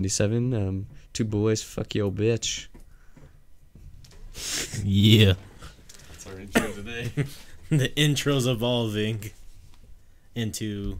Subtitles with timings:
[0.00, 0.52] 77.
[0.54, 2.66] Um, two boys, fuck yo, bitch.
[4.82, 5.34] Yeah.
[6.10, 7.12] That's our intro today.
[7.68, 9.30] the intro's evolving
[10.34, 10.98] into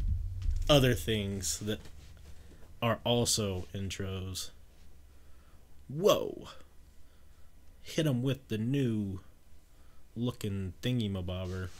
[0.70, 1.80] other things that
[2.80, 4.50] are also intros.
[5.88, 6.50] Whoa.
[7.82, 9.18] Hit 'em with the new
[10.14, 11.70] looking thingy mabobber.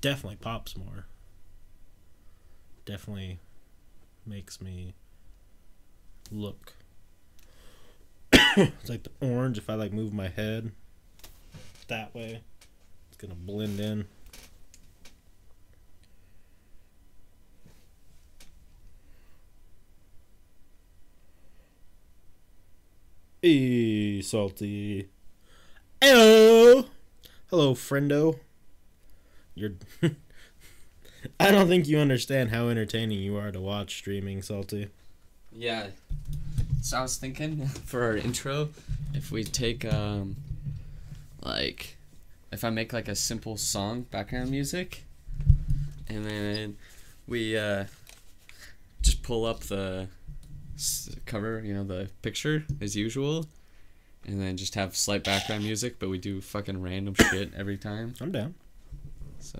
[0.00, 1.06] Definitely pops more.
[2.84, 3.38] Definitely
[4.26, 4.94] makes me
[6.30, 6.74] look.
[8.32, 10.72] it's like the orange if I like move my head
[11.90, 12.40] that way.
[13.08, 14.06] It's gonna blend in.
[23.42, 25.08] Hey, salty.
[26.00, 26.84] Hello,
[27.48, 28.38] hello, friendo.
[29.54, 29.72] You're.
[31.40, 34.88] I don't think you understand how entertaining you are to watch streaming, salty.
[35.52, 35.88] Yeah.
[36.82, 38.70] So I was thinking for our intro,
[39.14, 40.36] if we take, um,
[41.42, 41.96] like,
[42.52, 45.04] if I make like a simple song background music,
[46.08, 46.76] and then
[47.26, 47.84] we, uh,
[49.02, 50.08] just pull up the
[50.76, 53.46] s- cover, you know, the picture as usual,
[54.26, 58.14] and then just have slight background music, but we do fucking random shit every time.
[58.20, 58.54] I'm down.
[59.38, 59.58] So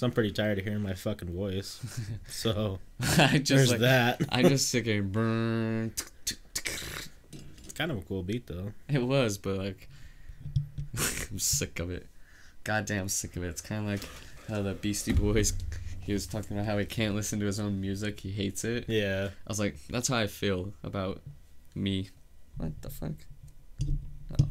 [0.00, 1.78] Cause I'm pretty tired of hearing my fucking voice.
[2.26, 2.78] So
[3.18, 4.22] I just there's like, that.
[4.30, 5.92] I just sit there, burn.
[7.74, 8.72] Kind of a cool beat though.
[8.88, 9.90] It was, but like,
[11.30, 12.06] I'm sick of it.
[12.64, 13.48] Goddamn sick of it.
[13.48, 14.08] It's kind of like
[14.48, 15.52] how the Beastie Boys.
[16.00, 18.20] He was talking about how he can't listen to his own music.
[18.20, 18.86] He hates it.
[18.88, 19.28] Yeah.
[19.46, 21.20] I was like, that's how I feel about
[21.74, 22.08] me.
[22.56, 23.12] What the fuck?
[24.40, 24.48] Oh,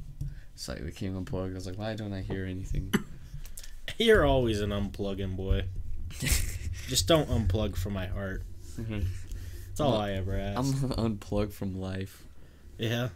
[0.54, 1.54] slightly came unplugged.
[1.54, 2.94] I was like, why don't I hear anything?
[4.06, 5.66] You're always an unplugging boy.
[6.88, 8.44] Just don't unplug from my heart.
[8.80, 9.02] Mm-hmm.
[9.68, 10.58] That's all Well, I ever ask.
[10.84, 12.24] I'm unplugged from life.
[12.78, 13.10] yeah.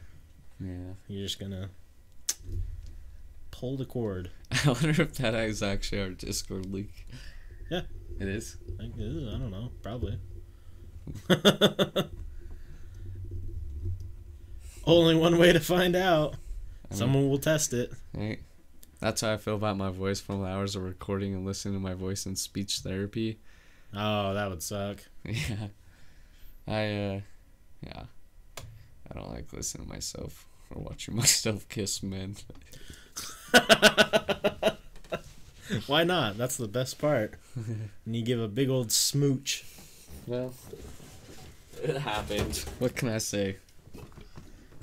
[0.59, 0.93] Yeah.
[1.07, 1.69] You're just gonna
[3.51, 4.29] pull the cord.
[4.65, 7.07] I wonder if that is actually our Discord leak.
[7.69, 7.81] Yeah.
[8.19, 8.57] It is.
[8.79, 9.71] I, I don't know.
[9.81, 10.19] Probably.
[14.85, 16.33] Only one way to find out.
[16.33, 17.91] I mean- Someone will test it.
[18.13, 18.39] Right.
[19.03, 21.93] That's how I feel about my voice from hours of recording and listening to my
[21.93, 23.37] voice in speech therapy.
[23.93, 24.99] Oh, that would suck.
[25.25, 25.67] Yeah.
[26.65, 27.19] I uh
[27.85, 28.03] yeah.
[29.11, 32.37] I don't like listening to myself or watching myself kiss men.
[35.87, 36.37] Why not?
[36.37, 37.33] That's the best part.
[37.57, 39.65] And you give a big old smooch.
[40.25, 40.53] Well,
[41.83, 42.55] it happened.
[42.79, 43.57] What can I say?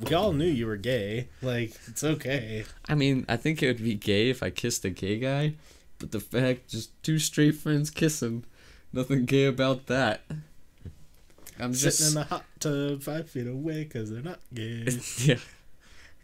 [0.02, 1.28] We all knew you were gay.
[1.42, 2.64] Like, it's okay.
[2.88, 5.54] I mean, I think it would be gay if I kissed a gay guy,
[5.98, 8.44] but the fact just two straight friends kissing,
[8.92, 10.22] nothing gay about that.
[11.58, 14.86] I'm Sitting just in a hot tub five feet away because they're not gay.
[15.18, 15.36] yeah.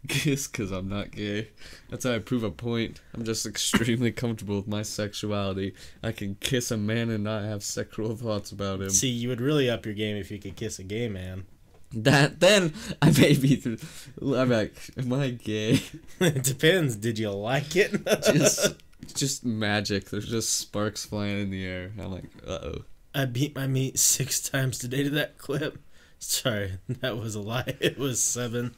[0.07, 1.49] Kiss because I'm not gay.
[1.89, 3.01] That's how I prove a point.
[3.13, 5.73] I'm just extremely comfortable with my sexuality.
[6.01, 8.89] I can kiss a man and not have sexual thoughts about him.
[8.89, 11.45] See, you would really up your game if you could kiss a gay man.
[11.93, 13.57] That then I may be.
[13.57, 13.79] Th-
[14.21, 15.81] I'm like, am I gay?
[16.19, 16.95] it depends.
[16.95, 18.05] Did you like it?
[18.25, 18.75] Just,
[19.15, 20.09] just magic.
[20.09, 21.91] There's just sparks flying in the air.
[21.99, 22.81] I'm like, uh oh.
[23.15, 25.79] I beat my meat six times today to that clip.
[26.19, 27.75] Sorry, that was a lie.
[27.79, 28.75] It was seven.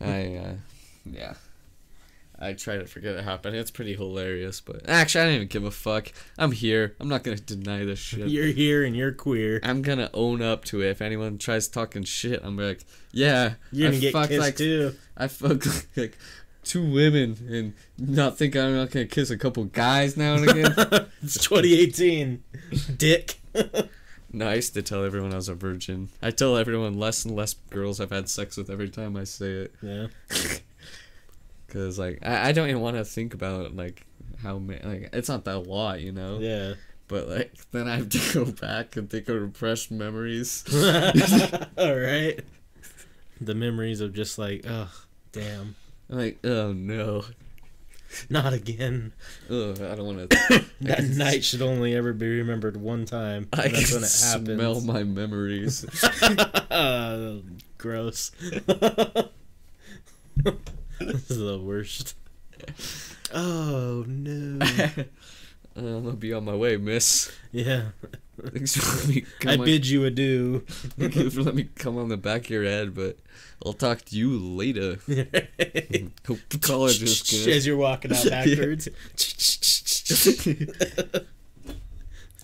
[0.00, 0.54] I, uh,
[1.04, 1.34] yeah.
[2.38, 3.56] I try to forget it happened.
[3.56, 6.12] It's pretty hilarious, but actually, I don't even give a fuck.
[6.38, 6.94] I'm here.
[7.00, 8.28] I'm not gonna deny this shit.
[8.28, 9.60] You're here and you're queer.
[9.62, 10.90] I'm gonna own up to it.
[10.90, 14.56] If anyone tries talking shit, I'm like, yeah, You're gonna I get fucked kissed like
[14.56, 14.94] too.
[15.16, 16.18] I fucked like
[16.62, 20.74] two women and not think I'm not gonna kiss a couple guys now and again.
[21.22, 22.42] it's 2018.
[22.98, 23.40] Dick.
[24.30, 26.10] nice to tell everyone I was a virgin.
[26.22, 29.50] I tell everyone less and less girls I've had sex with every time I say
[29.52, 30.08] it, Yeah.
[31.76, 34.06] Cause like I, I don't even want to think about like
[34.42, 36.38] how many like it's not that a lot, you know.
[36.38, 36.74] Yeah.
[37.08, 40.64] But like then I have to go back and think of repressed memories.
[41.78, 42.40] All right.
[43.40, 44.90] The memories of just like, oh,
[45.32, 45.76] damn,
[46.08, 47.24] I'm like, oh no,
[48.30, 49.12] not again.
[49.50, 50.64] Ugh, I don't want to.
[50.80, 53.48] That night should only ever be remembered one time.
[53.52, 54.56] I That's can when it happens.
[54.56, 55.84] smell my memories.
[56.70, 57.40] Uh,
[57.78, 58.30] gross.
[61.00, 62.14] this is the worst.
[63.34, 64.64] Oh no.
[65.76, 67.30] I'm gonna be on my way, miss.
[67.52, 67.88] Yeah.
[68.40, 69.50] Thanks for letting me come.
[69.50, 70.60] I on- bid you adieu.
[70.66, 73.18] Thank you for letting me come on the back of your head, but
[73.64, 74.98] I'll talk to you later.
[76.26, 77.52] Hope college is good.
[77.54, 78.88] As you're walking out backwards.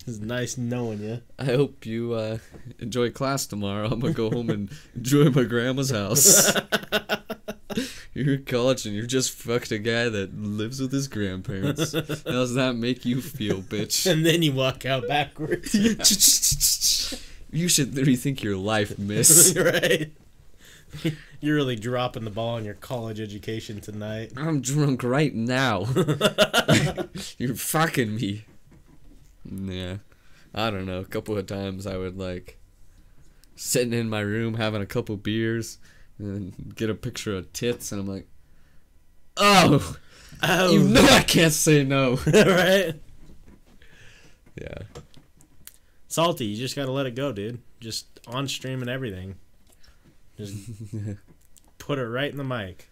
[0.05, 1.21] It's nice knowing you.
[1.39, 2.39] I hope you uh,
[2.79, 3.87] enjoy class tomorrow.
[3.89, 6.53] I'm gonna go home and enjoy my grandma's house.
[8.13, 11.93] You're in college and you're just fucked a guy that lives with his grandparents.
[11.93, 14.09] How does that make you feel, bitch?
[14.09, 15.73] and then you walk out backwards.
[17.51, 19.55] you should rethink your life, miss.
[19.57, 20.11] right.
[21.39, 24.31] You're really dropping the ball on your college education tonight.
[24.37, 25.87] I'm drunk right now.
[27.39, 28.45] You're fucking me.
[29.43, 29.97] Yeah.
[30.53, 30.99] I don't know.
[30.99, 32.59] A couple of times I would like
[33.55, 35.79] sitting in my room having a couple beers
[36.17, 38.27] and get a picture of tits and I'm like,
[39.37, 39.95] oh,
[40.41, 42.15] Oh, you know I can't say no.
[42.27, 42.93] right?
[44.59, 44.77] Yeah.
[46.07, 47.61] Salty, you just gotta let it go, dude.
[47.79, 49.35] Just on stream and everything.
[50.37, 50.55] Just
[51.77, 52.89] put it right in the mic.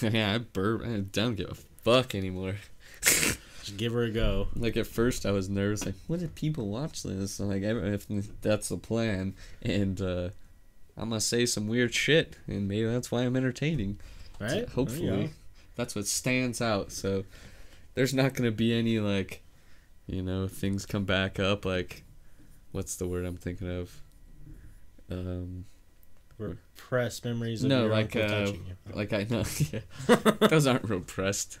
[0.00, 0.82] yeah, I burp.
[0.84, 2.56] I don't give a fuck anymore.
[3.02, 4.48] Just give her a go.
[4.54, 5.84] Like at first, I was nervous.
[5.84, 7.40] Like, what if people watch this?
[7.40, 10.28] I'm like, if that's the plan, and uh,
[10.96, 14.00] I'm gonna say some weird shit, and maybe that's why I'm entertaining.
[14.40, 14.60] Right?
[14.60, 15.30] You Hopefully,
[15.74, 16.92] that's what stands out.
[16.92, 17.24] So
[17.94, 19.42] there's not gonna be any like,
[20.06, 21.64] you know, things come back up.
[21.64, 22.04] Like,
[22.72, 24.02] what's the word I'm thinking of?
[25.10, 25.66] Um,
[26.38, 28.52] Repressed memories of No, like, uh,
[28.92, 29.42] like I know,
[29.72, 29.80] yeah,
[30.48, 31.58] those aren't repressed,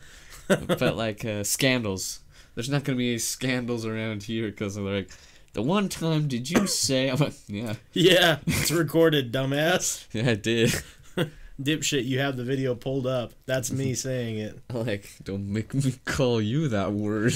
[0.48, 2.20] but like uh, scandals.
[2.54, 5.10] There's not gonna be any scandals around here because they're like,
[5.56, 7.08] the one time did you say?
[7.10, 10.06] I'm like, yeah, Yeah, it's recorded, dumbass.
[10.12, 10.74] yeah, I did.
[11.60, 13.32] Dipshit, you have the video pulled up.
[13.46, 14.60] That's me saying it.
[14.70, 17.32] like, don't make me call you that word.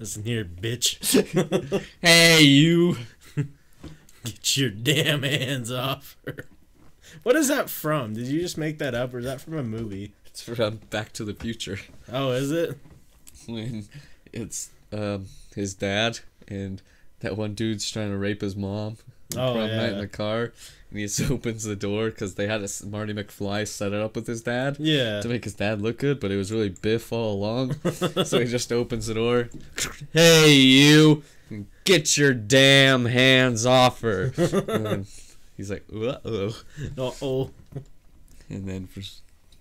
[0.00, 1.84] Listen here, bitch.
[2.02, 2.96] hey, you.
[4.24, 6.46] Get your damn hands off her.
[7.22, 8.14] What is that from?
[8.14, 10.12] Did you just make that up, or is that from a movie?
[10.26, 11.78] It's from Back to the Future
[12.12, 12.76] Oh, is it?
[13.46, 13.86] when
[14.32, 16.82] it's um his dad and
[17.20, 18.96] that one dude's trying to rape his mom.
[19.34, 20.52] Oh, prom night in the car,
[20.90, 24.14] and he just opens the door because they had a Marty McFly set it up
[24.14, 24.76] with his dad.
[24.78, 25.20] Yeah.
[25.20, 27.74] to make his dad look good, but it was really Biff all along.
[28.24, 29.48] so he just opens the door.
[30.12, 31.22] Hey, you!
[31.84, 34.32] Get your damn hands off her!
[34.68, 35.06] and
[35.56, 36.56] he's like, uh oh.
[36.98, 37.50] Uh oh.
[38.50, 39.00] And then, for,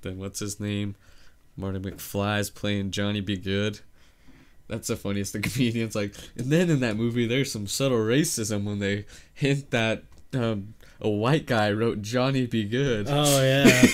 [0.02, 0.96] then what's his name?
[1.56, 3.38] Marty McFly's playing Johnny B.
[3.38, 3.80] Goode.
[4.72, 5.34] That's the funniest.
[5.34, 9.70] The comedian's like, and then in that movie, there's some subtle racism when they hint
[9.72, 10.04] that
[10.34, 12.64] um, a white guy wrote Johnny B.
[12.64, 13.08] Goode.
[13.10, 13.86] Oh yeah.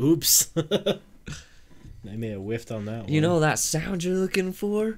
[0.00, 0.50] Oops.
[0.56, 3.12] I may have whiffed on that one.
[3.12, 4.96] You know that sound you're looking for?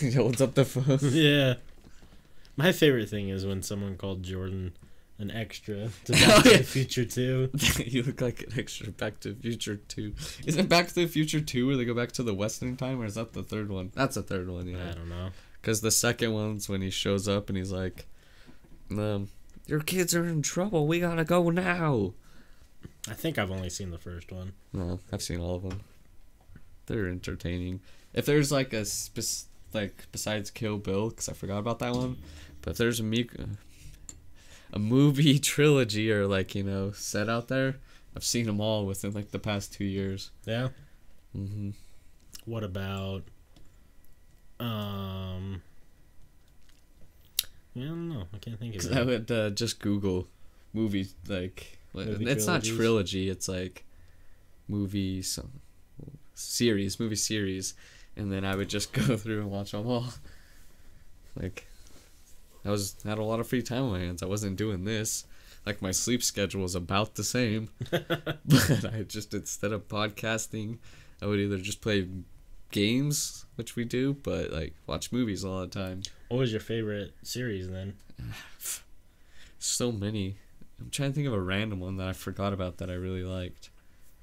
[0.00, 0.98] he holds up the phone.
[1.02, 1.54] Yeah.
[2.56, 4.72] My favorite thing is when someone called Jordan
[5.20, 6.56] an extra to Oh, Back to yeah.
[6.58, 7.50] the Future too.
[7.84, 10.14] you look like an extra Back to the Future 2.
[10.46, 13.00] Is it Back to the Future 2 where they go back to the Western time,
[13.00, 13.92] or is that the third one?
[13.94, 14.90] That's the third one, yeah.
[14.90, 15.30] I don't know.
[15.60, 18.06] Because the second one's when he shows up and he's like,
[18.90, 19.28] um,
[19.66, 20.86] Your kids are in trouble.
[20.86, 22.14] We gotta go now.
[23.08, 24.52] I think I've only seen the first one.
[24.72, 25.80] No, I've seen all of them.
[26.86, 27.80] They're entertaining.
[28.14, 32.16] If there's like a spec- like besides Kill Bill, because I forgot about that one,
[32.62, 33.28] but if there's a me-
[34.72, 37.76] a movie trilogy or like you know set out there,
[38.16, 40.30] I've seen them all within like the past two years.
[40.46, 40.68] Yeah.
[41.32, 41.70] hmm
[42.44, 43.24] What about
[44.58, 45.62] um
[47.76, 48.24] I don't know.
[48.34, 50.28] I can't think of Because I would uh, just Google
[50.72, 53.28] movies like Movie it's not trilogy.
[53.28, 53.84] It's like
[54.68, 55.38] movies
[56.34, 57.74] series, movie series,
[58.16, 60.06] and then I would just go through and watch them all.
[61.36, 61.66] Like,
[62.64, 64.22] I was had a lot of free time on my hands.
[64.22, 65.24] I wasn't doing this.
[65.66, 70.78] Like my sleep schedule was about the same, but I just instead of podcasting,
[71.20, 72.08] I would either just play
[72.70, 76.02] games, which we do, but like watch movies all the time.
[76.28, 77.94] What was your favorite series then?
[79.62, 80.36] So many.
[80.80, 83.22] I'm trying to think of a random one that I forgot about that I really
[83.22, 83.68] liked.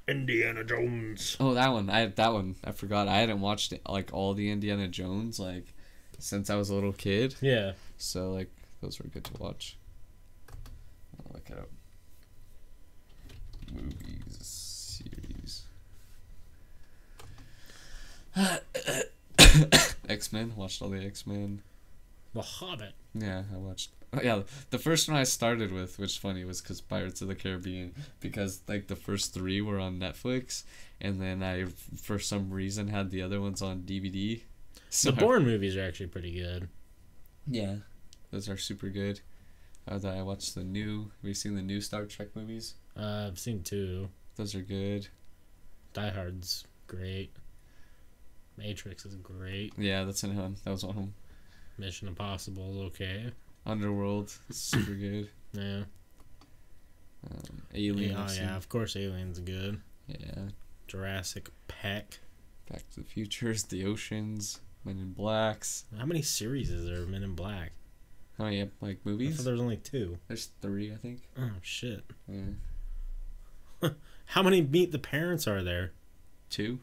[0.07, 1.37] Indiana Jones.
[1.39, 1.91] Oh, that one.
[1.91, 2.55] I that one.
[2.63, 3.07] I forgot.
[3.07, 5.75] I hadn't watched it, like all the Indiana Jones like
[6.19, 7.35] since I was a little kid.
[7.41, 7.73] Yeah.
[7.97, 8.49] So like
[8.81, 9.77] those were good to watch.
[11.19, 11.69] I'll look it up.
[13.73, 15.63] Movies series.
[20.09, 20.53] X Men.
[20.55, 21.61] Watched all the X Men.
[22.33, 22.93] The Hobbit.
[23.13, 23.89] Yeah, I watched.
[24.13, 27.27] Oh, yeah, the first one I started with, which is funny, was because Pirates of
[27.27, 30.63] the Caribbean, because like the first three were on Netflix,
[31.01, 31.65] and then I,
[32.01, 34.41] for some reason, had the other ones on DVD.
[34.89, 36.69] So the Bourne movies are actually pretty good.
[37.47, 37.75] yeah,
[38.31, 39.21] those are super good.
[39.87, 41.11] Uh, then I watched the new.
[41.21, 42.75] Have you seen the new Star Trek movies?
[42.97, 44.09] Uh, I've seen two.
[44.35, 45.07] Those are good.
[45.93, 47.31] Die Hard's great.
[48.57, 49.73] Matrix is great.
[49.77, 50.55] Yeah, that's in him.
[50.63, 51.13] That was one of them.
[51.77, 53.31] Mission Impossible, okay.
[53.65, 55.29] Underworld, super good.
[55.53, 55.83] Yeah.
[57.29, 58.11] Um, Alien.
[58.11, 59.79] Yeah, oh, yeah, of course Alien's good.
[60.07, 60.49] Yeah.
[60.87, 62.19] Jurassic Park.
[62.71, 65.83] Back to the Futures, The Oceans, Men in Blacks.
[65.97, 67.71] How many series is there of Men in Black?
[68.39, 69.35] Oh many like I movies?
[69.37, 70.17] thought there was only two.
[70.27, 71.21] There's three, I think.
[71.37, 72.03] Oh shit.
[72.27, 73.89] Yeah.
[74.27, 75.91] How many Meet the Parents are there?
[76.49, 76.79] Two.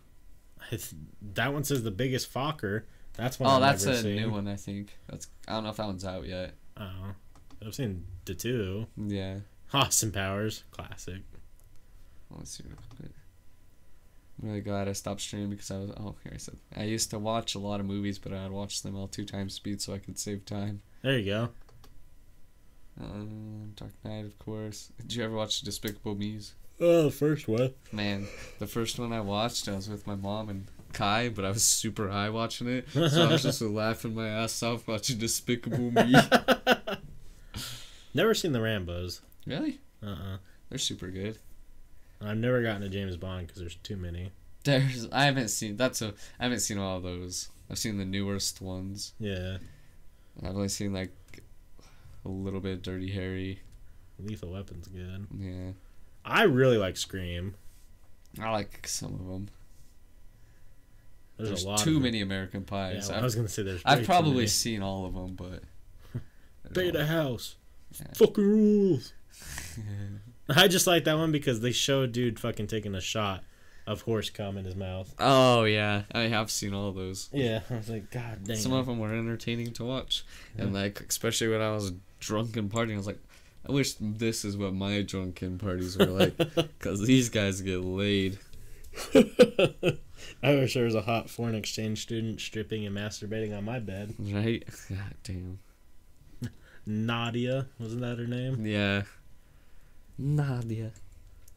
[0.70, 0.94] It's,
[1.34, 2.82] that one says the biggest Fokker.
[3.14, 3.50] That's one.
[3.50, 4.16] Oh, I've that's a seen.
[4.16, 4.98] new one, I think.
[5.08, 6.54] That's I don't know if that one's out yet.
[6.76, 7.14] Oh,
[7.64, 8.86] I've seen the two.
[8.96, 9.38] Yeah.
[9.72, 11.22] Austin Powers, classic.
[12.30, 12.64] Let's see.
[14.42, 17.10] I'm really glad I stopped streaming because I was oh here I said I used
[17.10, 19.94] to watch a lot of movies but I'd watch them all two times speed so
[19.94, 20.82] I could save time.
[21.02, 21.48] There you go.
[23.00, 24.92] Um, Dark Knight of course.
[25.00, 26.54] Did you ever watch Despicable Me's?
[26.80, 27.72] Oh, the first one.
[27.92, 28.26] Man,
[28.58, 31.64] the first one I watched I was with my mom and Kai, but I was
[31.64, 36.14] super high watching it, so I was just laughing my ass off watching Despicable Me.
[38.14, 39.20] Never seen the Rambo's.
[39.46, 39.80] really?
[40.02, 40.36] Uh uh
[40.68, 41.38] They're super good.
[42.20, 44.32] I've never gotten to James Bond because there's too many.
[44.64, 47.48] There's I haven't seen that's a I haven't seen all of those.
[47.70, 49.12] I've seen the newest ones.
[49.18, 49.58] Yeah.
[50.42, 51.12] I've only seen like
[52.24, 53.60] a little bit of Dirty Harry.
[54.18, 55.26] Lethal Weapon's good.
[55.38, 55.72] Yeah,
[56.24, 57.54] I really like Scream.
[58.40, 59.48] I like some of them.
[61.36, 61.78] There's, There's, a lot.
[61.80, 63.08] too of many American Yeah, Pies.
[63.08, 63.82] well, I was gonna say there's.
[63.84, 65.62] I've probably seen all of them, but
[66.72, 67.56] Beta House.
[67.98, 68.06] Yeah.
[68.14, 69.12] Fucking rules.
[70.56, 73.44] I just like that one because they show a dude fucking taking a shot
[73.86, 75.14] of horse cum in his mouth.
[75.18, 77.28] oh yeah, I have seen all those.
[77.32, 78.56] Yeah, I was like, God damn.
[78.56, 80.24] Some of them were entertaining to watch,
[80.56, 83.20] and like especially when I was drunk and partying, I was like,
[83.68, 88.38] I wish this is what my drunken parties were like, because these guys get laid.
[89.14, 94.14] I wish there was a hot foreign exchange student stripping and masturbating on my bed.
[94.18, 94.64] Right?
[94.88, 95.58] God damn.
[96.86, 98.64] Nadia, wasn't that her name?
[98.64, 99.02] Yeah.
[100.18, 100.92] Nadia.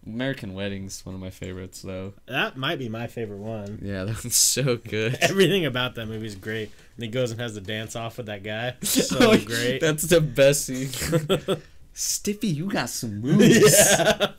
[0.05, 2.13] American Wedding's one of my favorites, though.
[2.27, 3.79] That might be my favorite one.
[3.81, 5.15] Yeah, that one's so good.
[5.21, 6.71] Everything about that movie is great.
[6.95, 8.75] And he goes and has the dance off with that guy.
[8.83, 9.79] So Oh, great.
[9.81, 10.89] That's the best scene.
[11.93, 13.59] Stiffy, you got some moves.
[13.63, 14.31] yeah.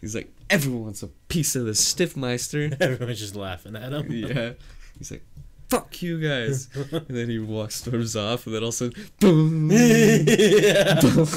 [0.00, 2.76] He's like, everyone wants a piece of the Stiffmeister.
[2.80, 4.10] Everyone's just laughing at him.
[4.10, 4.52] yeah.
[4.98, 5.24] He's like,
[5.68, 6.68] fuck you guys.
[6.92, 9.70] and then he walks, storms off, and then all also, boom.
[9.72, 11.00] yeah.
[11.00, 11.28] boom.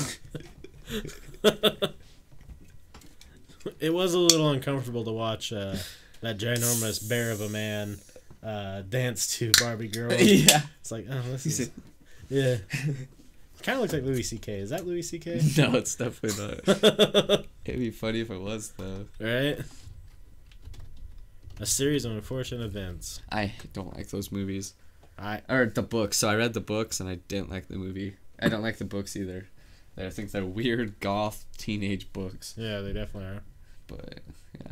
[3.79, 5.75] It was a little uncomfortable to watch uh,
[6.21, 7.97] that ginormous bear of a man
[8.43, 10.13] uh, dance to Barbie Girl.
[10.19, 10.61] yeah.
[10.79, 11.71] It's like, oh, this is.
[12.29, 12.57] Yeah.
[13.63, 14.59] kind of looks like Louis C.K.
[14.59, 15.41] Is that Louis C.K.?
[15.57, 17.45] No, it's definitely not.
[17.65, 19.05] It'd be funny if it was, though.
[19.19, 19.59] right?
[21.59, 23.21] A series of unfortunate events.
[23.31, 24.75] I don't like those movies.
[25.17, 26.17] I or the books.
[26.17, 28.17] So I read the books and I didn't like the movie.
[28.39, 29.47] I don't like the books either.
[29.97, 32.53] I think they're weird goth teenage books.
[32.57, 33.43] yeah, they definitely are.
[33.87, 34.19] But
[34.59, 34.71] yeah,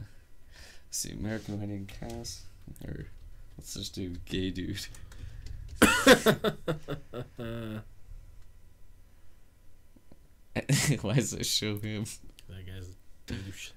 [0.88, 2.42] let's see American Wedding cast
[2.86, 3.06] or
[3.58, 4.86] let's just do gay dude.
[11.02, 12.06] Why does it show him?
[12.50, 13.72] that guy's a douche.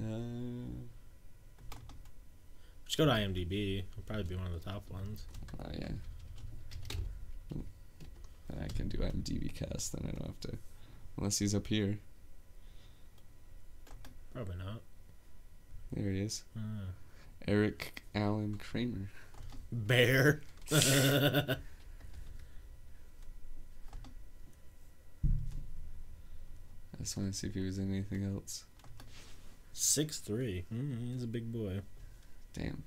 [0.00, 0.84] Uh,
[2.86, 3.78] Just go to IMDb.
[3.80, 5.24] It'll probably be one of the top ones.
[5.60, 5.88] oh yeah.
[8.48, 9.92] And I can do IMDb cast.
[9.92, 10.56] Then I don't have to,
[11.16, 11.98] unless he's up here.
[14.34, 14.80] Probably not.
[15.92, 16.60] There he is, Uh,
[17.48, 19.08] Eric Allen Kramer.
[19.72, 20.42] bear.
[20.72, 21.56] I
[27.02, 28.64] just want to see if he was in anything else.
[29.72, 30.64] Six three.
[30.74, 31.80] Mm, he's a big boy.
[32.54, 32.82] Damn.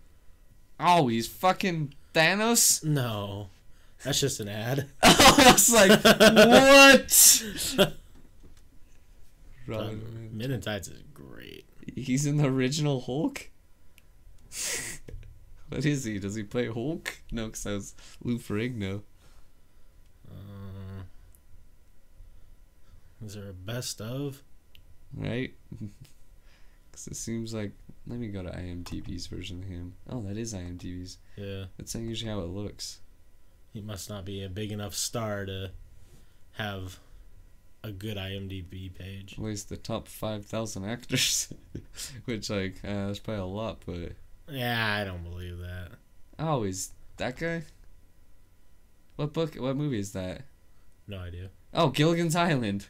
[0.80, 2.84] Oh, he's fucking Thanos.
[2.84, 3.50] No,
[4.04, 4.88] that's just an ad.
[5.04, 7.92] I was like, what?
[9.70, 11.66] Robin Um, Men in Tights is great.
[11.96, 13.50] He's in the original Hulk.
[15.70, 16.20] what is he?
[16.20, 17.20] Does he play Hulk?
[17.32, 19.02] No, because that was Lou Ferrigno.
[20.30, 21.04] Uh,
[23.26, 24.42] is there a best of?
[25.16, 25.54] right?
[26.92, 27.72] Because it seems like.
[28.08, 29.94] Let me go to IMDb's version of him.
[30.10, 31.20] Oh, that is IMDb's.
[31.38, 33.02] Yeah, That's not usually how it looks.
[33.72, 35.70] he must not be a big enough star to
[36.54, 36.98] have
[37.84, 39.34] a good IMDb page.
[39.34, 41.54] At least the top 5,000 actors.
[42.26, 44.14] Which, like, uh, that's probably a lot, but.
[44.50, 45.92] Yeah, I don't believe that.
[46.38, 47.64] Oh, is that guy?
[49.16, 49.56] What book?
[49.56, 50.44] What movie is that?
[51.08, 51.50] No idea.
[51.74, 52.88] Oh, Gilligan's Island.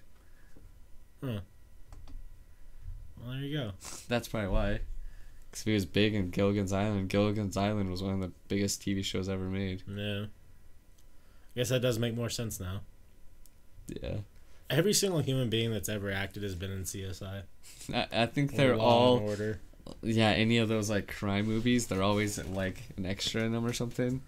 [1.23, 1.39] Huh.
[3.19, 3.71] Well, there you go.
[4.07, 4.79] That's probably why.
[5.49, 7.09] Because he was big in Gilligan's Island.
[7.09, 9.83] Gilligan's Island was one of the biggest TV shows ever made.
[9.87, 10.25] Yeah.
[10.25, 12.81] I guess that does make more sense now.
[13.87, 14.17] Yeah.
[14.69, 17.43] Every single human being that's ever acted has been in CSI.
[17.93, 19.59] I, I think they're all Order.
[20.03, 23.73] yeah any of those like crime movies they're always like an extra in them or
[23.73, 24.21] something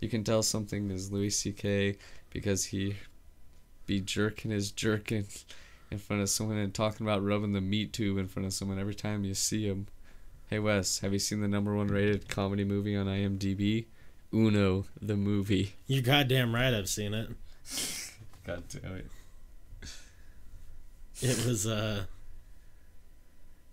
[0.00, 1.96] you can tell something is louis ck
[2.30, 2.96] because he
[3.86, 5.24] be jerking his jerking
[5.90, 8.78] in front of someone and talking about rubbing the meat tube in front of someone
[8.78, 9.86] every time you see him
[10.50, 13.86] hey wes have you seen the number one rated comedy movie on imdb
[14.34, 16.74] uno the movie You're goddamn right.
[16.74, 17.30] I've seen it.
[18.46, 19.06] god damn it
[21.22, 22.04] It was uh.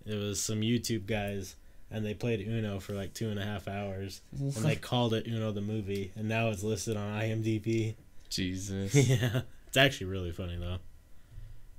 [0.06, 1.56] It was some YouTube guys,
[1.90, 5.26] and they played Uno for like two and a half hours, and they called it
[5.26, 7.94] Uno the movie, and now it's listed on IMDb.
[8.28, 10.76] jesus yeah, it's actually really funny though.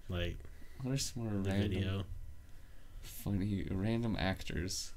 [0.10, 0.38] Like
[0.82, 2.04] what are some more the random video.
[3.02, 4.92] funny random actors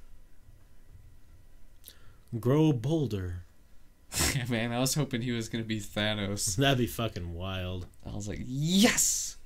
[2.39, 3.45] Grow bolder.
[4.51, 7.87] man i was hoping he was gonna be thanos That'd be fucking wild.
[8.07, 9.37] I was like, yes.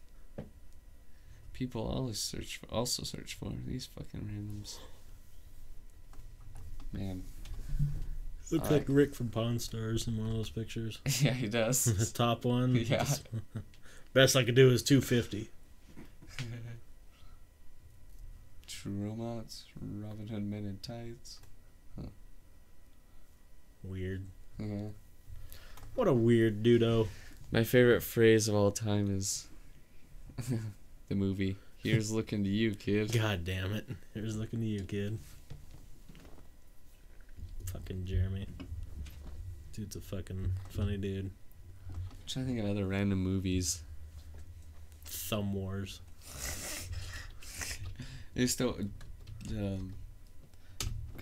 [1.62, 4.78] People always search for, also search for these fucking randoms.
[6.92, 7.22] Man,
[8.50, 8.80] Looks Alright.
[8.80, 10.98] like Rick from Pawn Stars in one of those pictures.
[11.20, 12.12] yeah, he the does.
[12.12, 12.74] top one.
[12.88, 13.04] Yeah.
[14.12, 15.50] Best I could do is two fifty.
[18.66, 21.38] True Romance, Robin Hood Men in Tights.
[23.84, 24.24] Weird.
[24.58, 24.88] Yeah.
[25.94, 27.06] What a weird dudo.
[27.52, 29.46] My favorite phrase of all time is
[31.12, 31.56] the movie.
[31.78, 33.12] Here's looking to you, kid.
[33.12, 33.86] God damn it.
[34.14, 35.18] Here's looking to you, kid.
[37.72, 38.46] Fucking Jeremy.
[39.72, 41.30] Dude's a fucking funny dude.
[41.90, 43.82] I'm trying to think of other random movies.
[45.04, 46.00] Thumb Wars.
[48.36, 48.78] I still
[49.50, 49.94] um,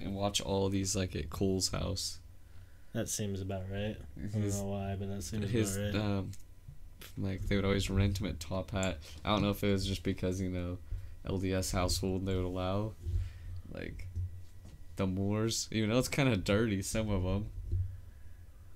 [0.00, 2.18] and watch all these like at Cole's house.
[2.92, 3.96] That seems about right.
[4.16, 6.02] I don't know why, but that seems his about right.
[6.02, 6.30] um
[7.18, 8.98] like they would always rent him at Top Hat.
[9.24, 10.78] I don't know if it was just because you know
[11.26, 12.92] LDS household they would allow
[13.72, 14.06] like
[14.96, 15.68] the Moors.
[15.72, 17.46] Even though it's kind of dirty, some of them.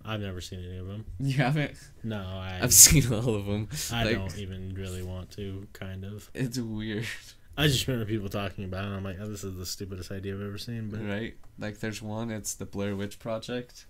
[0.07, 1.07] I've never seen any of them.
[1.19, 1.77] You haven't?
[2.03, 2.61] No, I.
[2.63, 3.69] I've seen all of them.
[3.93, 5.67] I like- don't even really want to.
[5.73, 6.31] Kind of.
[6.35, 7.07] It's weird,
[7.57, 8.89] I just remember people talking about it.
[8.89, 10.89] And I'm like, oh, this is the stupidest idea I've ever seen.
[10.91, 11.35] But right?
[11.59, 12.31] Like there's one.
[12.31, 13.87] It's the Blair Witch Project.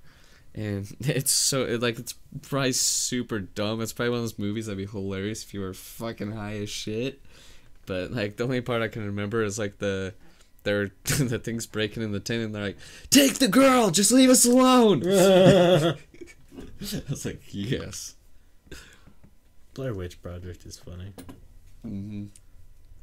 [0.54, 3.80] And it's so like it's probably super dumb.
[3.80, 6.70] It's probably one of those movies that'd be hilarious if you were fucking high as
[6.70, 7.20] shit.
[7.86, 10.14] But like the only part I can remember is like the
[10.64, 12.78] they're the things breaking in the tin and they're like,
[13.10, 15.96] "Take the girl, just leave us alone." I
[16.80, 18.16] was like, "Yes."
[19.74, 21.12] Blair Witch Project is funny.
[21.84, 22.26] Mm-hmm.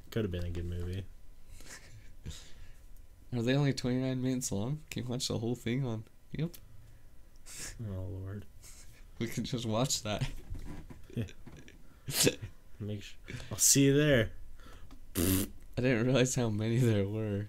[0.10, 1.04] Could have been a good movie.
[3.34, 4.80] Are they only twenty nine minutes long?
[4.90, 6.04] Can you watch the whole thing on?
[6.34, 6.52] Yep,
[7.82, 8.46] Oh lord.
[9.20, 10.24] we can just watch that.
[12.80, 13.18] Make sure.
[13.52, 14.32] I'll see you there.
[15.18, 17.48] I didn't realize how many there were.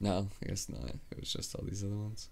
[0.00, 0.90] No, I guess not.
[1.12, 2.28] It was just all these other ones.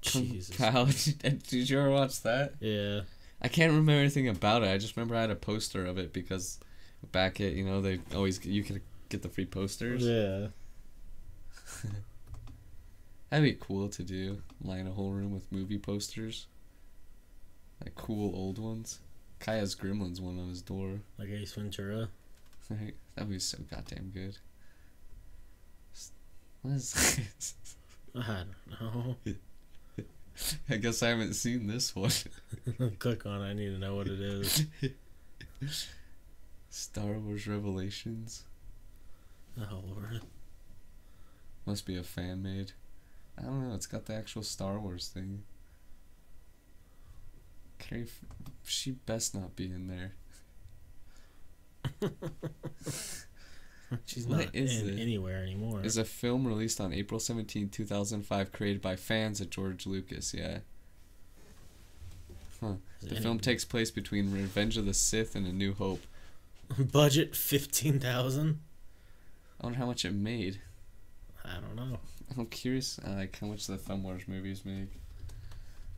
[0.00, 0.56] Jesus.
[0.56, 0.86] Kyle,
[1.20, 2.54] did, did you ever watch that?
[2.60, 3.00] Yeah.
[3.42, 4.68] I can't remember anything about it.
[4.68, 6.58] I just remember I had a poster of it because
[7.12, 8.80] back at you know they always you could
[9.10, 10.02] get the free posters.
[10.04, 10.48] Yeah.
[13.30, 14.42] That'd be cool to do.
[14.62, 16.46] Line a whole room with movie posters.
[17.82, 19.00] Like cool old ones.
[19.38, 21.00] Kai has Gremlins one on his door.
[21.18, 22.08] Like Ace Ventura.
[22.70, 22.94] Right?
[23.14, 24.38] That'd be so goddamn good.
[26.62, 27.20] What is
[28.16, 28.44] I
[28.78, 29.16] don't know.
[30.70, 32.10] I guess I haven't seen this one.
[32.98, 33.40] Click on.
[33.40, 34.66] I need to know what it is.
[36.70, 38.44] Star Wars Revelations.
[39.58, 40.20] Oh lord.
[41.66, 42.72] Must be a fan made.
[43.38, 43.74] I don't know.
[43.74, 45.42] It's got the actual Star Wars thing.
[47.78, 48.06] Carrie,
[48.64, 50.12] she best not be in there.
[54.06, 55.02] She's What not is in it?
[55.02, 55.82] anywhere anymore.
[55.84, 60.32] Is a film released on April 17, 2005, created by fans of George Lucas.
[60.34, 60.58] Yeah.
[62.60, 62.74] Huh.
[63.02, 66.02] The any- film takes place between Revenge of the Sith and A New Hope.
[66.92, 68.60] budget fifteen thousand.
[69.60, 70.60] I wonder how much it made.
[71.46, 71.98] I don't know.
[72.36, 74.90] I'm curious, uh, like how much the Thumb Wars movies make.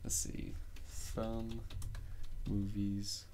[0.04, 0.52] Let's see,
[0.88, 1.60] Thumb
[2.48, 3.24] movies.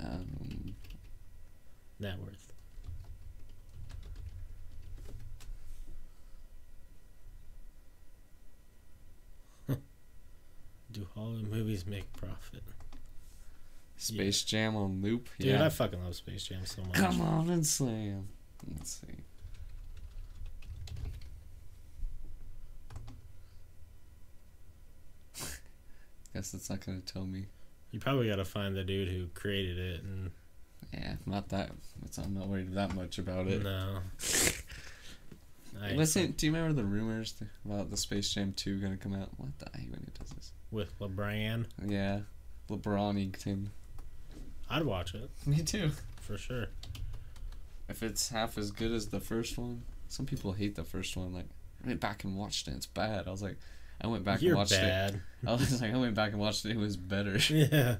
[0.00, 0.74] Um,
[2.00, 2.52] Net worth.
[10.92, 12.62] Do Hollywood movies make profit?
[13.96, 15.28] Space Jam on loop.
[15.38, 15.64] Dude, yeah.
[15.64, 16.94] I fucking love Space Jam so much.
[16.94, 18.28] Come on and slam.
[18.76, 19.14] Let's see.
[26.34, 27.46] Guess that's not gonna tell me.
[27.92, 30.32] You probably got to find the dude who created it, and
[30.92, 31.70] Yeah, not that.
[32.04, 33.62] It's, I'm not worried that much about it.
[33.62, 34.00] no.
[35.82, 39.28] Ain't Do you remember the rumors about the Space Jam 2 gonna come out?
[39.36, 39.66] What the?
[39.74, 40.52] I hate when he does this.
[40.70, 41.66] with LeBron.
[41.86, 42.20] Yeah,
[42.68, 43.66] LeBron LeBronington.
[44.70, 45.92] I'd watch it Me too.
[46.20, 46.66] for sure.
[47.88, 51.32] If it's half as good as the first one, some people hate the first one.
[51.34, 51.46] Like,
[51.84, 52.74] I went back and watched it.
[52.74, 53.28] It's bad.
[53.28, 53.56] I was like,
[54.04, 54.80] I went back You're and watched it.
[54.82, 55.22] bad.
[55.46, 56.72] I was like, I went back and watched it.
[56.72, 57.38] It was better.
[57.48, 57.96] yeah.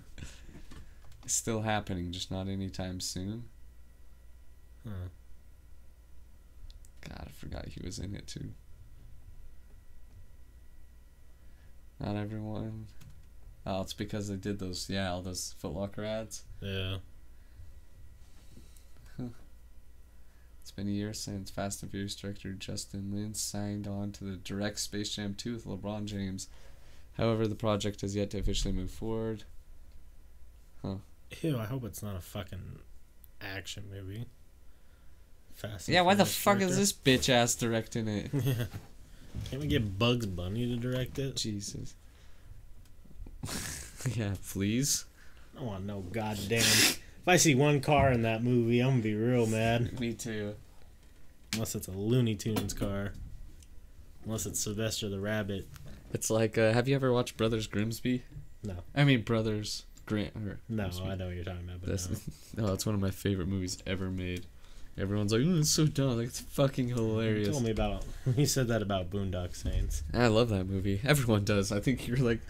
[1.25, 3.45] It's still happening, just not anytime soon.
[4.87, 5.09] Huh.
[7.09, 8.51] God, I forgot he was in it too.
[11.99, 12.88] Not everyone.
[13.64, 16.43] Oh, it's because they did those, yeah, all those Foot Locker ads.
[16.61, 16.99] Yeah.
[20.61, 24.37] It's been a year since Fast and Furious director Justin Lin signed on to the
[24.37, 26.49] direct Space Jam 2 with LeBron James.
[27.17, 29.45] However, the project has yet to officially move forward.
[30.83, 30.97] Huh.
[31.43, 32.79] Ew, I hope it's not a fucking
[33.41, 34.27] action movie.
[35.55, 35.89] Fast.
[35.89, 38.31] Yeah, why the fuck is this bitch ass directing it?
[38.45, 38.65] Yeah.
[39.51, 41.35] Can't we get Bugs Bunny to direct it?
[41.35, 41.97] Jesus.
[44.15, 45.07] yeah, please.
[45.59, 46.61] I want no goddamn.
[46.61, 49.99] if I see one car in that movie, I'm gonna be real mad.
[50.01, 50.55] Me too.
[51.55, 53.12] Unless it's a Looney Tunes car.
[54.25, 55.69] Unless it's Sylvester the Rabbit.
[56.12, 58.23] It's like, uh, have you ever watched Brothers Grimsby?
[58.62, 58.77] No.
[58.95, 60.35] I mean, Brothers Grant.
[60.37, 61.07] Or No, Grimsby.
[61.07, 62.09] I know what you're talking about, but That's,
[62.57, 62.67] no.
[62.67, 64.47] no, it's one of my favorite movies ever made.
[64.97, 66.17] Everyone's like, oh, it's so dumb.
[66.19, 67.49] Like, it's fucking hilarious.
[67.49, 68.05] told me about.
[68.37, 70.03] You said that about Boondock Saints.
[70.14, 71.01] I love that movie.
[71.05, 71.73] Everyone does.
[71.73, 72.40] I think you're like,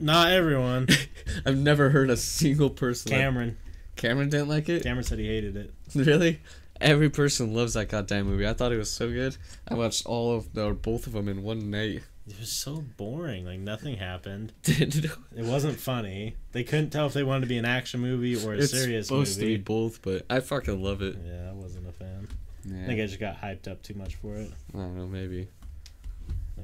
[0.00, 0.86] Not everyone.
[1.46, 3.10] I've never heard a single person.
[3.12, 3.58] like- Cameron.
[3.96, 4.82] Cameron didn't like it?
[4.84, 5.74] Cameron said he hated it.
[5.94, 6.40] Really?
[6.80, 8.46] Every person loves that goddamn movie.
[8.46, 9.36] I thought it was so good.
[9.68, 12.02] I watched all of the, or both of them in one night.
[12.26, 13.44] It was so boring.
[13.44, 14.52] Like nothing happened.
[14.64, 16.36] it's It wasn't funny.
[16.52, 19.38] They couldn't tell if they wanted to be an action movie or a serious supposed
[19.38, 19.54] movie.
[19.54, 21.16] to be both, but I fucking love it.
[21.24, 22.28] Yeah, I wasn't a fan.
[22.64, 22.82] Yeah.
[22.82, 24.50] I think I just got hyped up too much for it.
[24.74, 25.48] I don't know, maybe.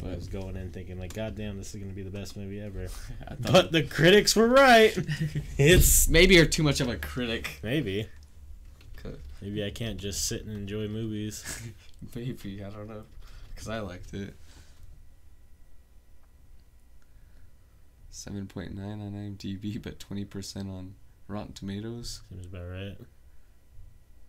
[0.02, 2.36] Like, I was going in thinking like, God damn, this is gonna be the best
[2.36, 2.88] movie ever.
[3.40, 4.96] But the critics were right.
[5.58, 7.60] it's maybe you're too much of a critic.
[7.62, 8.08] maybe.
[9.40, 11.44] Maybe I can't just sit and enjoy movies.
[12.14, 13.02] Maybe I don't know,
[13.54, 14.34] cause I liked it.
[18.10, 20.94] Seven point nine on IMDb, but twenty percent on
[21.28, 22.22] Rotten Tomatoes.
[22.30, 22.96] Seems about right.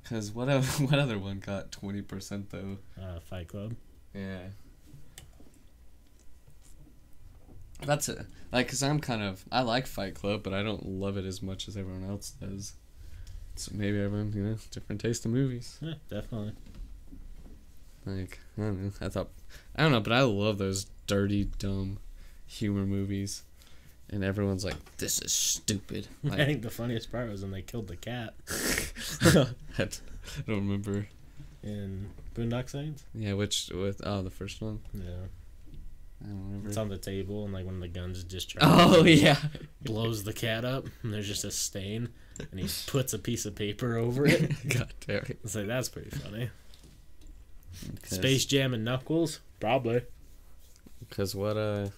[0.09, 2.77] Cause what other, what other one got twenty percent though?
[3.01, 3.75] Uh, Fight Club.
[4.13, 4.39] Yeah.
[7.85, 8.25] That's it.
[8.51, 11.41] Like, cause I'm kind of I like Fight Club, but I don't love it as
[11.41, 12.73] much as everyone else does.
[13.59, 15.77] So maybe everyone, you know, different taste in movies.
[15.81, 16.53] Yeah, definitely.
[18.05, 18.91] Like I don't know.
[19.01, 19.29] I thought
[19.75, 21.99] I don't know, but I love those dirty, dumb
[22.45, 23.43] humor movies.
[24.09, 27.87] And everyone's like, "This is stupid." I think the funniest part was when they killed
[27.87, 28.33] the cat
[29.21, 29.99] I don't
[30.47, 31.07] remember.
[31.63, 33.03] in Boondock Saints.
[33.13, 34.79] Yeah, which with oh the first one.
[34.93, 35.01] Yeah,
[36.23, 36.67] I don't remember.
[36.69, 39.37] it's on the table, and like when the gun's just Oh yeah.
[39.81, 42.07] blows the cat up, and there's just a stain,
[42.39, 44.51] and he puts a piece of paper over it.
[44.69, 45.39] God damn it.
[45.43, 46.49] It's like that's pretty funny.
[48.03, 50.01] Space Jam and Knuckles, probably.
[51.09, 51.89] Cause what uh,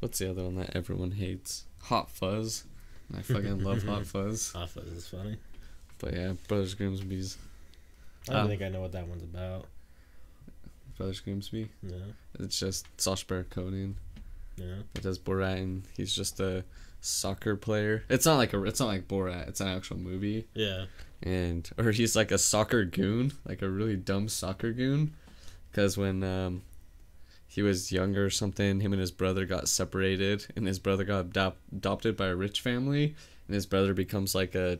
[0.00, 1.64] what's the other one that everyone hates?
[1.82, 2.64] Hot Fuzz.
[3.16, 4.52] I fucking love Hot Fuzz.
[4.52, 5.36] Hot Fuzz is funny.
[5.98, 7.36] But yeah, Brothers Grimsby's
[8.28, 8.48] I don't Ah.
[8.48, 9.66] think I know what that one's about.
[10.96, 11.68] Brothers Grimsby.
[11.82, 11.96] No,
[12.38, 13.96] It's just Sacha Baron Cohen.
[14.58, 14.78] no.
[14.94, 16.64] It does Borat, and he's just a
[17.00, 18.04] soccer player.
[18.08, 18.62] It's not like a.
[18.64, 19.48] It's not like Borat.
[19.48, 20.86] It's an actual movie, Yeah,
[21.22, 25.14] and or he's like a soccer goon, like a really dumb soccer goon,
[25.70, 26.62] because when um,
[27.46, 31.26] he was younger or something, him and his brother got separated, and his brother got
[31.30, 33.14] adop- adopted by a rich family,
[33.46, 34.78] and his brother becomes like a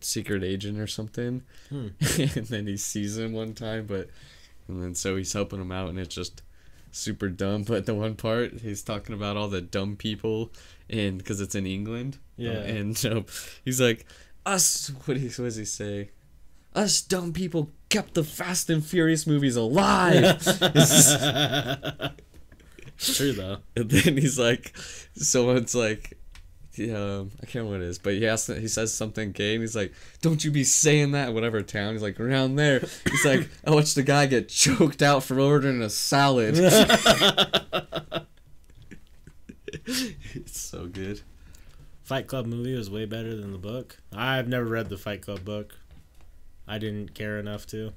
[0.00, 1.88] secret agent or something, Hmm.
[2.18, 4.08] and then he sees him one time, but
[4.68, 6.42] and then so he's helping him out, and it's just
[6.92, 7.64] super dumb.
[7.66, 10.52] But the one part he's talking about all the dumb people,
[10.88, 12.50] and because it's in England, Yeah.
[12.58, 13.24] Oh, and so
[13.64, 14.06] he's like,
[14.46, 14.92] us.
[15.06, 16.10] What, he, what does he say?
[16.74, 20.42] Us dumb people kept the Fast and Furious movies alive.
[22.98, 23.58] True though.
[23.76, 24.72] and then he's like,
[25.14, 26.16] someone's like.
[26.74, 29.54] Yeah, um, I can't remember what it is, but he asks, he says something gay,
[29.54, 32.80] and he's like, "Don't you be saying that, whatever town." He's like, "Around there."
[33.10, 36.54] He's like, "I watched the guy get choked out for ordering a salad."
[39.74, 41.20] it's so good.
[42.02, 43.98] Fight Club movie was way better than the book.
[44.14, 45.74] I've never read the Fight Club book.
[46.66, 47.92] I didn't care enough to.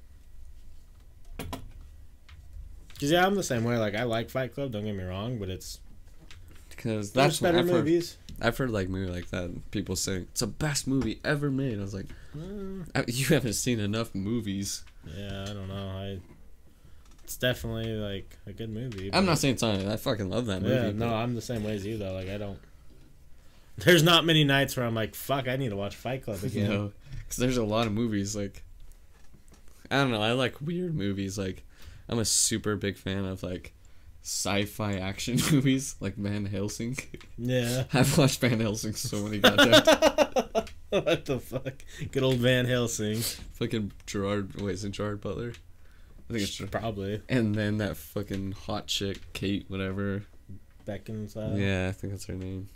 [3.00, 3.78] Cause yeah, I'm the same way.
[3.78, 4.72] Like I like Fight Club.
[4.72, 5.80] Don't get me wrong, but it's
[6.70, 8.18] Because that's better I've heard, movies.
[8.42, 9.72] I've heard like movie like that.
[9.72, 11.78] People saying it's the best movie ever made.
[11.80, 14.84] I was like, Mm, I, you haven't seen enough movies.
[15.16, 15.88] yeah, I don't know.
[15.90, 16.20] I
[17.24, 19.10] it's definitely like a good movie.
[19.14, 19.80] I'm not saying it's not.
[19.80, 20.76] I fucking love that movie.
[20.76, 22.14] Yeah, no, I'm the same way as you though.
[22.14, 22.60] Like I don't.
[23.78, 26.48] There's not many nights where I'm like, "Fuck, I need to watch Fight Club You
[26.48, 28.64] again." know, because there's a lot of movies like.
[29.92, 30.22] I don't know.
[30.22, 31.38] I like weird movies.
[31.38, 31.64] Like,
[32.10, 33.74] I'm a super big fan of like
[34.26, 36.98] sci-fi action movies, like Van Helsing.
[37.38, 37.84] Yeah.
[37.94, 40.70] I've watched Van Helsing so many goddamn times.
[40.90, 41.74] what the fuck?
[42.12, 43.20] Good old Van Helsing.
[43.54, 44.60] fucking Gerard.
[44.60, 45.54] Wait, is it Gerard Butler?
[46.28, 46.56] I think it's.
[46.56, 50.24] Ger- Probably And then that fucking hot chick, Kate, whatever.
[50.88, 51.60] Beckinsale.
[51.60, 52.68] yeah, I think that's her name.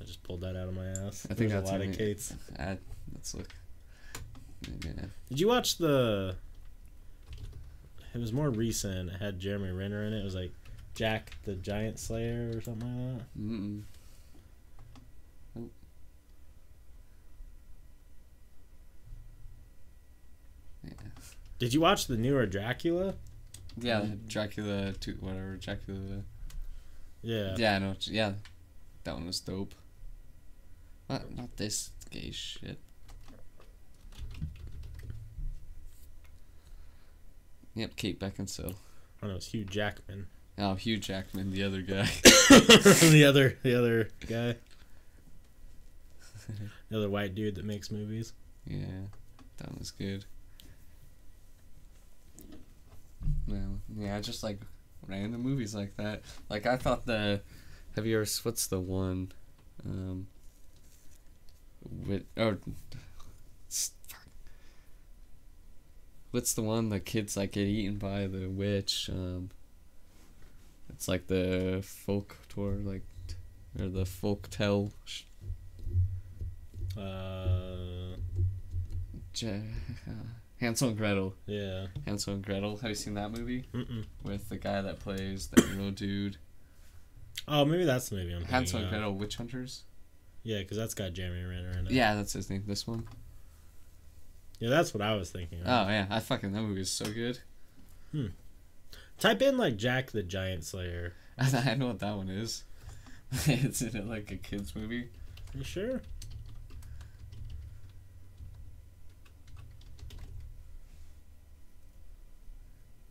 [0.00, 1.26] I just pulled that out of my ass.
[1.30, 1.96] I think There's that's a lot of name.
[1.96, 2.34] Kates.
[3.14, 3.48] Let's look.
[4.84, 5.06] Yeah.
[5.28, 6.34] Did you watch the?
[8.12, 9.10] It was more recent.
[9.10, 10.20] It had Jeremy Renner in it.
[10.20, 10.52] It was like
[10.96, 13.40] Jack the Giant Slayer or something like that.
[13.40, 13.82] Mm-mm.
[15.54, 15.72] Nope.
[20.82, 20.90] Yeah.
[21.58, 23.14] Did you watch the newer Dracula?
[23.78, 24.26] Yeah, mm.
[24.26, 26.22] Dracula, two, whatever, Dracula.
[27.22, 27.54] Yeah.
[27.56, 27.94] Yeah, I know.
[28.00, 28.32] Yeah,
[29.04, 29.74] that one was dope.
[31.10, 32.78] Not, not this gay shit.
[37.74, 38.76] Yep, Kate Beckinsale.
[39.22, 40.28] I know it's Hugh Jackman.
[40.58, 42.04] Oh, Hugh Jackman, the other guy.
[42.50, 44.56] the other, the other guy,
[46.88, 48.32] the other white dude that makes movies.
[48.66, 49.08] Yeah,
[49.58, 50.24] that was good.
[53.46, 54.60] No, yeah, just like
[55.06, 56.22] random movies like that.
[56.48, 57.42] Like I thought the,
[57.94, 58.28] have you ever?
[58.42, 59.32] What's the one?
[59.84, 60.26] Um.
[62.06, 62.58] With or.
[66.30, 69.10] What's the one the kids like get eaten by the witch?
[69.12, 69.50] Um.
[70.96, 73.02] It's like the folk tour, like,
[73.78, 74.92] or the folk tell.
[75.04, 75.22] Sh-
[76.96, 78.16] Uh,
[79.34, 79.62] J-
[80.60, 81.34] Hansel and Gretel.
[81.44, 81.88] yeah.
[82.06, 82.78] Hansel and Gretel.
[82.78, 84.06] Have you seen that movie Mm-mm.
[84.22, 86.38] with the guy that plays the hero dude?
[87.46, 88.88] Oh, maybe that's the movie I'm thinking Hansel and.
[88.88, 89.82] Gretel Witch Hunters.
[90.42, 91.92] Yeah, because that's got Jeremy Renner in it.
[91.92, 92.62] Yeah, that's his name.
[92.66, 93.06] This one.
[94.58, 95.60] Yeah, that's what I was thinking.
[95.60, 95.66] Of.
[95.66, 97.40] Oh yeah, I fucking that movie is so good.
[99.18, 101.14] Type in like Jack the Giant Slayer.
[101.38, 102.64] I know what that one is.
[103.46, 105.08] it's in it like a kids movie.
[105.54, 106.00] Are you sure?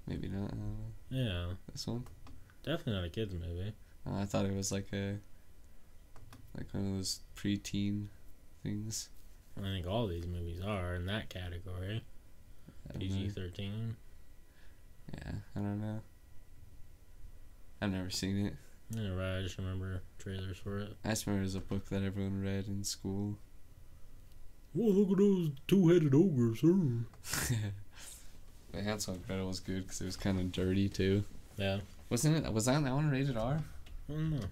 [0.07, 0.51] Maybe not.
[0.51, 0.55] I.
[1.09, 2.05] Yeah, This one.
[2.63, 3.73] definitely not a kids movie.
[4.07, 5.17] Oh, I thought it was like a
[6.57, 8.07] like one of those preteen
[8.63, 9.09] things.
[9.57, 12.03] I think all these movies are in that category.
[12.99, 13.95] PG thirteen.
[15.13, 16.01] Yeah, I don't know.
[17.81, 18.53] I've never seen it.
[18.91, 19.39] Yeah, right.
[19.39, 20.95] I just remember trailers for it.
[21.03, 23.37] I just remember it was a book that everyone read in school.
[24.73, 26.63] Well, look at those two-headed ogres.
[28.75, 31.23] But Hansel and Gretel was good because it was kind of dirty too.
[31.55, 31.79] Yeah.
[32.09, 32.51] Wasn't it?
[32.51, 33.63] Was that that one rated R?
[34.09, 34.45] I don't know.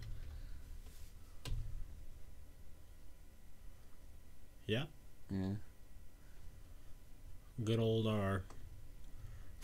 [4.66, 4.84] Yeah.
[5.30, 5.56] Yeah.
[7.66, 8.44] Good old R.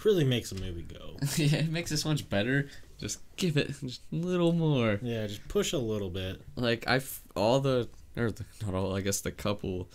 [0.04, 1.18] Really makes a movie go.
[1.36, 2.70] yeah, it makes this much better.
[2.98, 5.00] Just give it just a little more.
[5.02, 6.42] yeah, just push a little bit.
[6.56, 7.02] Like I,
[7.36, 8.96] all the or the, not all.
[8.96, 9.90] I guess the couple,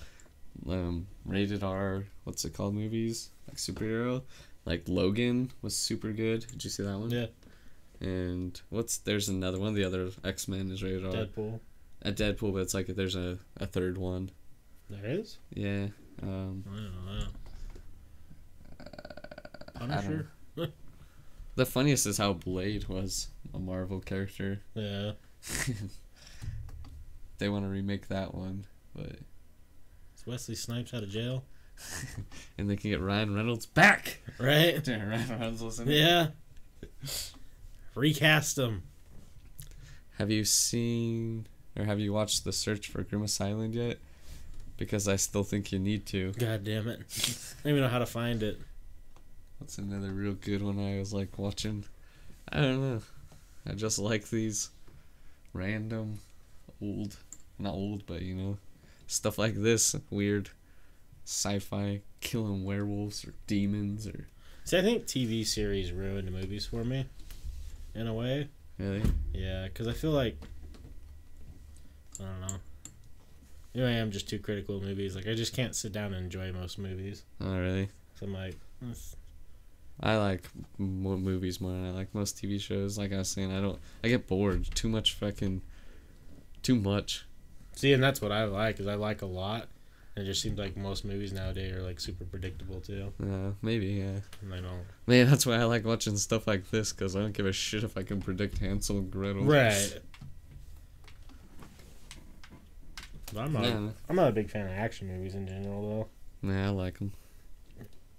[0.69, 2.05] um, rated R.
[2.25, 2.75] What's it called?
[2.75, 4.23] Movies like superhero.
[4.65, 6.47] Like Logan was super good.
[6.47, 7.11] Did you see that one?
[7.11, 7.27] Yeah.
[8.01, 9.75] And what's there's another one.
[9.75, 11.13] The other X Men is rated R.
[11.13, 11.61] Deadpool.
[12.03, 14.31] A Deadpool, but it's like there's a, a third one.
[14.91, 15.39] There is?
[15.51, 15.87] Yeah.
[16.23, 17.13] Um, I don't know that.
[17.13, 17.44] I don't
[19.89, 20.31] Punisher?
[21.55, 24.61] the funniest is how Blade was a Marvel character.
[24.75, 25.13] Yeah.
[27.39, 29.17] they want to remake that one, but
[30.17, 31.45] Is Wesley Snipes out of jail?
[32.59, 34.21] and they can get Ryan Reynolds back.
[34.39, 34.87] Right?
[34.87, 35.81] Yeah, Ryan Reynolds.
[35.85, 36.29] Yeah.
[37.95, 38.83] Recast him.
[40.19, 43.99] Have you seen or have you watched The Search for Grimace Island yet?
[44.77, 46.33] Because I still think you need to.
[46.33, 47.01] God damn it.
[47.01, 48.61] I don't even know how to find it.
[49.61, 51.85] That's another real good one I was like watching.
[52.51, 53.03] I don't know.
[53.67, 54.71] I just like these
[55.53, 56.19] random
[56.83, 57.17] old
[57.59, 58.59] not old but you know
[59.07, 60.51] stuff like this weird
[61.25, 64.27] sci-fi killing werewolves or demons or
[64.65, 67.07] See, I think TV series ruined movies for me.
[67.95, 68.49] In a way.
[68.79, 69.03] really
[69.35, 70.37] Yeah, because I feel like.
[72.19, 72.57] I don't know.
[73.75, 75.15] Maybe I am just too critical of movies.
[75.17, 77.25] Like I just can't sit down and enjoy most movies.
[77.41, 77.89] Oh really?
[78.19, 79.17] So I'm like, "This-
[80.01, 82.99] I like more movies more than I like most TV shows.
[82.99, 83.79] Like I was saying, I don't.
[84.03, 84.69] I get bored.
[84.75, 85.63] Too much fucking.
[86.63, 87.27] Too much.
[87.75, 88.81] see, and that's what I like.
[88.81, 89.69] Is I like a lot.
[90.17, 93.87] And it just seems like most movies nowadays are like super predictable too, Yeah, maybe.
[93.87, 94.21] Yeah.
[94.43, 94.85] and I don't.
[95.09, 97.83] Man, that's why I like watching stuff like this because I don't give a shit
[97.83, 99.43] if I can predict Hansel and Gretel.
[99.43, 99.99] Right.
[103.33, 103.65] But I'm not.
[103.65, 106.09] Yeah, I'm not a big fan of action movies in general,
[106.43, 106.49] though.
[106.53, 107.13] yeah, I like them.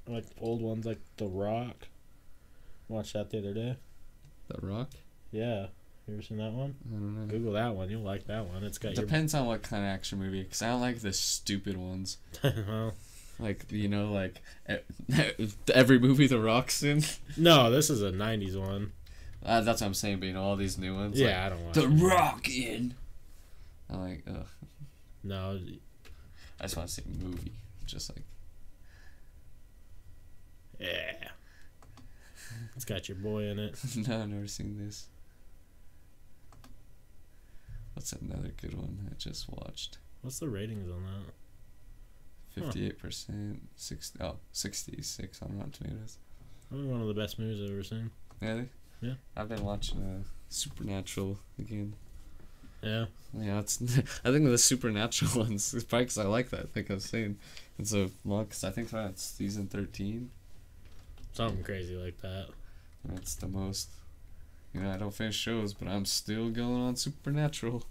[0.07, 1.87] Like old ones like The Rock.
[2.87, 3.77] Watched that the other day.
[4.49, 4.91] The Rock.
[5.31, 5.67] Yeah,
[6.07, 6.75] you ever seen that one?
[6.87, 7.25] I don't know.
[7.25, 7.89] Google that one.
[7.89, 8.63] You'll like that one.
[8.63, 11.75] It's got Depends on what kind of action movie, because I don't like the stupid
[11.77, 12.17] ones.
[12.43, 12.93] well,
[13.39, 14.41] Like you know, like
[15.73, 17.03] every movie The Rock's in.
[17.37, 18.91] no, this is a '90s one.
[19.43, 20.19] Uh, that's what I'm saying.
[20.19, 21.19] But you know, all these new ones.
[21.19, 21.73] yeah, I don't watch.
[21.73, 22.01] The it.
[22.03, 22.93] Rock in.
[23.89, 24.45] I'm like, ugh.
[25.23, 25.59] No,
[26.59, 27.51] I just want to see a movie,
[27.87, 28.23] just like.
[30.79, 31.29] Yeah.
[32.75, 33.77] It's got your boy in it.
[34.07, 35.07] no, I've never seen this.
[37.93, 39.97] What's another good one I just watched?
[40.21, 42.61] What's the ratings on that?
[42.61, 46.17] Fifty-eight percent, six oh, 66 on Rotten Tomatoes.
[46.69, 48.11] Probably one of the best movies I've ever seen.
[48.41, 48.69] Really?
[49.01, 49.13] Yeah.
[49.35, 51.95] I've been watching uh, Supernatural again.
[52.81, 53.05] Yeah.
[53.37, 53.81] Yeah, it's.
[54.25, 56.75] I think the Supernatural ones is probably 'cause I like that.
[56.75, 57.37] Like I was saying,
[57.77, 60.31] it's a well, 'cause I think that's season thirteen.
[61.35, 62.47] Something crazy like that.
[63.03, 63.89] That's the most.
[64.73, 67.83] You know, I don't finish shows, but I'm still going on Supernatural.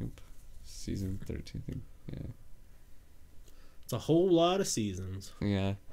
[0.00, 0.20] Yep,
[0.64, 1.62] season thirteen.
[1.68, 1.82] I think.
[2.12, 2.30] Yeah.
[3.84, 5.32] It's a whole lot of seasons.
[5.40, 5.74] Yeah.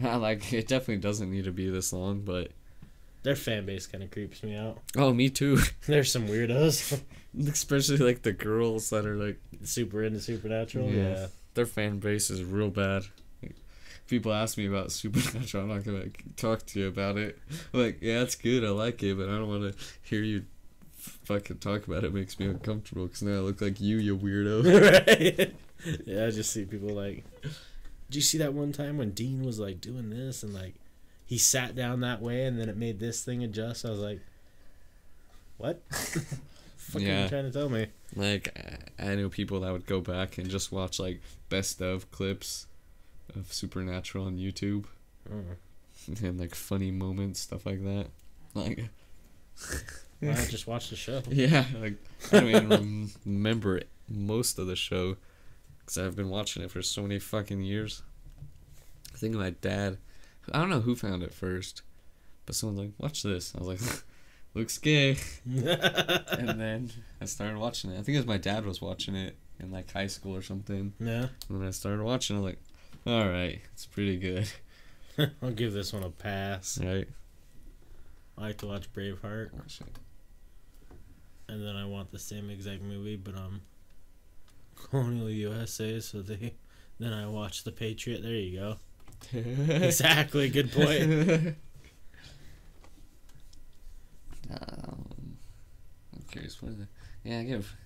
[0.00, 0.68] Like it.
[0.68, 2.52] Definitely doesn't need to be this long, but
[3.24, 4.78] Their fan base kind of creeps me out.
[4.96, 5.58] oh, me too.
[5.86, 7.00] There's some weirdos.
[7.48, 10.88] Especially like the girls that are like Super into Supernatural.
[10.90, 11.02] Yeah.
[11.02, 11.26] Yeah.
[11.54, 13.06] their fan base is real bad.
[14.08, 17.38] People ask me about Supernatural, I'm not gonna like, talk to you about it.
[17.72, 20.44] I'm like, yeah, it's good, I like it, but I don't want to hear you
[20.98, 22.08] fucking talk about it.
[22.08, 25.06] it makes me uncomfortable because now I look like you, you weirdo.
[25.38, 25.54] right.
[26.06, 27.22] Yeah, I just see people like.
[27.42, 30.74] Did you see that one time when Dean was like doing this and like
[31.24, 33.84] he sat down that way and then it made this thing adjust?
[33.86, 34.20] I was like,
[35.56, 35.80] what?
[35.90, 37.28] Fucking Yeah.
[37.28, 37.86] trying to tell me?
[38.16, 38.58] like,
[38.98, 42.66] I I know people that would go back and just watch like best of clips
[43.36, 44.86] of Supernatural on YouTube
[45.30, 45.42] Oh.
[46.22, 48.06] and like funny moments, stuff like that.
[48.54, 48.84] Like,
[50.20, 51.22] Why not just watched the show?
[51.28, 51.94] Yeah, like
[52.32, 55.16] I don't even rem- remember most of the show
[55.80, 58.02] because I've been watching it for so many fucking years.
[59.14, 59.98] I think my dad,
[60.52, 61.82] I don't know who found it first,
[62.46, 64.02] but someone's like, "Watch this." I was like,
[64.54, 67.94] "Looks gay," and then I started watching it.
[67.98, 70.92] I think it was my dad was watching it in like high school or something,
[71.00, 72.36] yeah, and then I started watching.
[72.38, 72.58] it like,
[73.06, 74.50] "All right, it's pretty good."
[75.42, 76.78] I'll give this one a pass.
[76.82, 77.08] Right?
[78.36, 79.88] I like to watch Braveheart, Oh, shit.
[81.48, 83.60] and then I want the same exact movie, but um,
[84.76, 85.98] Colonial USA.
[85.98, 86.54] So they,
[87.00, 88.22] then I watch The Patriot.
[88.22, 88.76] There you go.
[89.68, 90.48] Exactly.
[90.50, 91.56] Good point.
[94.50, 95.36] Um,
[96.14, 96.62] I'm curious.
[96.62, 96.88] What is it?
[97.24, 97.76] Yeah, I give.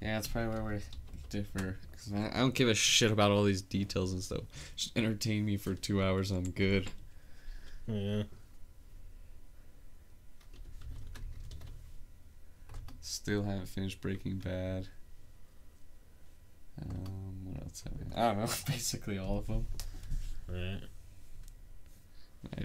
[0.00, 0.80] Yeah, that's probably where we
[1.30, 1.78] differ.
[2.12, 4.42] I, I don't give a shit about all these details and stuff.
[4.76, 6.30] Just entertain me for two hours.
[6.30, 6.90] I'm good.
[7.86, 8.24] Yeah.
[13.00, 14.88] Still haven't finished Breaking Bad.
[16.82, 18.20] Um, what else have I?
[18.20, 18.46] I don't know.
[18.66, 19.66] Basically all of them.
[20.48, 20.80] Right.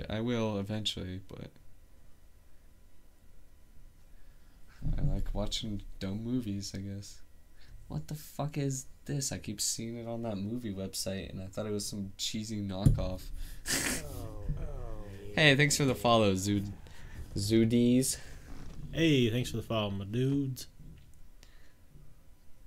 [0.10, 1.52] I, I will eventually, but
[4.98, 6.74] I like watching dumb movies.
[6.76, 7.22] I guess.
[7.90, 9.32] What the fuck is this?
[9.32, 12.62] I keep seeing it on that movie website, and I thought it was some cheesy
[12.62, 13.24] knockoff.
[14.06, 14.46] Oh,
[15.34, 16.72] hey, thanks for the follow, Zood.
[17.36, 18.18] Zoodies.
[18.92, 20.68] Hey, thanks for the follow, my dudes.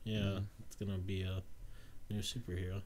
[0.02, 1.42] Yeah, it's gonna be a
[2.12, 2.82] new superhero.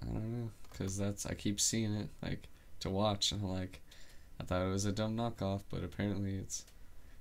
[0.00, 2.48] I don't know, cause that's I keep seeing it like
[2.80, 3.80] to watch, and I'm like,
[4.40, 6.64] I thought it was a dumb knockoff, but apparently it's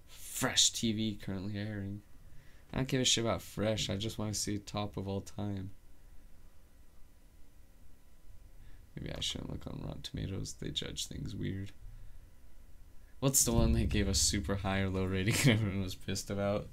[0.08, 2.04] Fresh TV currently airing.
[2.74, 3.90] I don't give a shit about Fresh.
[3.90, 5.70] I just want to see top of all time.
[8.96, 10.56] Maybe I shouldn't look on Rotten Tomatoes.
[10.60, 11.72] They judge things weird.
[13.20, 16.30] What's the one they gave a super high or low rating and everyone was pissed
[16.32, 16.68] about?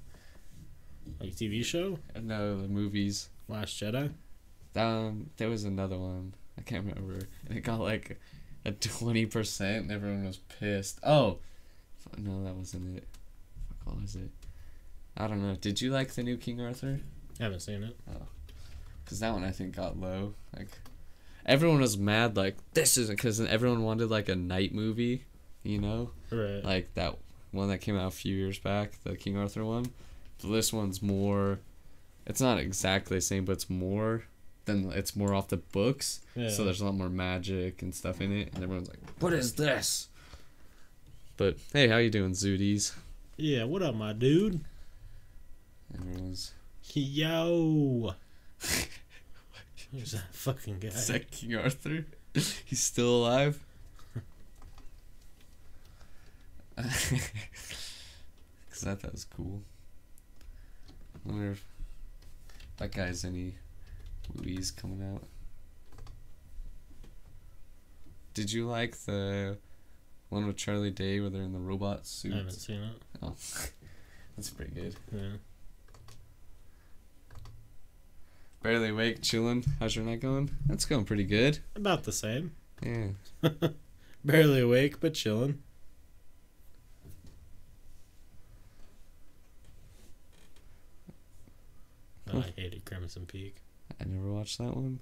[1.19, 3.29] Like TV show, No, the movies.
[3.47, 4.11] Last Jedi.
[4.75, 6.33] Um, there was another one.
[6.57, 7.27] I can't remember.
[7.47, 8.19] And it got like
[8.65, 10.99] a twenty percent, and everyone was pissed.
[11.03, 11.39] Oh,
[12.17, 13.07] no, that wasn't it.
[13.67, 14.29] Fuck, what was it?
[15.17, 15.55] I don't know.
[15.55, 16.99] Did you like the new King Arthur?
[17.39, 17.95] I haven't seen it.
[18.09, 18.27] Oh.
[19.03, 20.33] Because that one I think got low.
[20.57, 20.69] Like,
[21.45, 22.37] everyone was mad.
[22.37, 25.25] Like, this isn't because everyone wanted like a night movie.
[25.63, 26.63] You know, Right.
[26.63, 27.17] like that
[27.51, 29.91] one that came out a few years back, the King Arthur one.
[30.39, 31.59] So this one's more.
[32.25, 34.23] It's not exactly the same, but it's more.
[34.65, 36.21] Than it's more off the books.
[36.35, 36.49] yeah.
[36.49, 39.53] So there's a lot more magic and stuff in it, and everyone's like, "What is
[39.53, 40.07] this?"
[41.37, 42.93] But hey, how you doing, Zooties?
[43.37, 43.63] yeah.
[43.63, 44.61] What up, my dude?
[45.93, 46.53] Everyone's
[46.93, 48.15] Yo.
[49.91, 50.87] Who's that fucking guy?
[50.89, 52.05] is that King Arthur?
[52.33, 53.59] He's still alive.
[56.77, 56.93] Cause
[58.73, 59.61] I thought that was cool.
[61.25, 61.63] wonder if
[62.77, 63.55] that guy's any
[64.33, 65.23] movies coming out.
[68.33, 69.57] Did you like the
[70.29, 72.33] one with Charlie Day where they're in the robot suit?
[72.33, 73.01] I haven't seen it.
[73.21, 73.35] Oh,
[74.37, 74.95] that's pretty good.
[75.11, 75.37] Yeah.
[78.63, 79.65] Barely awake, chilling.
[79.79, 80.51] How's your night going?
[80.67, 81.59] That's going pretty good.
[81.75, 82.51] About the same.
[82.83, 83.07] Yeah.
[84.23, 85.63] Barely awake, but chilling.
[92.31, 93.57] Oh, I hated Crimson Peak.
[93.99, 94.99] I never watched that one.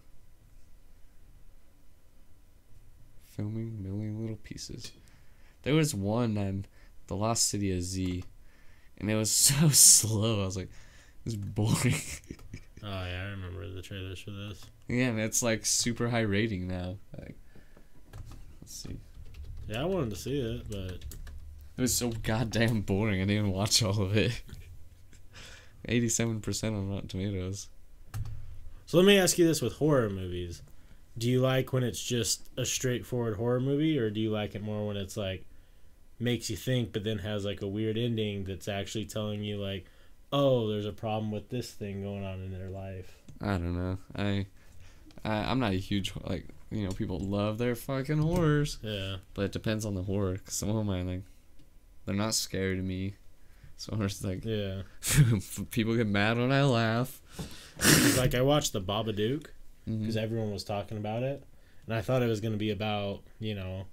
[3.27, 4.91] Filming Million Little Pieces.
[5.63, 6.65] There was one on
[7.07, 8.23] The Lost City of Z,
[8.97, 10.43] and it was so slow.
[10.43, 10.69] I was like,
[11.25, 11.95] this is boring.
[12.83, 14.65] Oh yeah, I remember the trailers for this.
[14.87, 16.97] yeah, and it's like super high rating now.
[17.17, 17.35] Like,
[18.61, 18.97] let's see.
[19.67, 20.99] Yeah, I wanted to see it, but
[21.77, 23.15] It was so goddamn boring.
[23.21, 24.41] I didn't even watch all of it.
[25.87, 27.67] 87% on Rotten Tomatoes.
[28.85, 30.61] so let me ask you this: with horror movies,
[31.17, 34.61] do you like when it's just a straightforward horror movie, or do you like it
[34.61, 35.45] more when it's like
[36.19, 39.85] makes you think, but then has like a weird ending that's actually telling you like,
[40.31, 43.17] oh, there's a problem with this thing going on in their life?
[43.41, 43.97] I don't know.
[44.15, 44.47] I,
[45.23, 49.45] I I'm not a huge like you know people love their fucking horrors, Yeah, but
[49.45, 50.37] it depends on the horror.
[50.37, 51.23] Cause some of them I like,
[52.05, 53.15] they're not scary to me.
[53.77, 54.81] Some are just like yeah.
[55.71, 57.21] people get mad when I laugh.
[58.17, 59.47] like I watched the Babadook
[59.87, 59.99] mm-hmm.
[59.99, 61.43] because everyone was talking about it,
[61.85, 63.85] and I thought it was gonna be about you know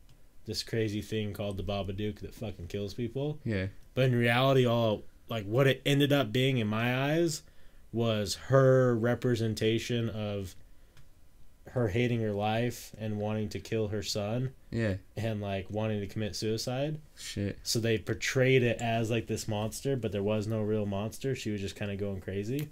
[0.44, 3.38] this crazy thing called the Babadook that fucking kills people.
[3.44, 7.42] Yeah, But in reality, all like what it ended up being in my eyes
[7.92, 10.54] was her representation of
[11.70, 16.06] her hating her life and wanting to kill her son yeah, and like wanting to
[16.06, 16.98] commit suicide.
[17.18, 17.58] shit.
[17.62, 21.34] So they portrayed it as like this monster, but there was no real monster.
[21.34, 22.68] She was just kind of going crazy.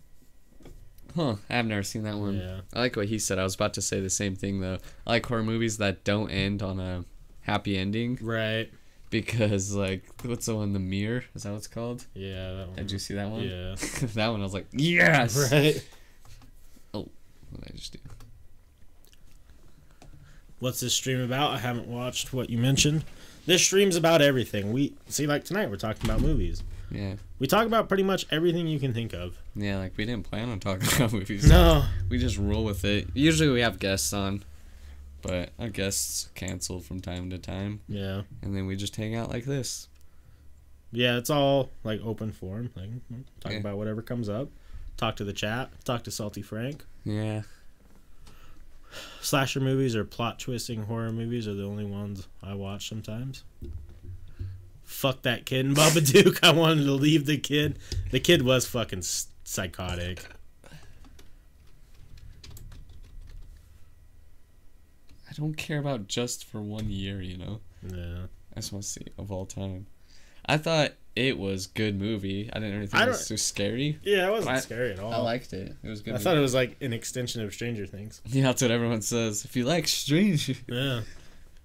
[1.14, 1.36] Huh?
[1.48, 2.38] I've never seen that one.
[2.38, 2.60] Yeah.
[2.72, 3.38] I like what he said.
[3.38, 4.78] I was about to say the same thing though.
[5.06, 7.04] I like horror movies that don't end on a
[7.42, 8.70] happy ending Right.
[9.22, 10.72] Because like what's the one?
[10.72, 12.04] The Mirror is that what it's called?
[12.14, 12.52] Yeah.
[12.54, 12.76] That one.
[12.76, 13.42] Did you see that one?
[13.42, 13.74] Yeah.
[14.14, 15.36] that one I was like yes.
[15.52, 15.86] Right.
[16.92, 17.08] Oh,
[17.50, 17.98] what did I just do?
[20.58, 21.52] What's this stream about?
[21.52, 23.04] I haven't watched what you mentioned.
[23.46, 24.72] This stream's about everything.
[24.72, 26.62] We see like tonight we're talking about movies.
[26.90, 29.36] Yeah, We talk about pretty much everything you can think of.
[29.56, 29.78] yeah.
[29.78, 31.48] Like we didn't plan on talking about movies.
[31.48, 31.84] No.
[32.08, 33.08] We just roll with it.
[33.14, 34.44] Usually we have guests on,
[35.26, 38.22] but our guests cancel from time to time, Yeah.
[38.42, 39.88] and then we just hang out like this.
[40.92, 42.70] Yeah, it's all like open forum.
[42.76, 43.58] Like mm, talk Yeah.
[43.58, 44.48] about whatever comes up.
[44.96, 45.70] Talk to the chat.
[45.84, 46.84] Talk to Salty Frank.
[47.04, 47.42] Yeah.
[49.20, 53.42] Slasher movies or plot twisting horror movies are the only ones I watch sometimes.
[54.84, 56.38] Fuck that kid in Babadook.
[56.44, 57.78] I wanted to leave the kid.
[58.12, 59.02] The kid was fucking
[59.42, 60.24] psychotic.
[65.36, 67.60] I don't care about just for one year, you know.
[67.88, 68.26] Yeah.
[68.52, 69.86] I just want to see of all time.
[70.46, 72.50] I thought it was good movie.
[72.52, 73.98] I didn't really think it was don't- scary.
[74.02, 75.12] Yeah, it wasn't I- scary at all.
[75.12, 75.74] I liked it.
[75.82, 76.10] It was good.
[76.10, 76.24] I movie.
[76.24, 78.20] thought it was like an extension of Stranger Things.
[78.26, 79.44] yeah, that's what everyone says.
[79.44, 81.00] If you like Strange, Yeah.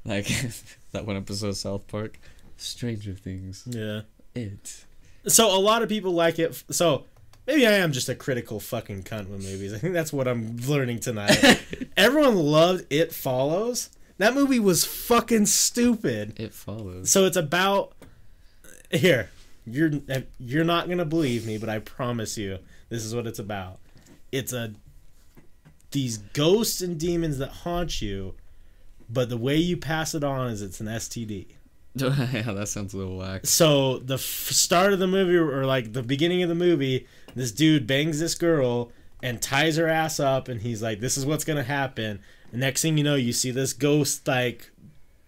[0.05, 0.28] like
[0.91, 2.20] that one episode of South Park,
[2.57, 3.63] Stranger Things.
[3.67, 4.01] Yeah.
[4.36, 4.86] It.
[5.28, 6.51] So a lot of people like it.
[6.51, 7.05] f- So
[7.49, 9.73] maybe I am just a critical fucking cunt with movies.
[9.73, 11.59] I think that's what I'm learning tonight.
[11.97, 13.89] Everyone loved It Follows.
[14.19, 16.39] That movie was fucking stupid.
[16.39, 17.09] It follows.
[17.09, 17.93] So it's about
[18.91, 19.31] here.
[19.65, 19.91] You're
[20.37, 23.79] you're not gonna believe me, but I promise you, this is what it's about.
[24.31, 24.73] It's a
[25.91, 28.35] these ghosts and demons that haunt you,
[29.09, 31.47] but the way you pass it on is it's an STD.
[31.95, 33.45] yeah, that sounds a little whack.
[33.45, 37.51] So the f- start of the movie, or like the beginning of the movie, this
[37.51, 41.43] dude bangs this girl and ties her ass up, and he's like, "This is what's
[41.43, 42.19] gonna happen."
[42.51, 44.71] And next thing you know, you see this ghost like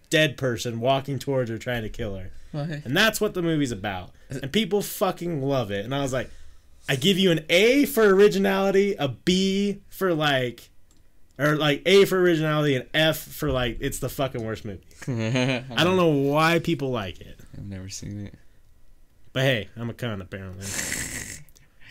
[0.08, 2.82] dead person walking towards her, trying to kill her, Why?
[2.84, 4.10] and that's what the movie's about.
[4.28, 5.84] And people fucking love it.
[5.84, 6.30] And I was like,
[6.88, 10.70] I give you an A for originality, a B for like,
[11.38, 14.82] or like A for originality, and F for like it's the fucking worst movie.
[15.08, 18.34] I don't know why people like it, I've never seen it.
[19.32, 20.66] but hey, I'm a cunt apparently.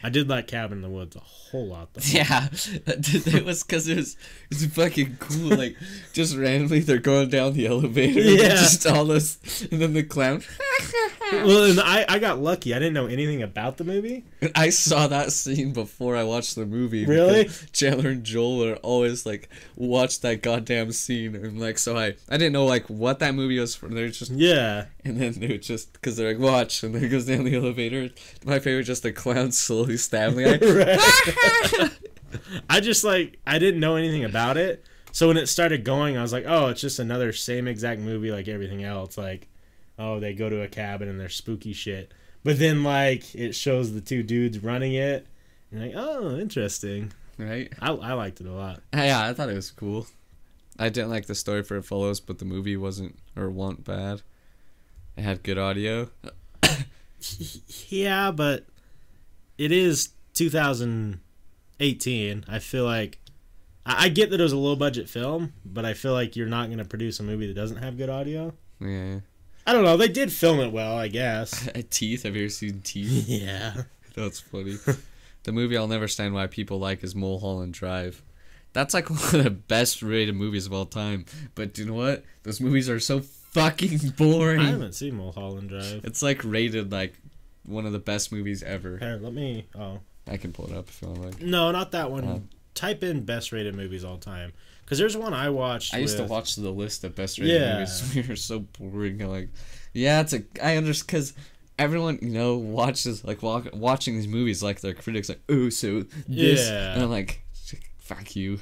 [0.04, 2.02] I did like Cabin in the Woods a whole lot though.
[2.06, 2.48] Yeah,
[2.86, 4.16] it was because it was
[4.50, 5.56] it was fucking cool.
[5.58, 5.76] Like
[6.14, 8.20] just randomly, they're going down the elevator.
[8.22, 8.50] and Yeah.
[8.50, 10.44] just all this, and then the clown.
[11.32, 12.74] well, and I, I got lucky.
[12.74, 14.26] I didn't know anything about the movie.
[14.56, 17.06] I saw that scene before I watched the movie.
[17.06, 17.50] Really?
[17.72, 22.38] Chandler and Joel are always like watch that goddamn scene, and like so I I
[22.38, 23.88] didn't know like what that movie was for.
[23.88, 24.86] They're just Yeah.
[25.06, 27.56] and then they would just because they're like watch, and then it goes down the
[27.56, 28.10] elevator.
[28.46, 31.90] My favorite just the clown slowly stabbing the
[32.32, 32.40] guy.
[32.70, 34.84] I just like I didn't know anything about it.
[35.12, 38.32] So when it started going, I was like, "Oh, it's just another same exact movie
[38.32, 39.48] like everything else." Like,
[40.00, 42.14] oh, they go to a cabin and there's spooky shit.
[42.44, 45.28] But then like it shows the two dudes running it,
[45.72, 47.12] and like, oh, interesting.
[47.38, 47.72] right?
[47.82, 48.82] I I liked it a lot.
[48.94, 50.08] Yeah, I thought it was cool.
[50.80, 54.22] I didn't like the story for it follows, but the movie wasn't or wasn't bad.
[55.18, 56.10] It had good audio.
[57.90, 58.66] Yeah, but
[59.58, 62.46] it is 2018.
[62.48, 63.20] I feel like
[63.86, 66.48] I, I get that it was a low budget film, but I feel like you're
[66.48, 68.54] not going to produce a movie that doesn't have good audio.
[68.80, 69.20] Yeah.
[69.66, 69.98] I don't know.
[69.98, 71.70] They did film it well, I guess.
[71.90, 72.24] Teeth.
[72.24, 73.26] Have you ever seen Teeth?
[73.28, 73.84] yeah.
[74.16, 74.78] That's funny.
[75.44, 78.22] the movie I'll never stand why people like is Mulholland Drive.
[78.74, 81.26] That's like one of the best rated movies of all time.
[81.56, 82.24] But you know what?
[82.44, 84.62] Those movies are so fucking boring.
[84.62, 86.06] I haven't seen Mulholland Drive.
[86.06, 87.14] It's like rated like
[87.66, 88.98] one of the best movies ever.
[88.98, 89.68] Here, let me.
[89.76, 91.22] Oh I can pull it up if you want.
[91.26, 92.24] Like, no, not that one.
[92.26, 92.40] Uh.
[92.74, 94.54] Type in best rated movies all time,
[94.86, 95.94] because there's one I watched.
[95.94, 97.74] I used to watch the list of best rated Yeah.
[97.74, 98.12] movies.
[98.16, 99.18] We were so boring.
[99.20, 99.50] Like,
[99.94, 100.44] yeah, it's a.
[100.64, 101.34] I understand because
[101.78, 106.06] everyone you know watches like walk, watching these movies like their critics like, oh, so
[106.30, 106.94] this, Yeah.
[106.94, 107.42] and I'm like,
[107.98, 108.60] fuck you.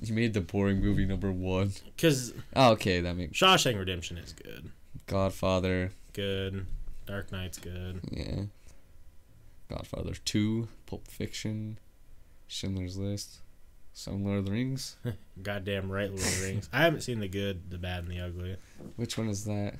[0.00, 1.72] You made the boring movie number one.
[1.84, 4.70] Because Oh, okay, that makes Shawshank Redemption is good.
[5.06, 5.90] Godfather.
[6.14, 6.66] Good.
[7.06, 8.00] Dark Knight's good.
[8.10, 8.42] Yeah.
[9.68, 11.78] Godfather two, Pulp Fiction,
[12.46, 13.40] Schindler's List,
[13.94, 14.96] some Lord of the Rings.
[15.42, 16.68] Goddamn right, Lord of the Rings.
[16.72, 18.56] I haven't seen the good, the bad, and the ugly.
[18.96, 19.74] Which one is that?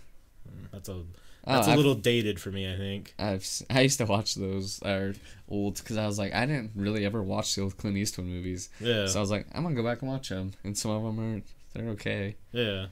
[0.49, 1.03] Hmm, that's a
[1.45, 2.73] Oh, that's a I've- little dated for me.
[2.73, 3.15] I think.
[3.19, 5.13] I've I used to watch those are
[5.49, 8.69] old because I was like I didn't really ever watch the old Clint Eastwood movies,
[8.81, 9.07] Yeah.
[9.09, 11.19] so I was like I'm gonna go back and watch them, and some of them
[11.19, 11.43] are
[11.75, 12.37] they're okay.
[12.53, 12.87] yeah.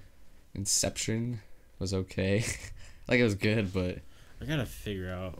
[0.54, 1.40] Inception
[1.78, 2.44] was okay,
[3.08, 3.98] like it was good, but
[4.40, 5.38] I gotta figure out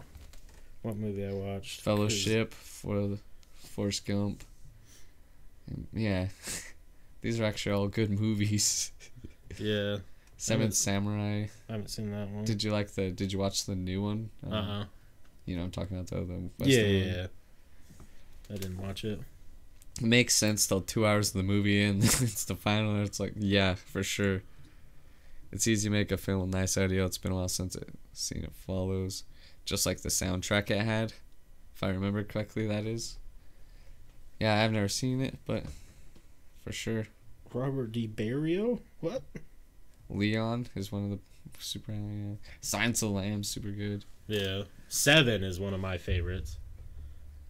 [0.83, 1.81] what movie I watched.
[1.81, 3.19] Fellowship for the
[3.69, 4.45] Forrest Gump,
[5.69, 6.29] and yeah,
[7.23, 8.93] these are actually all good movies.
[9.59, 9.97] Yeah.
[10.37, 11.47] Seventh Samurai.
[11.69, 12.45] I haven't seen that one.
[12.45, 13.11] Did you like the?
[13.11, 14.31] Did you watch the new one?
[14.49, 14.85] Uh uh
[15.45, 17.15] You know I'm talking about the the Yeah, Western yeah, one.
[17.17, 17.27] yeah.
[18.49, 19.21] I didn't watch it.
[20.01, 21.99] It makes sense till two hours of the movie in.
[22.03, 22.95] it's the final.
[22.95, 24.43] and It's like, yeah, for sure.
[25.53, 27.05] It's easy to make a film with nice audio.
[27.07, 29.25] It's been a while since I've seen it follows.
[29.65, 31.13] Just like the soundtrack it had.
[31.75, 33.19] If I remember correctly, that is.
[34.39, 35.65] Yeah, I've never seen it, but
[36.63, 37.07] for sure.
[37.53, 38.07] Robert D.
[38.07, 38.81] Barrio?
[39.01, 39.23] What?
[40.09, 41.19] Leon is one of the
[41.59, 41.93] super.
[41.93, 42.35] Yeah.
[42.61, 44.05] Silence of the Lambs, super good.
[44.29, 44.63] Yeah.
[44.89, 46.59] Seven is one of my favorites.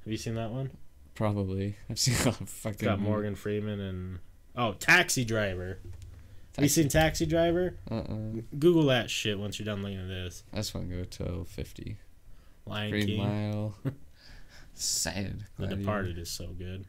[0.04, 0.70] Have you seen that one?
[1.14, 1.76] Probably.
[1.90, 2.86] I've seen a lot of It's fucking.
[2.88, 4.18] got Morgan Freeman and
[4.56, 5.78] oh, Taxi Driver.
[6.60, 7.76] Have you seen Taxi Driver?
[7.90, 8.16] Uh uh
[8.58, 10.44] Google that shit once you're done looking at this.
[10.52, 11.96] I just want to go till 50.
[12.66, 13.18] Lion Green King.
[13.18, 13.74] Mile.
[14.74, 15.44] Sad.
[15.58, 16.84] The Departed is so good.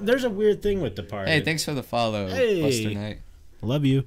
[0.00, 1.30] There's a weird thing with Departed.
[1.30, 2.62] Hey, thanks for the follow, Hey.
[2.62, 3.18] Buster Knight.
[3.62, 4.04] Love you.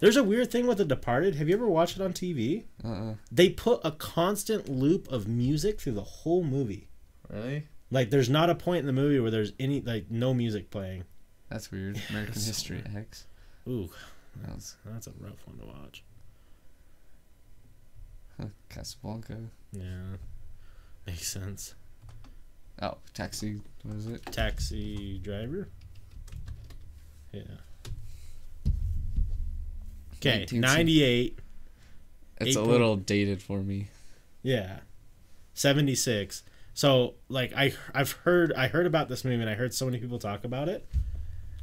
[0.00, 1.36] There's a weird thing with The Departed.
[1.36, 2.64] Have you ever watched it on TV?
[2.84, 3.14] Uh-uh.
[3.30, 6.88] They put a constant loop of music through the whole movie.
[7.28, 7.66] Really?
[7.90, 11.04] Like, there's not a point in the movie where there's any like no music playing.
[11.48, 12.00] That's weird.
[12.10, 13.26] American History X.
[13.68, 13.90] Ooh,
[14.36, 16.02] That's that's a rough one to watch.
[18.40, 19.36] huh, Casablanca.
[19.72, 20.16] Yeah,
[21.06, 21.74] makes sense.
[22.80, 23.60] Oh, Taxi.
[23.82, 24.24] What is it?
[24.26, 25.68] Taxi Driver.
[27.32, 27.42] Yeah.
[30.16, 31.38] Okay, ninety-eight.
[32.40, 33.88] It's Eight a little dated for me.
[34.42, 34.78] Yeah.
[35.54, 36.42] 76.
[36.74, 39.98] So like I I've heard I heard about this movie and I heard so many
[39.98, 40.88] people talk about it.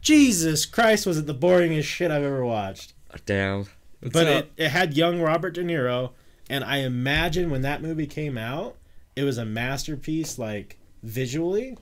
[0.02, 2.94] Jesus Christ was it the boringest shit I've ever watched.
[3.26, 3.66] Damn.
[4.02, 6.12] but it, it had young Robert De Niro
[6.50, 8.78] and I imagine when that movie came out,
[9.16, 11.78] it was a masterpiece like visually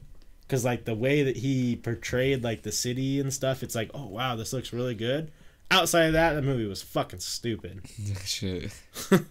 [0.50, 4.08] cuz like the way that he portrayed like the city and stuff, it's like, "Oh
[4.08, 5.32] wow, this looks really good."
[5.70, 7.82] Outside of that, the movie was fucking stupid.
[8.26, 8.72] Shit.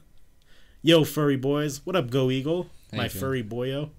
[0.83, 2.69] Yo, furry boys, what up, Go Eagle?
[2.93, 3.91] How My you furry boyo.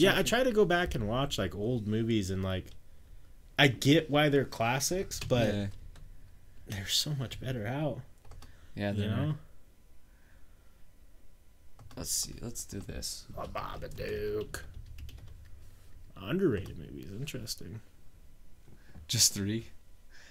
[0.00, 2.66] Yeah, I try to go back and watch like old movies and like
[3.58, 5.66] I get why they're classics, but yeah,
[6.68, 8.00] they're so much better out.
[8.74, 9.34] yeah You they're- know?
[11.96, 12.34] Let's see.
[12.40, 13.26] Let's do this.
[13.36, 14.60] A Babadook.
[16.16, 17.80] Underrated movies, interesting.
[19.08, 19.66] Just three.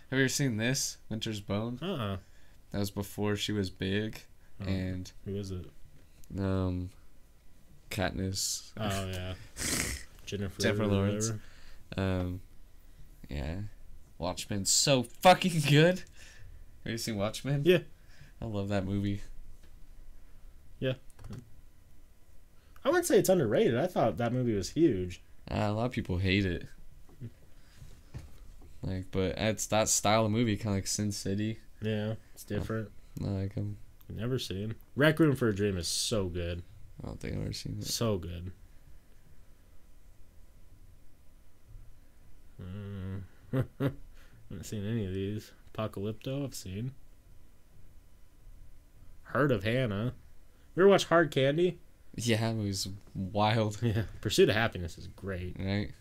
[0.09, 0.97] Have you ever seen this?
[1.09, 1.79] Winter's Bone.
[1.81, 2.17] Uh uh
[2.71, 4.21] That was before she was big,
[4.61, 4.65] Oh.
[4.65, 5.65] and Who is it?
[6.37, 6.89] um,
[7.89, 8.71] Katniss.
[8.77, 9.33] Oh yeah.
[10.25, 11.31] Jennifer, Jennifer Lawrence.
[11.97, 12.41] Um,
[13.29, 13.55] yeah,
[14.17, 16.03] Watchmen so fucking good.
[16.83, 17.63] Have you seen Watchmen?
[17.65, 17.79] Yeah.
[18.41, 19.21] I love that movie.
[20.79, 20.93] Yeah,
[22.85, 23.77] I wouldn't say it's underrated.
[23.77, 25.21] I thought that movie was huge.
[25.51, 26.67] Uh, a lot of people hate it.
[28.81, 31.59] Like, but it's that style of movie, kind of like Sin City.
[31.81, 32.89] Yeah, it's different.
[33.21, 33.77] I like them.
[34.07, 34.75] Never seen.
[34.95, 36.63] Requiem for a Dream is so good.
[37.03, 37.85] I don't think I've ever seen that.
[37.85, 38.51] So good.
[42.61, 43.21] Mm.
[43.79, 45.51] haven't seen any of these.
[45.73, 46.91] Apocalypto, I've seen.
[49.23, 50.13] Heard of Hannah.
[50.75, 51.79] You ever watch Hard Candy?
[52.15, 54.03] Yeah, it was wild, Yeah.
[54.21, 55.55] Pursuit of Happiness is great.
[55.59, 55.91] right?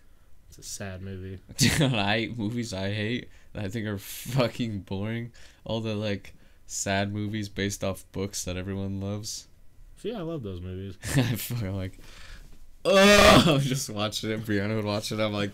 [0.49, 1.39] It's a sad movie.
[1.57, 5.33] Dude, I hate movies I hate that I think are fucking boring.
[5.65, 6.35] All the like
[6.67, 9.48] sad movies based off books that everyone loves.
[9.99, 10.97] See, I love those movies.
[11.17, 11.99] I fucking like.
[12.85, 14.45] Oh, I'm just watching it.
[14.45, 15.21] Brianna would watch it.
[15.21, 15.51] I'm like,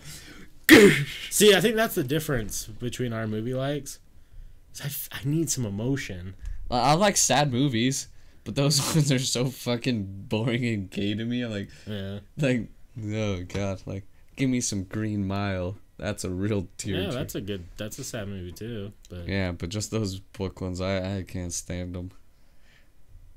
[1.31, 3.99] See, I think that's the difference between our movie likes.
[4.83, 6.35] I, f- I need some emotion.
[6.71, 8.09] I I like sad movies,
[8.45, 11.43] but those ones are so fucking boring and gay to me.
[11.43, 12.19] I'm like, Yeah.
[12.39, 12.69] like,
[13.03, 14.05] oh god, like,
[14.37, 15.77] give me some Green Mile.
[15.97, 17.03] That's a real tear.
[17.03, 17.65] Yeah, that's a good.
[17.77, 18.93] That's a sad movie too.
[19.09, 22.11] But Yeah, but just those book ones, I I can't stand them.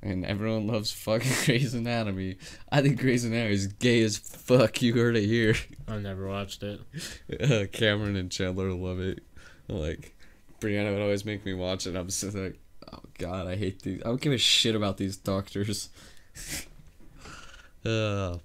[0.07, 2.37] And everyone loves fucking Grey's Anatomy.
[2.71, 4.81] I think Grey's Anatomy is gay as fuck.
[4.81, 5.55] You heard it here.
[5.85, 6.79] I never watched it.
[7.39, 9.19] Uh, Cameron and Chandler love it.
[9.67, 10.15] Like,
[10.61, 11.95] Brianna would always make me watch it.
[11.95, 12.57] I'm just like,
[12.91, 14.01] oh god, I hate these.
[14.01, 15.89] I don't give a shit about these doctors.
[17.85, 18.37] uh,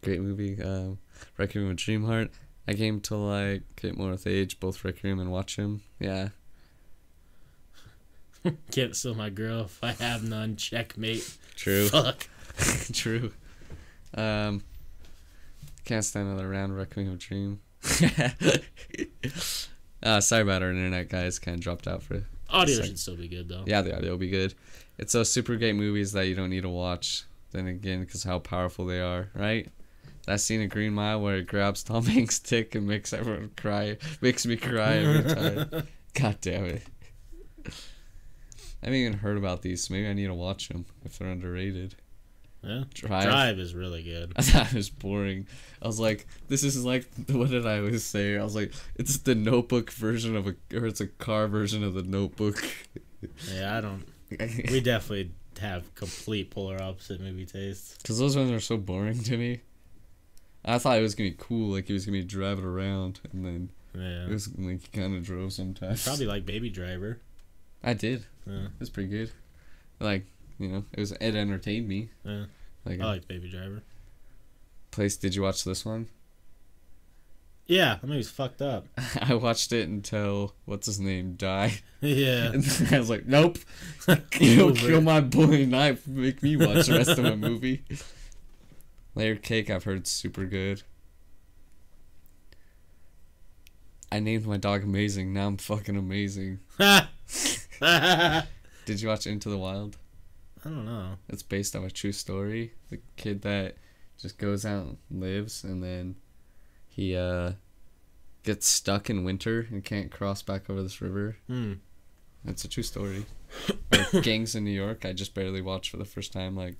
[0.00, 0.62] great movie.
[0.62, 0.98] Um,
[1.36, 2.30] Requiem with Dreamheart.
[2.68, 5.80] I came to like get more with age, both Requiem and Watchmen.
[5.98, 6.28] Yeah,
[8.70, 10.56] Can't steal my girl if I have none.
[10.56, 11.36] Checkmate.
[11.56, 11.88] true.
[11.88, 12.26] Fuck.
[12.92, 13.32] True.
[14.14, 14.62] Um,
[15.84, 16.76] can't stand another round.
[16.76, 17.60] Requiem of Dream.
[20.02, 21.38] uh, sorry about our internet, guys.
[21.38, 22.24] Kind of dropped out for.
[22.50, 23.64] Audio should still be good though.
[23.66, 24.54] Yeah, the audio will be good.
[24.98, 27.24] It's those super great movies that you don't need to watch.
[27.52, 29.68] Then again, because how powerful they are, right?
[30.26, 33.96] That scene in Green Mile where it grabs Tom Hanks' dick and makes everyone cry,
[34.20, 35.88] makes me cry every time.
[36.14, 36.82] God damn it.
[38.82, 41.28] I haven't even heard about these, so maybe I need to watch them if they're
[41.28, 41.94] underrated.
[42.64, 42.84] Yeah.
[42.94, 43.24] Drive.
[43.24, 44.32] Drive is really good.
[44.36, 45.46] I thought it was boring.
[45.80, 48.38] I was like, this is like, what did I always say?
[48.38, 51.94] I was like, it's the notebook version of a, or it's a car version of
[51.94, 52.62] the notebook.
[53.54, 54.04] Yeah, I don't.
[54.72, 55.30] We definitely
[55.60, 57.96] have complete polar opposite movie tastes.
[57.98, 59.60] Because those ones are so boring to me.
[60.64, 62.64] I thought it was going to be cool, like he was going to be driving
[62.64, 64.24] around, and then Yeah.
[64.24, 66.02] it was like he kind of drove sometimes.
[66.04, 67.20] Probably like Baby Driver.
[67.82, 68.26] I did.
[68.46, 68.64] Yeah.
[68.64, 69.30] It was pretty good.
[70.00, 70.24] Like,
[70.58, 72.10] you know, it was, it entertained me.
[72.24, 72.44] Yeah.
[72.84, 73.82] Like, I liked Baby Driver.
[74.90, 76.08] place, did you watch this one?
[77.66, 78.86] Yeah, that movie's fucked up.
[79.20, 81.80] I watched it until, what's his name, died.
[82.00, 82.50] yeah.
[82.52, 83.58] And I was like, nope.
[84.38, 86.06] You'll kill my boy knife.
[86.06, 87.84] Make me watch the rest of a movie.
[89.14, 90.82] Layer cake, I've heard super good.
[94.10, 95.32] I named my dog Amazing.
[95.32, 96.58] Now I'm fucking amazing.
[98.84, 99.96] Did you watch Into the Wild?
[100.64, 101.16] I don't know.
[101.28, 102.72] It's based on a true story.
[102.90, 103.76] The kid that
[104.18, 106.16] just goes out and lives, and then
[106.88, 107.52] he uh
[108.44, 111.36] gets stuck in winter and can't cross back over this river.
[111.46, 111.74] Hmm.
[112.44, 113.24] It's a true story.
[114.22, 116.76] Gangs in New York, I just barely watched for the first time like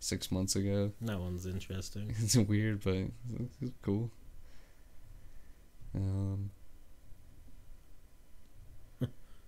[0.00, 0.92] six months ago.
[1.02, 2.14] That one's interesting.
[2.22, 4.10] It's weird, but it's, it's cool.
[5.94, 6.50] Um,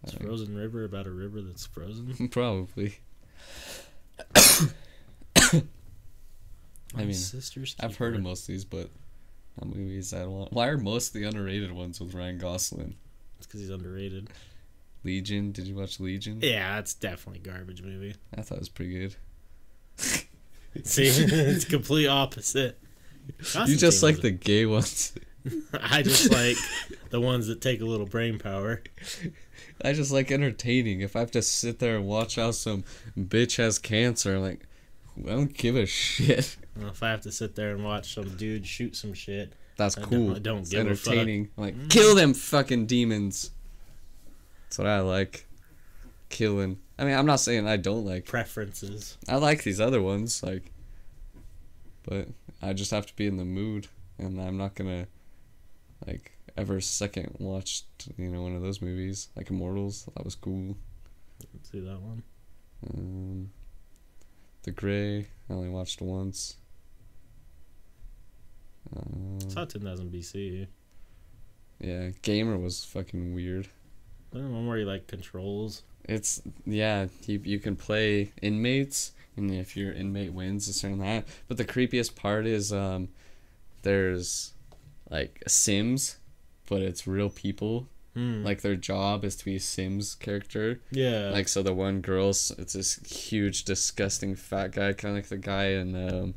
[0.05, 2.29] It's Frozen River about a river that's frozen.
[2.31, 2.99] probably.
[6.95, 8.89] My mean, sister's I've heard of most of these, but
[9.59, 10.53] not movies I don't want.
[10.53, 12.95] Why are most of the underrated ones with Ryan Gosling?
[13.39, 14.31] It's because he's underrated.
[15.03, 16.39] Legion, did you watch Legion?
[16.41, 18.15] Yeah, that's definitely a garbage movie.
[18.37, 19.17] I thought it was pretty good.
[20.85, 22.79] See, it's complete opposite.
[23.67, 25.13] you just like the gay ones.
[25.81, 26.57] I just like
[27.11, 28.83] the ones that take a little brain power.
[29.85, 31.01] I just like entertaining.
[31.01, 32.85] If I have to sit there and watch how some
[33.19, 34.67] bitch has cancer, I'm like,
[35.27, 36.57] I don't give a shit.
[36.77, 39.97] Well, if I have to sit there and watch some dude shoot some shit, That's
[39.99, 40.27] I cool.
[40.29, 41.15] don't- I don't it's give a fuck.
[41.57, 41.91] Like Mm.
[41.91, 43.51] kill them fucking demons.
[44.65, 45.47] That's what I like.
[46.31, 46.79] Killing.
[46.99, 48.25] I mean, I'm not saying I don't like.
[48.27, 49.19] preferences.
[49.29, 50.73] I like these other ones, like,
[52.05, 52.29] but
[52.63, 53.89] I just have to be in the mood,
[54.19, 55.07] and I'm not gonna,
[56.07, 57.87] like, ever second watched
[58.17, 60.09] you know, one of those movies like Immortals.
[60.17, 60.77] That was cool.
[61.53, 62.23] Let's see that one.
[62.93, 63.51] Um,
[64.63, 65.27] the Grey.
[65.49, 66.57] I only watched once.
[68.97, 70.67] Um, I saw 10,000 BC.
[71.81, 73.69] yeah, Gamer was fucking weird.
[74.33, 75.83] I don't one where he like controls.
[76.07, 81.27] It's yeah, you you can play inmates, and if your inmate wins, it's certain that.
[81.47, 83.09] But the creepiest part is um,
[83.83, 84.54] there's
[85.15, 86.17] like Sims,
[86.69, 87.89] but it's real people.
[88.15, 88.45] Hmm.
[88.45, 90.81] Like their job is to be a Sims character.
[90.91, 93.01] yeah, Like so, the one girl's it's this
[93.31, 96.35] huge, disgusting fat guy, kind of like the guy in um,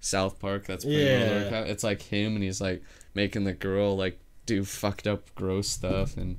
[0.00, 0.66] South Park.
[0.66, 1.48] That's Yeah.
[1.50, 2.82] Co- It's like him, and he's like
[3.14, 6.36] making the girl like do fucked up, gross stuff, and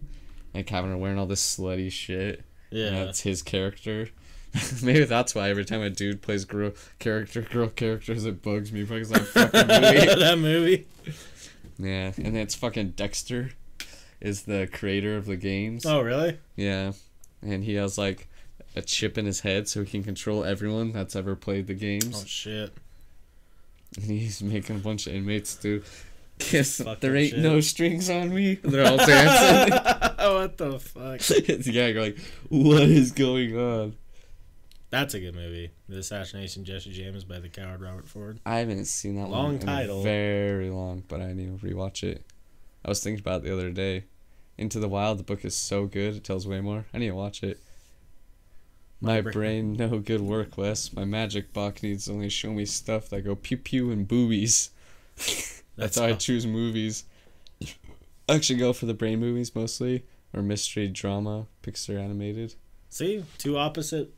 [0.53, 2.43] like having her wearing all this slutty shit.
[2.69, 2.87] yeah.
[2.87, 4.09] And that's his character.
[4.83, 8.83] Maybe that's why every time a dude plays girl character, girl characters, it bugs me
[8.83, 10.19] because I'm fucking movie.
[10.19, 10.87] that movie.
[11.77, 13.51] Yeah, and it's fucking Dexter,
[14.21, 15.85] is the creator of the games.
[15.85, 16.37] Oh, really?
[16.55, 16.93] Yeah,
[17.41, 18.27] and he has like
[18.75, 22.21] a chip in his head so he can control everyone that's ever played the games.
[22.21, 22.73] Oh shit.
[23.97, 25.81] And he's making a bunch of inmates do.
[26.37, 26.79] Kiss.
[26.81, 27.39] Fucking There ain't shit.
[27.39, 28.55] no strings on me.
[28.63, 29.71] They're all dancing.
[30.17, 31.21] what the fuck?
[31.65, 32.17] yeah, you're like,
[32.49, 33.95] what is going on?
[34.95, 35.71] That's a good movie.
[35.89, 38.39] The Assassination of Jesse James by the coward Robert Ford.
[38.45, 40.01] I haven't seen that Long title.
[40.03, 42.23] very long, but I need to rewatch it.
[42.85, 44.05] I was thinking about it the other day.
[44.57, 46.85] Into the Wild, the book is so good; it tells way more.
[46.93, 47.59] I need to watch it.
[49.01, 50.93] My My bra- brain, no good work, Wes.
[50.93, 54.69] My magic box needs to only show me stuff that go pew pew and boobies.
[55.75, 57.03] That's, how I choose movies.
[57.61, 62.55] I actually go for the brain movies mostly, or mystery drama, Pixar animated.
[62.87, 64.13] See, two opposite.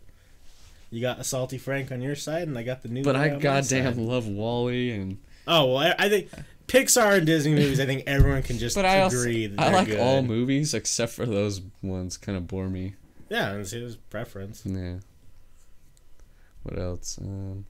[0.89, 3.03] You got a salty Frank on your side, and I got the new.
[3.03, 6.29] But I goddamn love WALL-E and Oh well, I, I think
[6.67, 7.79] Pixar and Disney movies.
[7.79, 9.99] I think everyone can just But I also agree that I like good.
[9.99, 12.17] all movies except for those ones.
[12.17, 12.95] Kind of bore me.
[13.29, 14.63] Yeah, it's there's preference.
[14.65, 14.95] Yeah.
[16.63, 17.17] What else?
[17.21, 17.65] Um.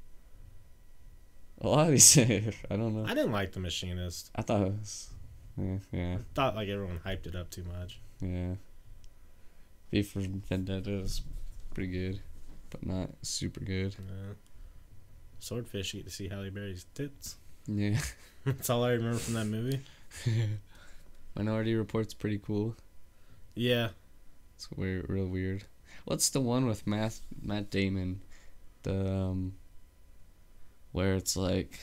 [1.60, 2.16] A lot of these,
[2.70, 3.06] I don't know.
[3.06, 4.30] I didn't like The Machinist.
[4.36, 5.10] I thought it was,
[5.58, 8.00] yeah, yeah, Thought like everyone hyped it up too much.
[8.22, 8.54] yeah.
[9.90, 11.24] V for Vendetta is
[11.74, 12.20] pretty good,
[12.80, 13.96] but not super good.
[14.00, 14.34] Uh,
[15.40, 17.36] Swordfish, you get to see Halle Berry's tits.
[17.68, 18.00] Yeah.
[18.46, 19.82] That's all I remember from that movie.
[21.36, 22.76] Minority Report's pretty cool.
[23.56, 23.90] Yeah,
[24.56, 25.66] It's weird, real weird.
[26.06, 28.22] What's the one with Matt Matt Damon?
[28.84, 29.54] The um,
[30.92, 31.78] where it's like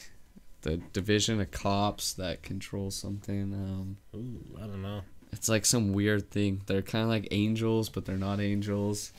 [0.62, 3.53] the division of cops that control something.
[3.53, 5.03] Um, ooh, I don't know.
[5.32, 6.62] it's like some weird thing.
[6.66, 9.12] They're kind of like angels, but they're not angels.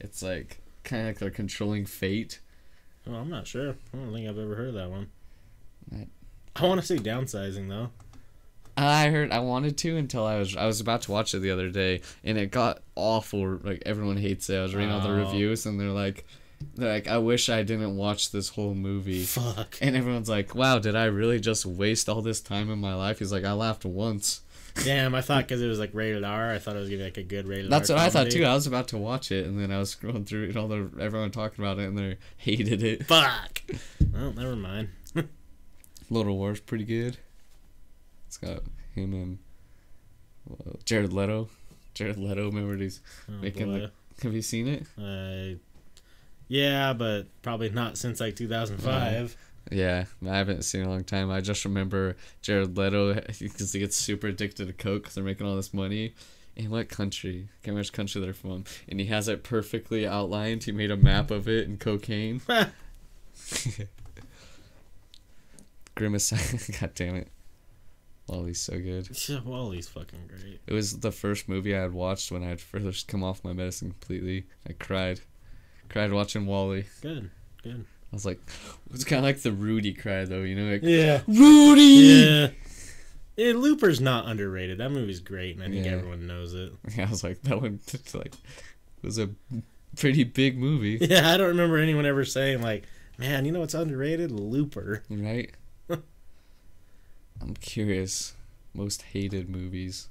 [0.00, 2.40] It's like kind of like they're controlling fate.
[3.06, 3.76] Oh, I'm not sure.
[3.92, 5.08] I don't think I've ever heard of that one.
[5.90, 6.08] Right.
[6.56, 7.90] I want to say downsizing though.
[8.76, 11.50] I heard I wanted to until I was I was about to watch it the
[11.50, 13.56] other day and it got awful.
[13.62, 14.58] Like everyone hates it.
[14.58, 15.16] I was reading all the Oh.
[15.16, 16.24] reviews and they're like,
[16.74, 19.24] they're like, I wish I didn't watch this whole movie.
[19.24, 19.78] Fuck.
[19.80, 23.18] And everyone's like, wow, did I really just waste all this time in my life?
[23.18, 24.42] He's like, I laughed once.
[24.84, 27.04] Damn, I thought because it was like rated R, I thought it was gonna be
[27.04, 27.70] like a good rated R.
[27.70, 27.96] That's R.
[27.96, 28.36] what I thought comedy.
[28.38, 28.44] too.
[28.44, 30.68] I was about to watch it and then I was scrolling through it and all
[30.68, 33.06] the everyone talking about it and they hated it.
[33.06, 33.62] Fuck.
[34.12, 34.88] Well, never mind.
[36.10, 37.18] Little War's pretty good.
[38.26, 38.60] It's got
[38.94, 39.38] him and
[40.50, 41.48] uh, Jared Leto.
[41.94, 43.00] Jared Leto, remember these?
[43.28, 43.78] Oh, Making boy.
[43.80, 43.90] the-
[44.22, 44.86] Have you seen it?
[44.98, 45.58] Uh,
[46.46, 49.36] yeah, but probably not since like 2005.
[49.70, 51.30] Yeah, I haven't seen in a long time.
[51.30, 55.46] I just remember Jared Leto because he gets super addicted to coke because they're making
[55.46, 56.14] all this money.
[56.56, 57.30] In what country?
[57.30, 58.64] I can't remember which country they're from.
[58.88, 60.64] And he has it perfectly outlined.
[60.64, 62.40] He made a map of it in cocaine.
[65.94, 66.32] Grimace.
[66.80, 67.28] God damn it.
[68.28, 69.08] WALL-E's so good.
[69.28, 70.60] Yeah, WALL-E's fucking great.
[70.66, 73.52] It was the first movie I had watched when I had first come off my
[73.52, 74.46] medicine completely.
[74.68, 75.20] I cried.
[75.88, 76.84] Cried watching WALL-E.
[77.00, 77.30] Good,
[77.62, 77.86] good.
[78.12, 78.40] I was like,
[78.94, 80.72] it's kind of like the Rudy cry though, you know?
[80.72, 81.22] Like, Yeah.
[81.26, 81.82] Rudy!
[81.82, 82.48] Yeah.
[83.36, 84.78] Yeah, Looper's not underrated.
[84.78, 85.92] That movie's great, and I think Yeah.
[85.92, 86.72] everyone knows it.
[86.96, 87.80] Yeah, I was like, that one
[88.14, 88.32] like
[89.02, 89.30] was a
[89.96, 92.84] pretty big movie, Yeah, I don't remember anyone ever saying like,
[93.18, 94.32] "Man, you know what's underrated?
[94.32, 95.50] Looper." right?
[97.40, 98.34] I'm curious.
[98.74, 100.08] Most hated movies.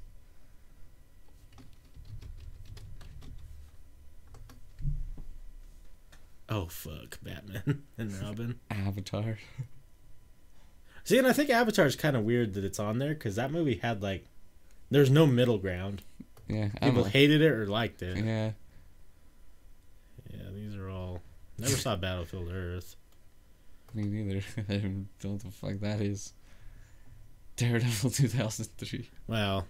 [6.49, 8.59] Oh fuck, Batman and Robin.
[8.71, 9.37] Avatar.
[11.03, 13.75] See, and I think Avatar's kind of weird that it's on there because that movie
[13.81, 14.25] had like,
[14.91, 16.01] there's no middle ground.
[16.47, 16.69] Yeah.
[16.81, 18.17] People hated it or liked it.
[18.17, 18.51] Yeah.
[20.29, 21.21] Yeah, these are all.
[21.57, 22.95] Never saw Battlefield Earth.
[23.93, 24.41] Me neither.
[24.69, 26.33] I don't know what the fuck that is.
[27.55, 29.09] Daredevil 2003.
[29.27, 29.65] Well,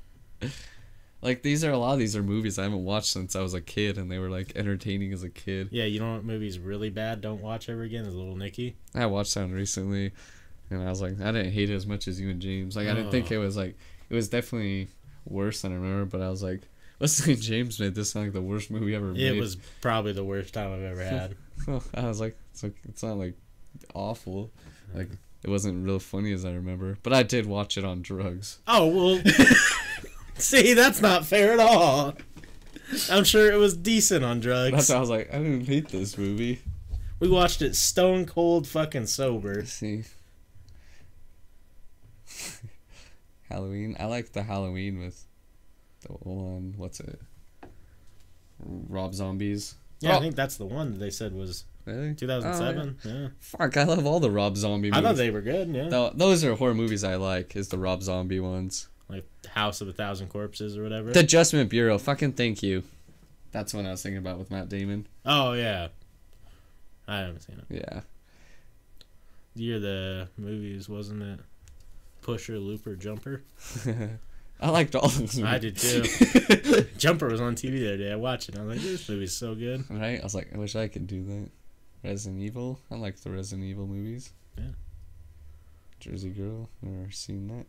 [1.22, 3.54] Like these are a lot of these are movies I haven't watched since I was
[3.54, 5.70] a kid, and they were like entertaining as a kid.
[5.72, 7.22] yeah, you know what movie's really bad?
[7.22, 8.06] Don't watch ever again.
[8.06, 8.76] Is Little Nicky.
[8.94, 10.12] I watched that one recently,
[10.70, 12.76] and I was like, I didn't hate it as much as you and James.
[12.76, 13.76] Like I didn't think it was like
[14.10, 14.90] it was definitely
[15.26, 16.62] worse than I remember, but I was like,
[17.00, 19.36] Wesley James made this sound like the worst movie ever made.
[19.36, 21.36] It was probably the worst time I've ever had.
[21.96, 23.34] I was like, it's like it's not like
[23.96, 24.52] awful,
[24.94, 25.10] like
[25.44, 26.98] it wasn't real funny as I remember.
[27.02, 28.60] But I did watch it on drugs.
[28.68, 29.22] oh well.
[30.40, 32.14] See, that's not fair at all.
[33.12, 34.72] I'm sure it was decent on drugs.
[34.74, 36.62] That's why I was like, I didn't hate this movie.
[37.20, 39.56] We watched it stone cold fucking sober.
[39.56, 40.04] Let's see.
[43.50, 43.96] Halloween.
[44.00, 45.26] I like the Halloween with
[46.02, 46.74] the one.
[46.78, 47.20] What's it?
[48.60, 49.76] Rob Zombies.
[50.00, 50.18] Yeah, Oh.
[50.18, 52.14] I think that's the one that they said was Really?
[52.16, 52.98] 2007.
[53.04, 53.28] yeah.
[53.40, 55.04] Fuck, I love all the Rob Zombie I movies.
[55.08, 55.70] thought they were good.
[55.74, 57.56] Yeah, Tho- those are horror movies I like.
[57.56, 58.90] Is the Rob Zombie ones?
[59.10, 61.12] Like House of a Thousand Corpses or whatever.
[61.12, 61.98] The Adjustment Bureau.
[61.98, 62.84] Fucking thank you.
[63.52, 65.08] That's what I was thinking about with Matt Damon.
[65.26, 65.88] oh yeah,
[67.08, 67.66] I haven't seen it.
[67.70, 68.02] Yeah.
[69.56, 71.40] The Year the movies wasn't it?
[72.22, 73.42] Pusher, Looper, Jumper.
[74.60, 75.38] I liked all those.
[75.38, 75.44] Movies.
[75.44, 76.04] I did too.
[76.98, 78.12] Jumper was on TV the other day.
[78.12, 78.58] I watched it.
[78.58, 79.86] I was like, this movie's so good.
[79.90, 80.20] Right?
[80.20, 81.50] I was like, I wish I could do that.
[82.04, 82.80] Resident Evil.
[82.92, 84.34] I like the Resident Evil movies.
[84.58, 84.66] Yeah.
[86.00, 86.70] Jersey Girl.
[86.82, 87.66] Never seen that.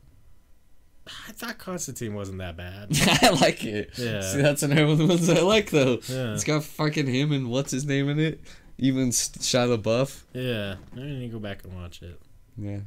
[1.28, 2.88] I thought Constantine wasn't that bad.
[3.22, 3.90] I like it.
[3.96, 4.20] Yeah.
[4.20, 5.98] See, that's another one of the ones I like though.
[6.08, 6.34] Yeah.
[6.34, 8.40] It's got fucking him and what's his name in it.
[8.78, 10.22] Even Shia LaBeouf.
[10.34, 10.76] Yeah.
[10.94, 12.20] I need to go back and watch it.
[12.56, 12.80] Yeah.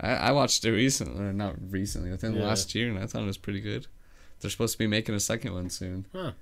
[0.00, 2.46] I, I watched it recently, or not recently, within the Yeah.
[2.46, 3.86] last year, and I thought it was pretty good.
[4.40, 6.32] They're supposed to be making a second one soon Huh.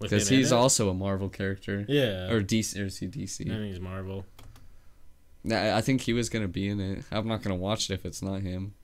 [0.00, 2.30] because he's also a Marvel character, Yeah.
[2.30, 3.46] or DC, or is he DC?
[3.46, 4.24] I think he's Marvel.
[5.44, 7.04] Nah, I think he was gonna be in it.
[7.10, 8.74] I'm not gonna watch it if it's not him.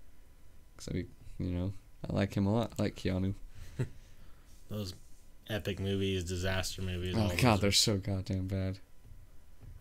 [0.86, 1.04] Cause I,
[1.42, 1.72] you know,
[2.08, 2.72] I like him a lot.
[2.78, 3.34] I like Keanu.
[4.70, 4.94] Those
[5.48, 7.14] epic movies, disaster movies.
[7.16, 8.78] Oh god, they're so goddamn bad.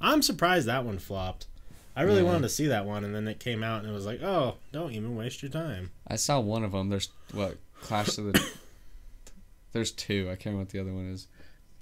[0.01, 1.47] I'm surprised that one flopped.
[1.95, 2.23] I really Yeah.
[2.27, 4.55] wanted to see that one, and then it came out, and it was like, oh,
[4.71, 5.91] don't even waste your time.
[6.07, 6.89] I saw one of them.
[6.89, 8.49] There's what Clash of the.
[9.73, 10.25] There's two.
[10.31, 11.27] I can't remember what the other one is.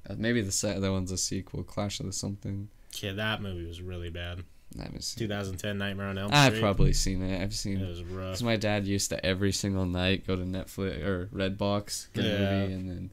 [0.10, 1.64] Uh, maybe the se- that one's a sequel.
[1.64, 2.70] Clash of the something.
[3.00, 4.44] Yeah, that movie was really bad.
[4.80, 5.28] I haven't seen.
[5.28, 6.40] 2010 Nightmare on Elm Street.
[6.40, 7.42] I've probably seen it.
[7.42, 8.28] I've seen It was rough.
[8.28, 12.30] Because my dad used to every single night go to Netflix or Redbox, get a
[12.30, 13.12] movie, and then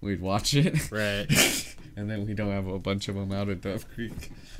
[0.00, 0.90] we'd watch it.
[0.90, 1.26] Right.
[1.96, 4.30] and then we don't have a bunch of them out at Dove Creek.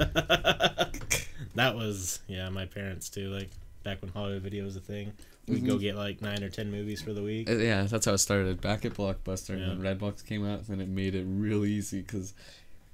[1.55, 3.29] that was yeah, my parents too.
[3.31, 3.51] Like
[3.83, 5.13] back when Hollywood Video was a thing,
[5.49, 5.81] we'd go Mhm.
[5.81, 7.49] get like nine or ten movies for the week.
[7.51, 8.61] Uh, Yeah, that's how it started.
[8.61, 9.65] Back at Blockbuster, Yeah.
[9.71, 12.35] and then Redbox came out, and it made it real easy because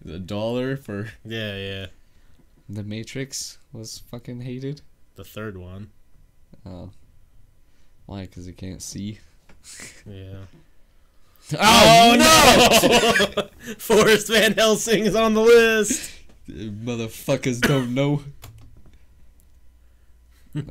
[0.08, 1.86] a dollar for Yeah, yeah.
[2.68, 4.82] The Matrix was fucking hated.
[5.16, 5.90] The third one.
[6.64, 6.90] Oh,
[8.06, 8.22] why?
[8.22, 9.18] Because you can't see.
[10.06, 10.38] Yeah.
[11.54, 12.88] Oh, oh,
[13.36, 13.74] no!
[13.78, 16.12] Forrest Van Helsing is on the list.
[16.48, 18.22] Motherfuckers don't know.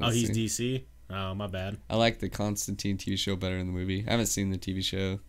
[0.00, 0.84] Oh, he's see.
[1.08, 1.14] DC.
[1.14, 1.76] Oh, my bad.
[1.88, 4.04] I like the Constantine TV show better than the movie.
[4.08, 5.20] I haven't seen the TV show.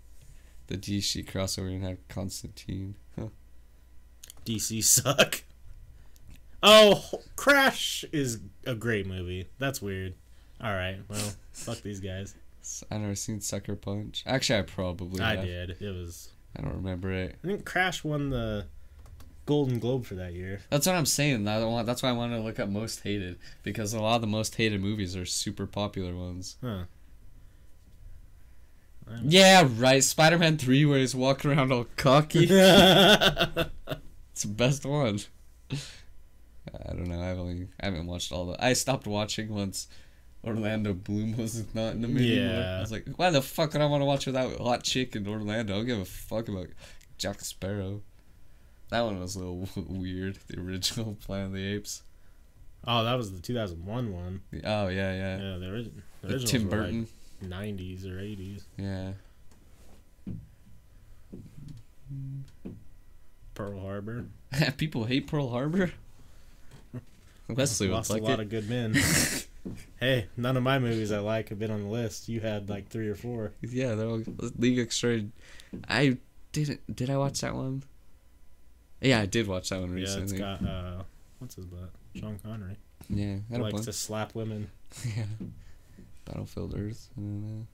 [0.67, 2.95] The DC crossover and have Constantine.
[3.19, 3.27] Huh.
[4.45, 5.43] DC suck.
[6.63, 7.03] Oh,
[7.35, 9.49] Crash is a great movie.
[9.59, 10.15] That's weird.
[10.61, 12.35] All right, well, fuck these guys.
[12.89, 14.23] I never seen Sucker Punch.
[14.25, 15.21] Actually, I probably.
[15.21, 15.45] I have.
[15.45, 15.69] did.
[15.81, 16.29] It was.
[16.57, 17.35] I don't remember it.
[17.43, 18.67] I think Crash won the
[19.45, 20.61] Golden Globe for that year.
[20.69, 21.47] That's what I'm saying.
[21.47, 24.15] I don't want, that's why I wanted to look up most hated because a lot
[24.15, 26.55] of the most hated movies are super popular ones.
[26.61, 26.83] Huh.
[29.21, 30.01] Yeah, right.
[30.03, 32.47] Spider-Man Three, where he's walking around all cocky.
[34.31, 35.19] It's the best one.
[36.89, 37.21] I don't know.
[37.21, 38.63] I've only I haven't watched all the.
[38.63, 39.87] I stopped watching once
[40.45, 42.37] Orlando Bloom was not in the movie.
[42.39, 42.59] anymore.
[42.61, 42.77] Yeah.
[42.77, 45.27] I was like, why the fuck would I want to watch without hot chick in
[45.27, 45.73] Orlando?
[45.73, 46.67] I don't give a fuck about
[47.17, 48.01] Jack Sparrow.
[48.89, 50.37] That one was a little weird.
[50.47, 52.03] The original Planet of the Apes.
[52.85, 54.41] Oh, that was the 2001 one.
[54.65, 55.37] Oh yeah, yeah.
[55.37, 55.91] Yeah, the, ori-
[56.21, 57.07] the originals Tim Burton.
[57.41, 58.63] like 90s or 80s.
[58.77, 59.11] Yeah.
[63.53, 64.25] Pearl Harbor.
[64.77, 65.91] People hate Pearl Harbor.
[67.49, 68.43] Wesley Lost a like lot it.
[68.43, 68.95] of good men.
[69.99, 72.29] hey, none of my movies I like have been on the list.
[72.29, 73.53] You had like three or four.
[73.61, 74.23] Yeah, they're all
[74.57, 75.21] League Extra.
[75.87, 76.17] I
[76.51, 76.95] didn't.
[76.95, 77.83] Did I watch that one?
[79.01, 80.37] Yeah, I did watch that one recently.
[80.37, 81.03] Yeah, it's got uh,
[81.39, 81.89] what's his butt?
[82.15, 82.77] Sean Connery.
[83.09, 84.69] Yeah, a likes to slap women.
[85.15, 85.25] yeah.
[86.25, 87.09] Battlefield Earth.
[87.15, 87.67] Don't know.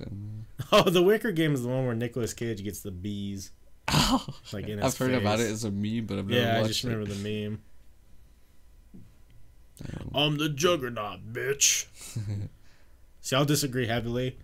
[0.70, 3.50] Oh, the Wicker Game is the one where Nicolas Cage gets the bees.
[3.90, 6.60] Oh, Like in his I've heard about it as a meme, but I've never Yeah,
[6.60, 6.88] I just it.
[6.88, 7.60] remember the meme.
[9.92, 11.86] Um, I'm the Juggernaut, bitch.
[13.20, 14.36] See, I'll disagree heavily.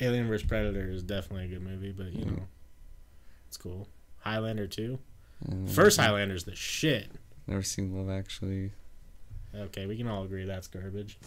[0.00, 2.36] Alien vs Predator is definitely a good movie, but you Mm.
[2.36, 2.46] know,
[3.48, 3.88] it's cool.
[4.18, 4.98] Highlander too.
[5.50, 7.10] uh, First Highlander's the shit.
[7.46, 8.72] Never seen Love Actually.
[9.54, 11.18] Okay, we can all agree that's garbage.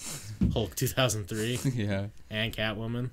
[0.53, 3.09] Hulk 2003 yeah, and Catwoman.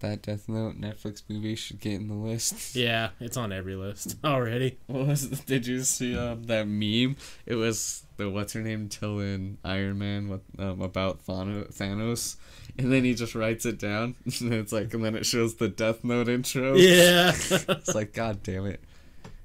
[0.00, 2.74] That Death Note Netflix movie should get in the list.
[2.76, 4.78] Yeah, it's on every list already.
[4.86, 7.16] What was the, did you see um, that meme?
[7.46, 12.36] It was the what's her name telling Iron Man what um, about Thano- Thanos,
[12.78, 14.14] and then he just writes it down.
[14.40, 16.74] and it's like, and then it shows the Death Note intro.
[16.74, 17.32] Yeah.
[17.52, 18.80] It's like, God damn it,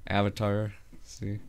[0.08, 0.74] Avatar.
[1.04, 1.40] See,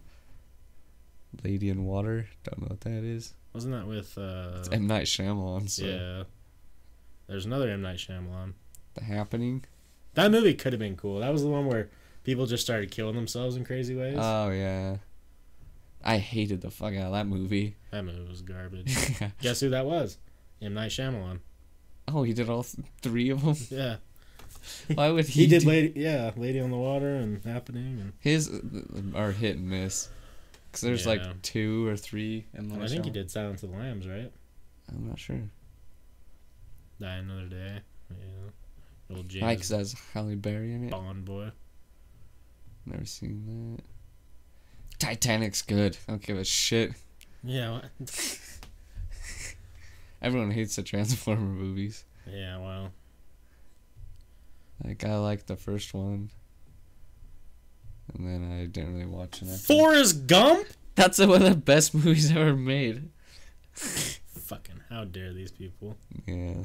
[1.43, 2.29] Lady in Water.
[2.45, 3.35] Don't know what that is.
[3.53, 5.69] Wasn't that with uh It's M Night Shyamalan.
[5.69, 6.23] So Yeah.
[7.27, 8.53] There's another M Night Shyamalan.
[8.99, 9.65] The Happening.
[10.15, 11.21] That movie could have been cool.
[11.21, 11.89] That was the one where
[12.25, 14.17] people just started killing themselves in crazy ways.
[14.19, 14.97] Oh yeah.
[16.05, 17.77] I hated the fuck out of that movie.
[17.91, 18.97] that movie was garbage.
[19.41, 20.19] Guess who that was?
[20.63, 21.41] M Night Shyamalan.
[22.09, 23.57] oh, he did all th- three of them.
[23.71, 23.97] Yeah.
[24.95, 25.43] Why would he?
[25.43, 28.61] He did do- Lady yeah, Lady on the Water and Happening and His uh,
[29.15, 30.09] are hit and miss.
[30.73, 31.13] Cause there's Yeah.
[31.13, 34.31] like two or three in I think he did Silence of the Lambs, right?
[34.89, 35.41] I'm not sure.
[37.01, 37.81] Die Another Day.
[38.11, 38.17] Yeah.
[39.15, 39.59] Old James?
[39.59, 40.91] Cause that's Halle Berry in it.
[40.91, 41.51] Bond boy.
[42.87, 43.85] Never seen that.
[44.99, 45.97] Titanic's good.
[46.09, 46.93] I don't give a shit.
[47.45, 47.85] Yeah, what?
[50.23, 52.05] Everyone hates the Transformer movies.
[52.27, 52.91] Yeah, well.
[54.85, 56.31] Like I liked the first one,
[58.15, 59.49] and then I didn't really watch it.
[59.49, 60.67] Forrest Gump?
[60.95, 63.11] That's one of the best movies ever made.
[63.73, 65.97] Fucking how dare these people.
[66.27, 66.63] Yeah.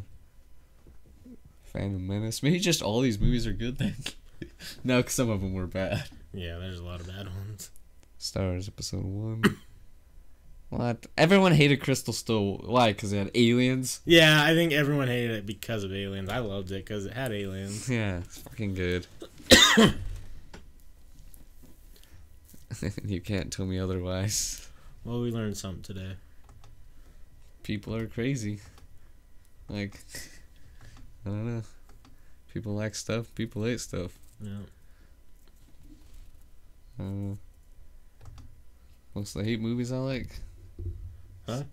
[1.74, 2.44] Phantom Menace.
[2.44, 3.96] Maybe just all these movies are good then.
[4.84, 6.06] no, 'cause some of them were bad.
[6.34, 7.72] Yeah, there's a lot of bad ones.
[8.18, 9.44] Star Wars Episode One.
[10.70, 11.06] what?
[11.18, 12.62] Everyone hated Crystal Skull.
[12.66, 12.94] Why?
[12.94, 14.02] Because it had aliens.
[14.06, 16.30] Yeah, I think everyone hated it because of aliens.
[16.30, 17.90] I loved it because it had aliens.
[17.94, 19.08] Yeah, it's fucking good.
[23.06, 24.68] you can't tell me otherwise.
[25.04, 26.14] Well, we learned something today.
[27.64, 28.60] People are crazy.
[29.70, 30.00] Like,
[31.26, 31.64] I don't know.
[32.54, 33.34] People like stuff.
[33.36, 34.18] People hate stuff.
[34.42, 34.52] Yeah.
[37.00, 37.36] Uh,
[39.16, 40.40] most of the hate movies I like.
[41.48, 41.64] Huh?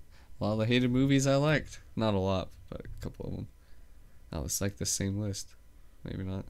[0.41, 1.81] A lot of the hated movies I liked.
[1.97, 3.49] Not a lot, but a couple of them.
[4.33, 5.55] Oh, it's like the same list.
[6.05, 6.45] Maybe not.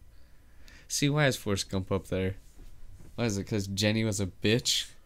[0.86, 2.34] See, why is Forrest Gump up there?
[3.16, 3.44] Why is it?
[3.44, 4.86] Because Jenny was a bitch?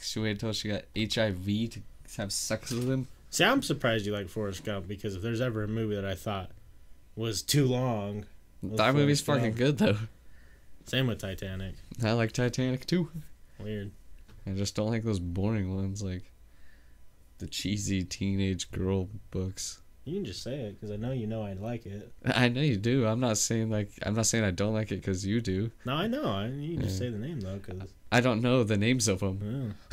[0.00, 1.82] She waited until she got HIV to
[2.16, 3.06] have sex with him?
[3.28, 6.14] See, I'm surprised you like Forrest Gump because if there's ever a movie that I
[6.14, 6.52] thought
[7.16, 8.26] was too long,
[8.62, 9.98] that movie's Forrest fucking good, though.
[10.86, 11.74] same with Titanic.
[12.02, 13.10] I like Titanic, too.
[13.58, 13.92] Weird.
[14.46, 16.30] I just don't like those boring ones, like
[17.38, 19.80] the cheesy teenage girl books.
[20.04, 22.12] You can just say it because I know you know I like it.
[22.26, 23.06] I know you do.
[23.06, 25.70] I'm not saying like I'm not saying I don't like it because you do.
[25.86, 26.24] No, I know.
[26.26, 27.06] I, you can just Yeah.
[27.06, 29.76] say the name though, because I don't know the names of them.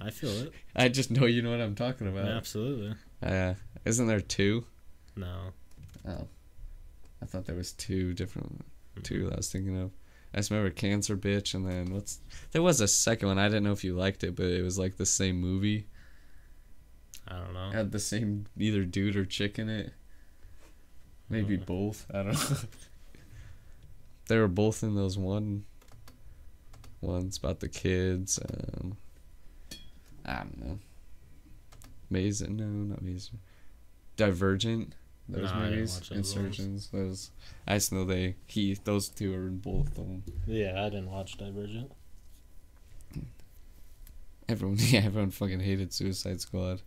[0.00, 0.52] I feel it.
[0.76, 2.28] I just know you know what I'm talking about.
[2.28, 2.96] Absolutely.
[3.22, 3.54] Uh,
[3.86, 4.66] isn't there two?
[5.16, 5.52] No.
[6.06, 6.26] Oh,
[7.22, 8.64] I thought there was two different
[9.02, 9.90] two that I was thinking of.
[10.32, 12.20] I just remember Cancer Bitch, and then what's
[12.52, 13.38] there was a second one.
[13.38, 15.86] I didn't know if you liked it, but it was like the same movie.
[17.26, 17.70] I don't know.
[17.70, 19.92] Had the same either dude or chick in it.
[21.30, 21.64] Maybe Uh.
[21.64, 22.06] both.
[22.12, 22.56] I don't know.
[24.28, 25.64] they were both in those one
[27.00, 28.38] ones about the kids.
[28.38, 28.96] Um,
[30.26, 30.78] I don't know.
[32.10, 32.56] Mason?
[32.56, 33.38] No, not Mason.
[34.16, 34.94] Divergent.
[35.28, 35.94] Those No, movies.
[35.94, 36.36] watch those ones.
[36.36, 36.86] Insurgents.
[36.88, 37.30] Those.
[37.66, 38.36] I just know they.
[38.46, 38.74] He.
[38.84, 40.22] Those two are in both of them.
[40.46, 41.90] Yeah, I didn't watch Divergent.
[44.48, 44.76] Everyone.
[44.80, 45.00] Yeah.
[45.04, 46.82] Everyone fucking hated Suicide Squad.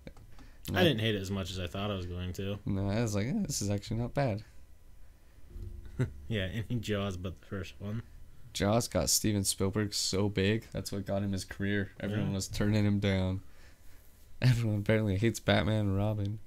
[0.73, 2.59] I didn't hate it as much as I thought I was going to.
[2.65, 4.43] No, I was like, eh, this is actually not bad.
[6.27, 8.03] Yeah, any Jaws but the first one.
[8.53, 10.65] Jaws got Steven Spielberg so big.
[10.71, 11.91] That's what got him his career.
[11.99, 12.35] Everyone Yeah.
[12.35, 13.41] was turning him down.
[14.41, 16.37] Everyone apparently hates Batman and Robin.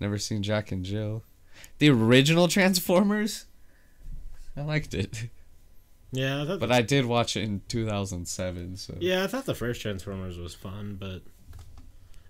[0.00, 1.22] Never seen Jack and Jill.
[1.78, 3.46] The original Transformers?
[4.56, 5.30] I liked it.
[6.12, 8.94] Yeah, I but I did watch it in 2007, so.
[9.00, 11.22] Yeah, I thought the first Transformers was fun, but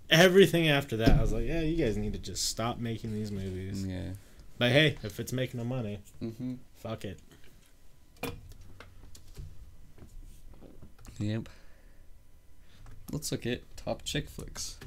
[0.09, 3.31] everything after that, I was like, yeah, you guys need to just stop making these
[3.31, 3.85] movies.
[3.85, 4.13] Yeah.
[4.57, 6.55] But hey, if it's making the money, mm-hmm.
[6.77, 7.21] fuck it.
[11.19, 11.49] Yep.
[13.13, 14.79] Let's look at top chick flicks.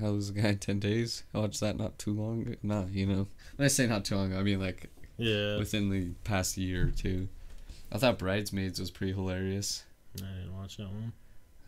[0.00, 1.24] How was the guy in 10 days?
[1.34, 2.56] I watched that not too long.
[2.62, 3.26] Nah, you know.
[3.56, 5.56] When I say not too long, I mean like Yeah.
[5.58, 7.28] within the past year or two.
[7.90, 9.84] I thought Bridesmaids was pretty hilarious.
[10.16, 11.12] I didn't watch that one.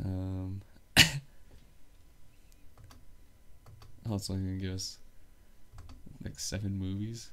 [0.05, 0.63] Um,
[4.11, 4.99] also, I'm gonna give us
[6.23, 7.31] like seven movies.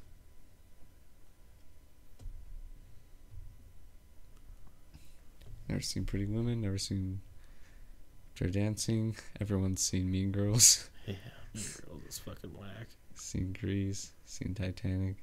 [5.68, 6.62] Never seen Pretty Women.
[6.62, 7.22] Never seen
[8.36, 9.16] Dirty Dancing.
[9.40, 10.90] Everyone's seen Mean Girls.
[11.08, 11.14] Yeah.
[11.54, 12.88] Mean Girls is fucking whack.
[13.14, 14.12] seen Grease.
[14.26, 15.18] Seen Titanic.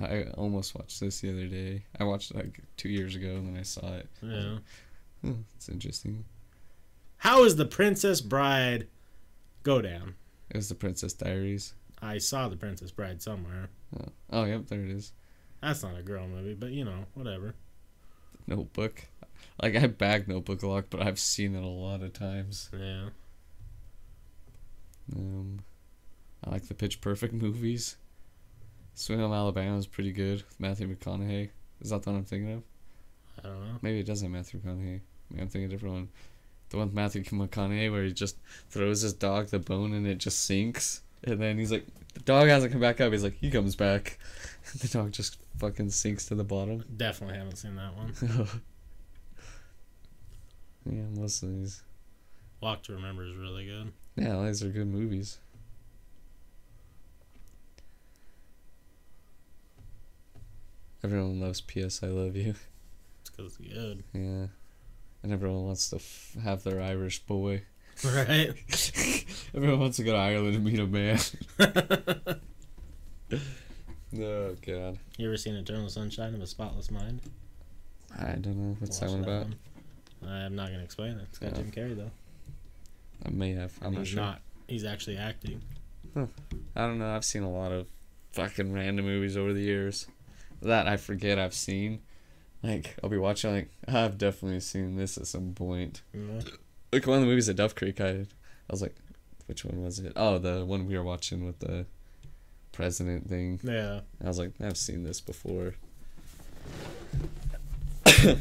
[0.00, 1.84] I almost watched this the other day.
[1.98, 4.08] I watched it like two years ago and then I saw it.
[4.20, 4.58] Yeah.
[5.56, 6.26] It's interesting.
[7.16, 8.86] How is the Princess Bride
[9.62, 10.14] go down?
[10.50, 11.72] It was the Princess Diaries.
[12.02, 13.70] I saw the Princess Bride somewhere.
[13.98, 15.12] Oh, oh yep, there it is.
[15.62, 17.54] That's not a girl movie, but you know, whatever.
[18.46, 19.06] Notebook.
[19.62, 22.70] Like I bag Notebook a lot, but I've seen it a lot of times.
[22.72, 23.08] Yeah.
[25.14, 25.60] Um,
[26.44, 27.96] I like the Pitch Perfect movies.
[28.94, 31.50] Sweet Home Alabama is pretty good with Matthew McConaughey.
[31.80, 32.62] Is that the one I'm thinking of?
[33.44, 33.78] I don't know.
[33.82, 35.00] Maybe it doesn't have Matthew McConaughey.
[35.30, 36.08] Maybe I'm thinking a different one.
[36.70, 38.38] The one with Matthew McConaughey where he just
[38.70, 41.02] throws his dog the bone and it just sinks.
[41.24, 43.12] And then he's like, the dog hasn't come back up.
[43.12, 44.18] He's like, he comes back.
[44.80, 46.84] the dog just fucking sinks to the bottom.
[46.96, 48.14] Definitely haven't seen that one.
[50.88, 51.82] yeah, most of these.
[52.60, 53.92] Walk to Remember is really good.
[54.16, 55.38] Yeah, these are good movies.
[61.04, 62.02] Everyone loves P.S.
[62.02, 62.54] I Love You.
[63.20, 64.02] It's because it's good.
[64.12, 64.46] Yeah.
[65.22, 67.62] And everyone wants to f- have their Irish boy.
[68.04, 68.54] Right?
[69.54, 71.18] everyone wants to go to Ireland and meet a man.
[74.20, 74.98] oh, God.
[75.16, 77.20] you ever seen Eternal Sunshine of a Spotless Mind?
[78.18, 78.76] I don't know.
[78.78, 79.44] What's that one about?
[79.44, 79.54] one.
[80.26, 81.26] I'm not gonna explain it.
[81.28, 81.56] It's got Yeah.
[81.62, 82.10] Jim Carrey though.
[83.24, 83.72] I may have.
[83.80, 84.20] I'm And not he's sure.
[84.20, 84.40] not.
[84.68, 85.62] He's actually acting.
[86.16, 86.26] I
[86.74, 87.14] don't know.
[87.14, 87.88] I've seen a lot of
[88.32, 90.06] fucking random movies over the years
[90.62, 92.00] that I forget I've seen.
[92.62, 96.02] Like I'll be watching like I've definitely seen this at some point.
[96.14, 96.40] Know?
[96.92, 98.26] Like one of the movies at Duff Creek I I
[98.70, 98.94] was like
[99.46, 100.12] which one was it?
[100.16, 101.86] Oh, the one we were watching with the
[102.72, 103.60] president thing.
[103.62, 104.00] Yeah.
[104.24, 105.74] I was like I've seen this before.
[108.06, 108.36] a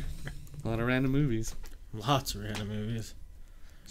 [0.64, 1.56] lot of random movies.
[1.96, 3.14] Lots of random movies.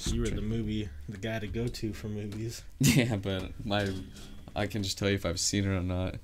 [0.06, 2.62] You were the movie, the guy to go to for movies.
[2.80, 3.88] Yeah, but my
[4.56, 6.16] I can just tell you if I've seen it or not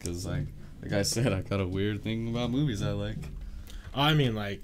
[0.00, 0.46] cuz like
[0.82, 3.18] like I said I got a weird thing about movies I like.
[3.94, 4.60] I mean, like,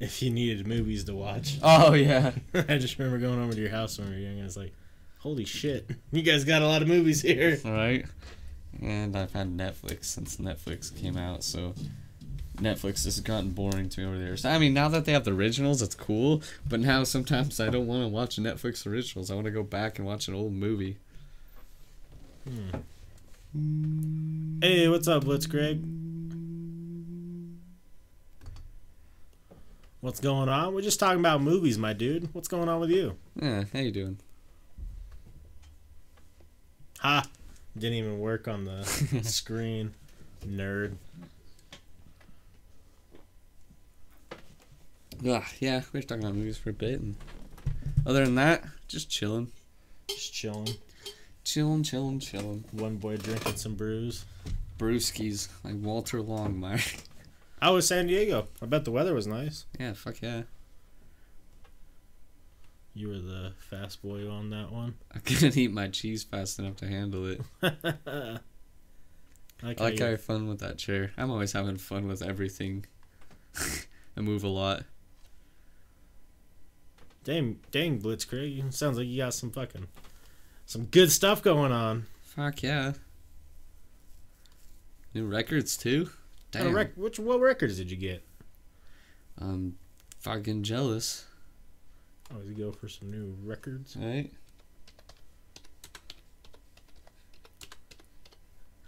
[0.00, 1.58] if you needed movies to watch.
[1.62, 2.32] Oh yeah.
[2.54, 4.38] I just remember going over to your house when we were young.
[4.38, 4.72] and it's like,
[5.18, 7.58] holy shit, you guys got a lot of movies here.
[7.64, 8.04] Right.
[8.82, 11.74] And I've had Netflix since Netflix came out, so
[12.56, 14.36] Netflix has gotten boring to me over there.
[14.36, 16.42] So, I mean, now that they have the originals, it's cool.
[16.68, 19.30] But now sometimes I don't want to watch Netflix originals.
[19.30, 20.98] I want to go back and watch an old movie.
[22.48, 24.60] Hmm.
[24.62, 25.82] Hey, what's up, Blitzkrieg?
[30.00, 30.74] What's going on?
[30.74, 32.28] We're just talking about movies, my dude.
[32.34, 33.16] What's going on with you?
[33.40, 34.18] Yeah, how you doing?
[36.98, 37.24] Ha!
[37.76, 38.84] Didn't even work on the
[39.22, 39.94] screen.
[40.46, 40.96] Nerd.
[45.26, 47.16] Ah, yeah, we were talking about movies for a bit, and
[48.06, 49.50] other than that, just chilling,
[50.08, 50.68] Just chilling.
[51.44, 52.64] chilling, chilling, chilling.
[52.72, 54.24] One boy drinking some brews.
[54.78, 57.00] Brewskis, like Walter Longmire.
[57.62, 58.48] How was San Diego?
[58.60, 59.66] I bet the weather was nice.
[59.78, 60.42] yeah, fuck yeah.
[62.92, 64.94] You were the fast boy on that one.
[65.14, 67.40] I couldn't eat my cheese fast enough to handle it.
[67.62, 68.38] I
[69.62, 71.12] I like how fun with that chair.
[71.16, 72.84] I'm always having fun with everything.
[74.16, 74.84] I move a lot.
[77.24, 78.72] Dang, dang, Blitzkrieg.
[78.72, 79.88] Sounds like you got some fucking,
[80.66, 82.06] some good stuff going on.
[82.22, 82.92] Fuck yeah.
[85.14, 86.04] New records too?
[86.04, 86.74] What, Damn.
[86.74, 88.24] rec- which, what records did you get?
[89.40, 89.76] I'm
[90.20, 91.24] fucking jealous.
[92.30, 93.96] Oh, Always go for some new records.
[93.96, 94.30] Right?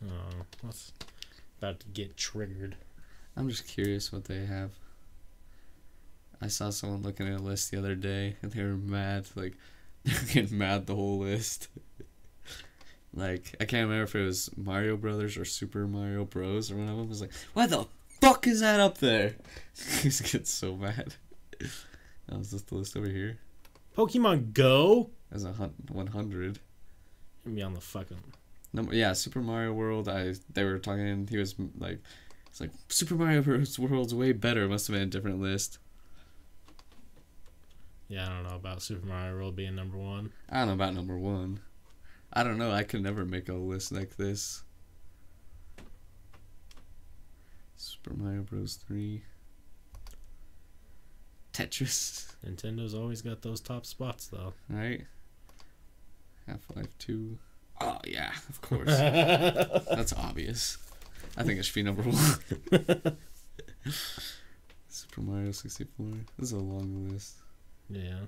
[0.05, 0.93] Oh, what's
[1.59, 2.77] about to get triggered?
[3.37, 4.73] I'm just curious what they have.
[6.41, 9.27] I saw someone looking at a list the other day and they were mad.
[9.35, 9.55] Like,
[10.05, 11.69] they're getting mad the whole list.
[13.15, 16.71] like, I can't remember if it was Mario Brothers or Super Mario Bros.
[16.71, 17.87] or one of them was like, why the
[18.21, 19.35] fuck is that up there?
[20.01, 21.15] He's getting so mad.
[22.29, 23.39] Oh, is this the list over here?
[23.97, 25.11] Pokemon Go?
[25.31, 26.59] As a hun- 100.
[27.45, 28.19] Gonna be on the fucking.
[28.73, 30.09] Number yeah, Super Mario World.
[30.09, 31.29] I they were talking.
[31.31, 32.01] He was like,
[32.49, 33.79] it's like Super Mario Bros.
[33.79, 34.67] World's way better.
[34.69, 35.79] Must have been a different list.
[38.09, 40.33] Yeah, I don't know about Super Mario World being number one.
[40.49, 41.61] I don't know about number one.
[42.33, 42.71] I don't know.
[42.71, 44.63] I could never make a list like this.
[47.77, 48.75] Super Mario Bros.
[48.77, 49.23] Three.
[51.53, 54.53] Tetris, Nintendo's always got those top spots though.
[54.69, 55.07] right?
[56.47, 57.39] Half Life Two.
[57.81, 58.87] Oh yeah, of course.
[58.89, 60.77] That's obvious.
[61.37, 63.17] I think it should be number one.
[64.89, 66.07] Super Mario 64.
[66.39, 67.37] This is a long list.
[67.89, 68.21] Yeah.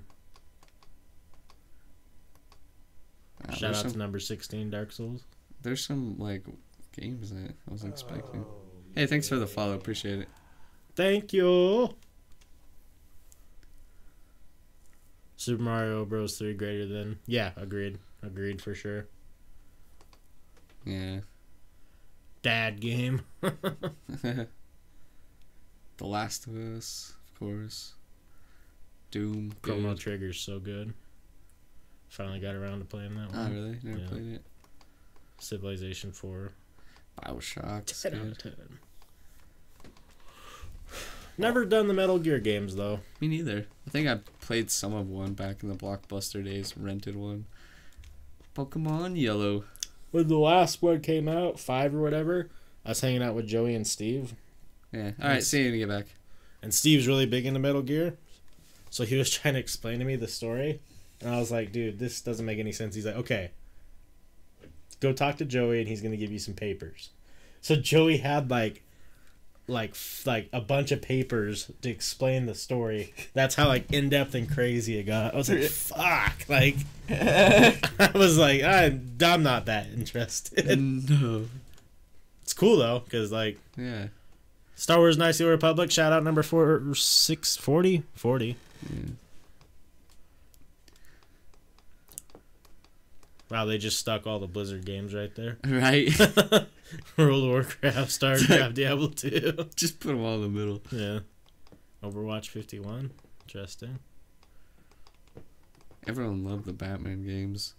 [3.47, 5.25] Wow, Shout out some, to number sixteen, Dark Souls.
[5.61, 6.43] there's some like
[6.99, 8.45] games that I wasn't expecting.
[8.47, 8.53] Oh,
[8.95, 9.73] hey, thanks for the follow.
[9.73, 10.27] Appreciate it.
[10.95, 11.95] Thank you.
[15.37, 16.37] Super Mario Bros.
[16.37, 17.19] Three greater than?
[17.25, 17.97] Yeah, agreed.
[18.21, 19.07] Agreed for sure.
[20.85, 21.19] Yeah.
[22.41, 23.21] Dad game.
[23.41, 24.47] the
[26.01, 27.93] Last of Us, of course.
[29.11, 29.53] Doom.
[29.61, 29.99] Chrono good.
[29.99, 30.93] Trigger's so good.
[32.09, 33.53] Finally got around to playing that Oh, one.
[33.53, 33.79] really?
[33.83, 34.07] Never Yeah.
[34.07, 34.41] played it.
[35.39, 36.53] Civilization Four.
[37.21, 37.85] Bioshock.
[37.85, 38.79] Ten out of ten.
[41.37, 42.99] Never done the Metal Gear games though.
[43.21, 43.65] Me neither.
[43.87, 47.45] I think I played some of one back in the Blockbuster days, rented one.
[48.55, 49.63] Pokemon Yellow.
[50.11, 52.49] When the last one came out, five or whatever,
[52.83, 54.33] I was hanging out with Joey and Steve.
[54.91, 55.11] Yeah.
[55.21, 55.47] Alright, Yes.
[55.47, 56.07] see you when you get back.
[56.61, 58.17] And Steve's really big into Metal Gear.
[58.89, 60.81] So he was trying to explain to me the story,
[61.21, 62.95] and I was like, dude, this doesn't make any sense.
[62.95, 63.51] He's like, okay,
[64.99, 67.09] go talk to Joey, and he's gonna give you some papers.
[67.61, 68.83] So Joey had like,
[69.67, 69.95] like,
[70.25, 73.13] like a bunch of papers to explain the story.
[73.33, 75.33] That's how like in depth and crazy it got.
[75.33, 76.75] I was like, fuck, like,
[77.09, 80.65] I was like, I'm, I'm not that interested.
[80.65, 81.45] Mm, no,
[82.41, 84.07] it's cool though, cause like, yeah.
[84.75, 88.55] Star Wars Knights of the Republic, shout out number four, six, forty, forty.
[93.49, 95.57] Wow, they just stuck all the Blizzard games right there.
[95.67, 96.17] Right.
[97.17, 99.69] World of Warcraft, StarCraft, Diablo 2.
[99.75, 100.81] Just put them all in the middle.
[100.91, 101.19] Yeah.
[102.03, 103.11] Overwatch 51.
[103.43, 103.99] Interesting.
[106.07, 107.75] Everyone loved the Batman games.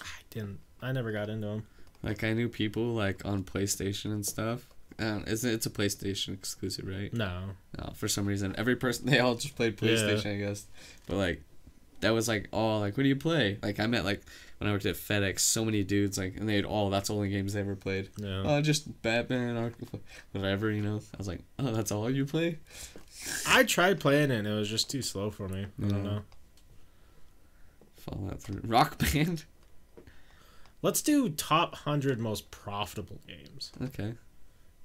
[0.00, 0.58] I didn't.
[0.82, 1.66] I never got into them.
[2.02, 4.68] Like, I knew people, like, on PlayStation and stuff
[5.00, 7.12] uh, it's it's a PlayStation exclusive, right?
[7.14, 7.42] No.
[7.78, 9.88] No, for some reason every person they all just played Yeah.
[9.90, 10.66] PlayStation, I guess.
[11.06, 11.42] But like
[12.00, 13.58] that was like all like what do you play?
[13.62, 14.22] Like I met like
[14.58, 17.30] when I worked at FedEx, so many dudes like and they'd all that's the only
[17.30, 18.10] games they ever played.
[18.18, 18.42] No.
[18.46, 19.72] Oh, just Batman or
[20.32, 21.00] whatever, you know.
[21.14, 22.58] I was like, oh, that's all you play?
[23.46, 25.66] I tried playing it and it was just too slow for me.
[25.82, 26.10] I don't Yeah.
[26.10, 26.22] know.
[27.96, 29.44] Fallout Three, Rock Band.
[30.82, 33.70] Let's do top 100 most profitable games.
[33.82, 34.14] Okay,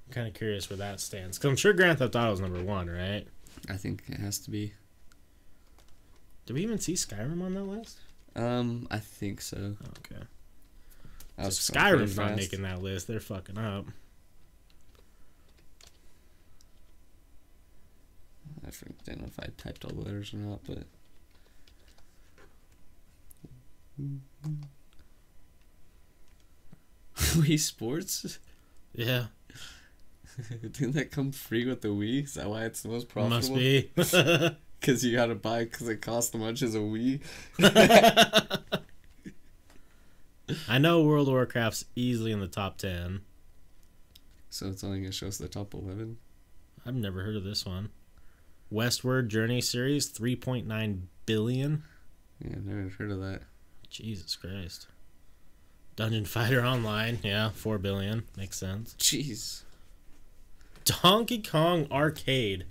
[0.07, 1.38] I'm kind of curious where that stands.
[1.38, 3.27] Because I'm sure Grand Theft Auto is number one, right?
[3.69, 4.73] I think it has to be.
[6.45, 7.98] Did we even see Skyrim on that list?
[8.36, 9.76] Um, I think so.
[9.99, 10.22] Okay.
[11.38, 13.07] I was So Skyrim's not making that list.
[13.07, 13.86] They're fucking up.
[18.68, 18.72] I
[19.06, 20.84] don't know if I typed all the letters or not, but.
[27.15, 28.40] Wii Sports?
[28.94, 29.26] Yeah.
[30.62, 32.24] Didn't that come free with the Wii?
[32.26, 33.56] Is that why it's the most profitable?
[33.95, 34.56] Must be.
[34.80, 37.20] Because you gotta buy because it costs as much as a Wii.
[40.68, 43.22] I know World of Warcraft's easily in the top 10.
[44.52, 46.18] So it's only gonna show us the top 11.
[46.86, 47.90] I've never heard of this one.
[48.70, 51.84] Westward Journey series, 3.9 billion.
[52.40, 53.41] Yeah, I've never heard of that.
[53.90, 54.88] Jesus Christ.
[55.95, 58.24] Dungeon Fighter Online, yeah, 4 billion.
[58.38, 58.95] Makes sense.
[58.99, 59.64] Jeez.
[60.86, 62.66] Donkey Kong Arcade,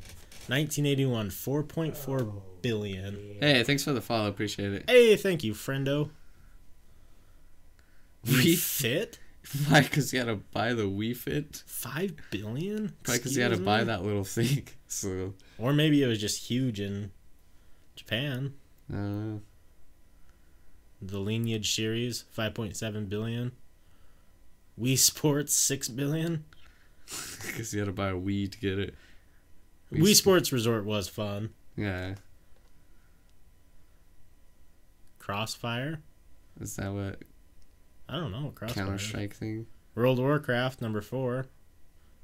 [0.47, 2.33] 1981, 4.4
[2.63, 3.37] billion.
[3.41, 4.29] Hey, thanks for the follow.
[4.29, 4.85] Appreciate it.
[4.89, 6.11] Hey, thank you, friendo.
[8.27, 9.19] Wii Wii Fit?
[9.69, 9.83] Why?
[9.83, 11.63] Because you had to buy the Wii Fit?
[11.67, 12.95] 5 billion?
[13.03, 13.85] Probably because you had to buy me?
[13.85, 14.67] that little thing.
[14.87, 17.11] So, Or maybe it was just huge in
[17.97, 18.55] Japan.
[18.93, 19.41] I.
[21.03, 23.51] The Lineage series, 5.7 billion.
[24.81, 26.45] Wii Sports, 6 billion.
[27.47, 28.95] Because you had to buy a Wii to get it.
[29.93, 31.51] Wii Wii, Sp- Sports Resort was fun.
[31.77, 32.15] Yeah.
[35.19, 36.01] Crossfire?
[36.61, 37.21] Is that what
[38.09, 38.53] I don't know.
[38.55, 38.85] Crossfire.
[38.85, 38.99] Counter.
[38.99, 39.67] Strike thing?
[39.95, 41.47] World of Warcraft, number 4,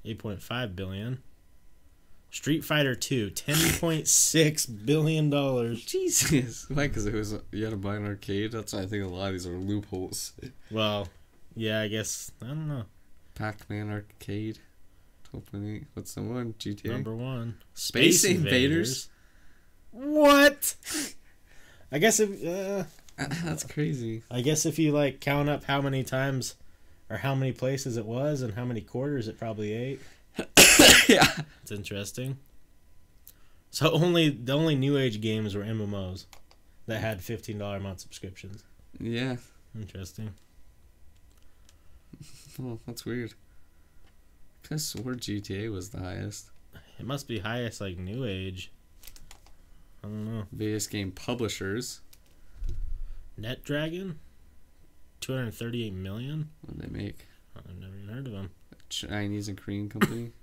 [0.04, 1.22] 8.5 billion.
[2.32, 5.84] Street Fighter 2, 10.6 billion dollars.
[5.84, 6.66] Jesus.
[6.68, 6.86] Why?
[6.88, 8.52] Because it was you had to buy an arcade.
[8.52, 10.32] That's why I think a lot of these are loopholes.
[10.70, 11.08] Well,
[11.56, 12.84] Yeah, I guess I don't know.
[13.34, 14.58] Pac-Man Arcade.
[15.34, 15.86] 12.8.
[15.94, 16.54] What's the one?
[16.58, 16.90] GTA.
[16.90, 19.08] Number one, Space Invaders?
[19.92, 20.74] What?
[21.92, 22.84] I guess if uh,
[23.44, 24.22] That's crazy.
[24.30, 26.54] I guess if you like count up how many times
[27.10, 30.00] or how many places it was and how many quarters it probably ate,
[31.08, 31.26] yeah.
[31.62, 32.38] it's interesting.
[33.70, 36.26] So only the only new age games were MMOs
[36.86, 38.64] that had fifteen dollar a month subscriptions.
[38.98, 39.36] Yeah.
[39.74, 40.32] Interesting.
[42.62, 43.32] Oh, that's weird.
[44.72, 46.50] I swore GTA was the highest.
[46.98, 48.70] It must be highest like new age.
[50.04, 50.44] I don't know.
[50.56, 52.00] Biggest game publishers.
[53.38, 54.14] NetDragon,
[55.20, 56.50] two hundred thirty-eight million.
[56.60, 57.26] What do they make?
[57.56, 58.50] I've never even heard of them.
[58.88, 60.30] Chinese and Korean company.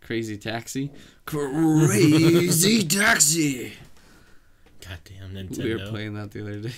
[0.00, 0.90] Crazy Taxi.
[1.26, 3.72] Crazy Taxi.
[4.80, 5.64] Goddamn Nintendo.
[5.64, 6.72] We were playing that the other day.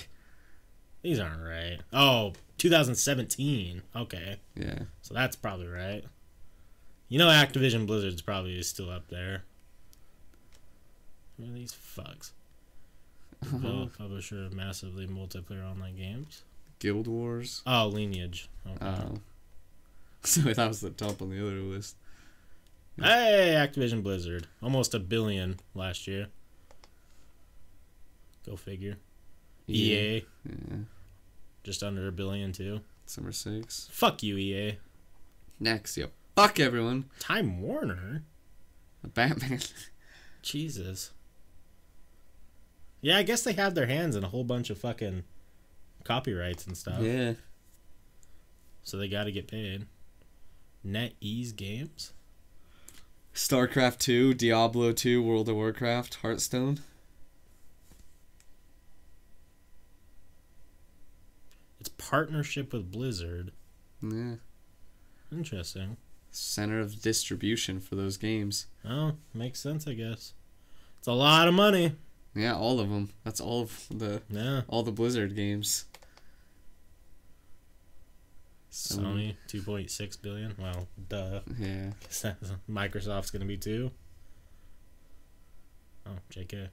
[1.05, 1.79] These aren't right.
[1.93, 3.83] Oh, 2017.
[3.95, 4.79] Okay, Yeah.
[5.03, 6.03] so that's probably right.
[7.09, 9.45] You know, Activision Blizzard's probably still up there.
[11.37, 12.31] Who are these fucks?
[13.99, 16.43] Publisher of massively multiplayer online games.
[16.79, 17.61] Guild Wars.
[17.67, 18.49] Oh, Lineage.
[18.67, 18.85] Okay.
[18.87, 19.19] Oh.
[20.27, 21.97] So that was the top on the other list.
[22.97, 24.47] Hey, Activision Blizzard.
[24.63, 26.29] Almost a billion last year.
[28.47, 28.97] Go figure.
[29.69, 30.77] EA, Yeah.
[31.63, 32.81] just under a billion too.
[33.07, 33.89] Summer six.
[33.93, 34.79] Fuck you, EA.
[35.61, 36.13] Next, yep.
[36.37, 37.07] Fuck everyone.
[37.21, 38.23] Time Warner.
[39.03, 39.61] Batman.
[40.43, 41.11] Jesus.
[43.01, 45.25] Yeah, I guess they have their hands in a whole bunch of fucking
[46.05, 47.01] copyrights and stuff.
[47.03, 47.35] yeah.
[48.83, 49.87] So they got to get paid.
[50.87, 52.13] NetEase Games.
[53.35, 56.81] StarCraft 2, Diablo 2, World of Warcraft, Hearthstone.
[61.85, 63.53] It's partnership with Blizzard.
[64.01, 64.37] Yeah.
[65.31, 65.99] Interesting.
[66.31, 68.69] Center of distribution for those games.
[68.89, 70.33] Oh, makes sense, I guess.
[70.99, 71.95] It's a lot of money.
[72.35, 73.11] Yeah, all of them.
[73.23, 74.63] That's all of the Yeah.
[74.67, 75.85] all the Blizzard games.
[78.73, 80.55] Sony, um, 2.6 billion.
[80.59, 81.41] Well, duh.
[81.59, 81.91] Yeah.
[82.71, 83.91] Microsoft's going to be two.
[86.07, 86.69] Oh, JK.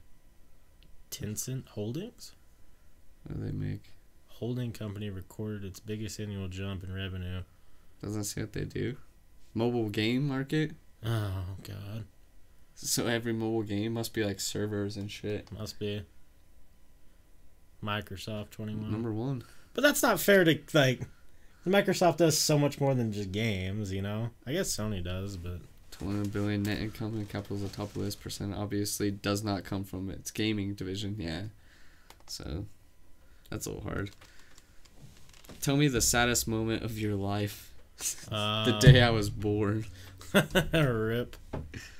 [1.10, 2.32] Tencent Holdings?
[3.24, 3.90] What do they make?
[4.42, 7.42] Holding company recorded its biggest annual jump in revenue.
[8.02, 8.96] Doesn't see what they do.
[9.54, 10.72] Mobile game market.
[11.06, 12.06] Oh, God.
[12.74, 15.52] So every mobile game must be like servers and shit.
[15.52, 16.02] Must be.
[17.84, 18.90] Microsoft 21.
[18.90, 19.44] Number one.
[19.74, 21.02] But that's not fair to, like.
[21.64, 24.30] Microsoft does so much more than just games, you know?
[24.44, 25.60] I guess Sony does, but.
[25.92, 28.20] 21 billion net income and capital is the top list.
[28.20, 31.14] Percent obviously does not come from its gaming division.
[31.16, 31.42] Yeah.
[32.26, 32.66] So
[33.48, 34.10] that's a little hard.
[35.62, 37.72] Tell me the saddest moment of your life.
[38.30, 39.86] Uh, The day I was born.
[40.74, 41.36] Rip.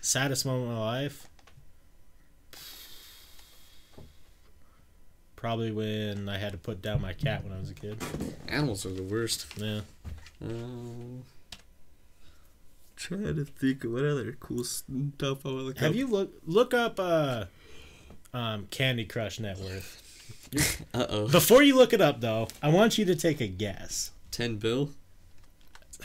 [0.03, 1.27] Saddest moment of my life?
[5.37, 7.99] Probably when I had to put down my cat when I was a kid.
[8.49, 9.47] Animals are the worst.
[9.57, 9.81] Yeah.
[10.45, 11.23] Um,
[12.97, 15.97] trying to think of what other cool stuff I would look Have up.
[15.97, 17.45] you look look up uh
[18.35, 20.02] um Candy Crush net worth?
[20.95, 21.29] Uh oh.
[21.29, 24.11] Before you look it up though, I want you to take a guess.
[24.33, 24.91] 10 bill?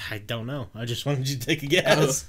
[0.10, 0.68] I don't know.
[0.74, 2.26] I just wanted you to take a guess.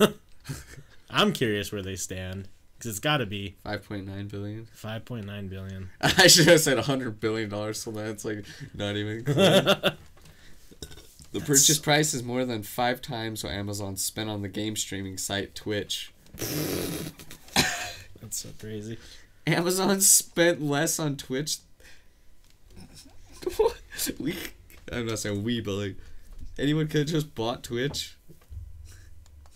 [1.10, 4.66] I'm curious where they stand because it's got to be 5.9 billion.
[4.76, 5.90] 5.9 billion.
[6.00, 8.44] I should have said 100 billion dollars, so that's like
[8.74, 9.24] not even.
[11.32, 15.16] The purchase price is more than five times what Amazon spent on the game streaming
[15.16, 16.12] site Twitch.
[16.34, 16.96] That's
[18.30, 18.98] so crazy.
[19.46, 21.58] Amazon spent less on Twitch.
[24.18, 24.36] we,
[24.92, 25.96] I'm not saying we, but like
[26.58, 28.16] anyone could have just bought Twitch.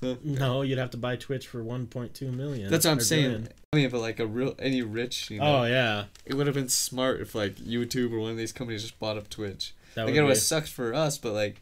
[0.01, 0.17] Huh.
[0.23, 2.71] No, you'd have to buy Twitch for 1.2 million.
[2.71, 3.23] That's what I'm saying.
[3.23, 3.49] billion.
[3.73, 6.55] I mean, but like a real any rich, you know, Oh yeah, it would have
[6.55, 9.75] been smart if like YouTube or one of these companies just bought up Twitch.
[9.95, 11.61] that like would it would have sucked for us, but like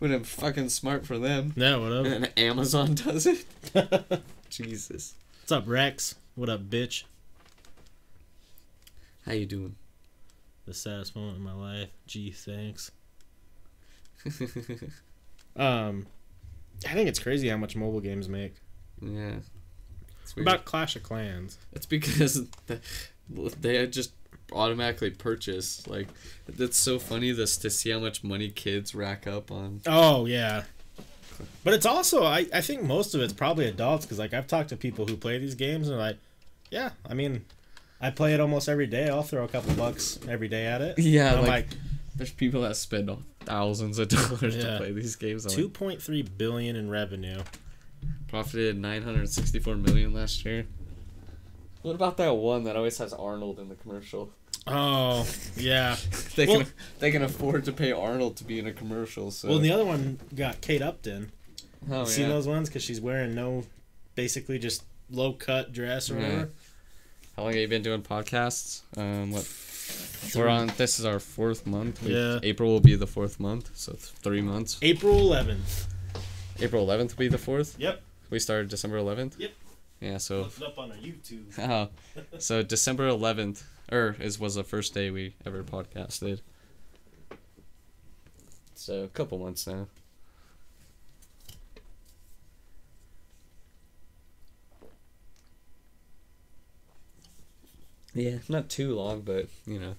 [0.00, 1.52] would have been fucking smart for them.
[1.56, 2.06] Yeah, what up?
[2.06, 3.44] And Amazon does it.
[4.50, 6.16] Jesus, What's up, Rex?
[6.34, 7.04] What up, bitch?
[9.26, 9.76] How you doing?
[10.66, 11.90] The saddest moment in my life.
[12.06, 12.90] Gee, thanks.
[15.56, 16.06] Um,
[16.84, 18.56] I think it's crazy how much mobile games make.
[19.00, 19.36] yeah,
[20.36, 21.58] about Clash of Clans?
[21.72, 22.46] It's because
[23.60, 24.12] they just
[24.52, 25.86] automatically purchase.
[25.86, 26.08] Like,
[26.48, 29.80] that's so funny this to see how much money kids rack up on.
[29.86, 30.64] Oh yeah.
[31.64, 34.70] But it's also I, I think most of it's probably adults because like I've talked
[34.70, 36.18] to people who play these games and they're like,
[36.70, 37.44] yeah, I mean,
[38.00, 39.08] I play it almost every day.
[39.08, 40.98] I'll throw a couple bucks every day at it.
[40.98, 41.66] Yeah, I'm like, like,
[42.14, 43.10] there's people that spend
[43.40, 44.62] thousands of dollars Yeah.
[44.72, 45.44] to play these games.
[45.46, 47.40] I'm two point three billion in revenue.
[48.28, 50.66] profited 964 million last year.
[51.82, 54.30] What about that one that always has Arnold in the commercial?
[54.66, 55.96] Oh yeah.
[56.36, 59.30] They Well- can they can afford to pay Arnold to be in a commercial.
[59.30, 61.30] So Well, the other one got Kate Upton.
[61.90, 62.30] oh, you seen yeah.
[62.30, 62.68] those ones?
[62.68, 63.64] Because she's wearing no,
[64.16, 66.22] basically just low cut dress or Yeah.
[66.22, 66.50] whatever.
[67.36, 68.82] How long have you been doing podcasts?
[68.96, 69.46] Um, what?
[70.34, 70.68] We're on.
[70.76, 72.02] This is our fourth month.
[72.02, 72.40] We- Yeah.
[72.42, 74.78] April will be the fourth month, so th- three months.
[74.82, 75.86] April eleventh.
[76.58, 77.76] April 11th will be the fourth.
[77.78, 78.02] Yep.
[78.30, 79.38] We started December 11th.
[79.38, 79.52] Yep.
[80.00, 80.16] Yeah.
[80.16, 80.40] So.
[80.42, 81.44] Look it up on our YouTube.
[81.58, 81.88] Oh,
[82.38, 86.40] so December 11th, or is was the first day we ever podcasted.
[88.74, 89.86] So a couple months now.
[98.16, 99.94] Yeah, not too long, but you know.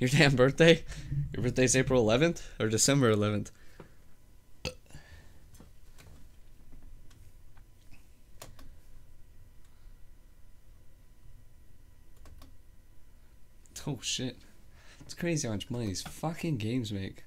[0.00, 0.82] Your damn birthday?
[1.32, 3.52] Your birthday's April 11th or December 11th?
[13.86, 14.36] Oh shit.
[15.02, 17.22] It's crazy how much money these fucking games make.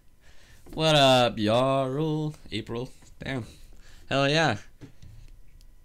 [0.74, 2.36] What up, Yarl?
[2.52, 2.92] April.
[3.24, 3.46] Damn.
[4.10, 4.58] Hell yeah.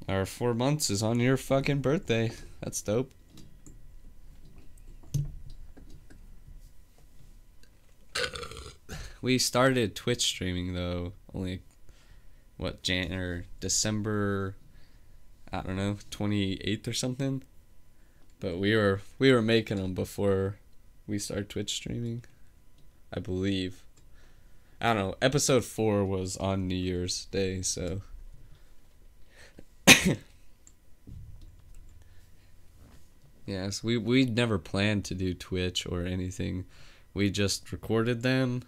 [0.08, 2.32] Our four months is on your fucking birthday.
[2.60, 3.12] That's dope.
[9.22, 11.62] We started Twitch streaming though only
[12.56, 14.56] what Jan or December
[15.52, 17.42] I don't know, 28th or something.
[18.38, 20.56] But we were we were making them before
[21.06, 22.24] we started Twitch streaming.
[23.12, 23.82] I believe.
[24.80, 25.14] I don't know.
[25.20, 28.00] Episode 4 was on New Year's Day, so
[33.44, 36.64] Yes, we we never planned to do Twitch or anything.
[37.12, 38.62] We just recorded them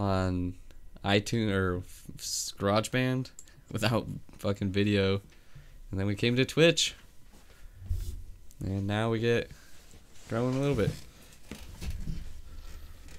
[0.00, 0.54] on
[1.04, 1.82] iTunes or
[2.16, 3.30] GarageBand
[3.70, 4.06] without
[4.38, 5.20] fucking video,
[5.90, 6.94] and then we came to Twitch,
[8.64, 9.50] and now we get
[10.28, 10.90] growing a little bit.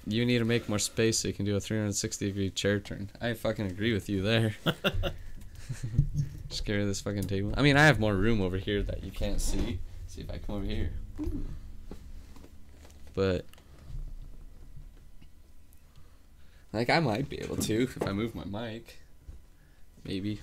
[0.08, 3.12] You need to make more space so you can do a 360 degree chair turn.
[3.22, 4.56] I fucking agree with you there.
[6.50, 7.54] Just carry this fucking table.
[7.56, 9.80] I mean, I have more room over here that you can't see.
[10.08, 10.90] See if I come over here.
[13.14, 13.46] But
[16.74, 18.98] like I might be able to if I move my mic.
[20.04, 20.40] Maybe.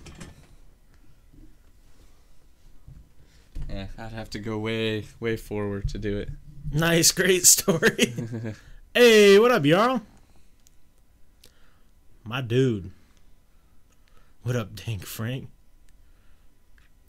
[3.68, 6.30] Yeah, I'd have to go way, way forward to do it.
[6.72, 8.14] Nice, great story.
[8.94, 10.02] hey, what up, Jarl?
[12.24, 12.90] My dude.
[14.42, 15.48] What up, Dink Frank?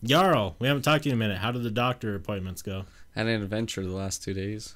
[0.04, 1.40] Jarl, we haven't talked to you in a minute.
[1.40, 2.86] How did the doctor appointments go?
[3.16, 4.76] Had an adventure the last two days.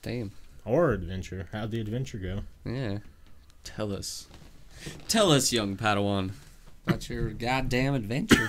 [0.00, 0.32] Damn.
[0.64, 1.48] Or adventure?
[1.52, 2.40] How'd the adventure go?
[2.64, 2.98] Yeah.
[3.64, 4.28] Tell us.
[5.08, 6.30] Tell us, young Padawan,
[6.86, 8.48] about your goddamn adventure.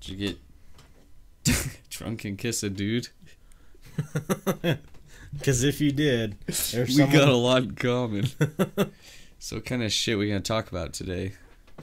[0.00, 0.38] Did you get
[1.90, 3.08] drunk and kiss a dude?
[5.32, 7.16] Because if you did, there's we someone...
[7.16, 8.26] got a lot in common.
[9.38, 11.32] so what kind of shit we gonna talk about today?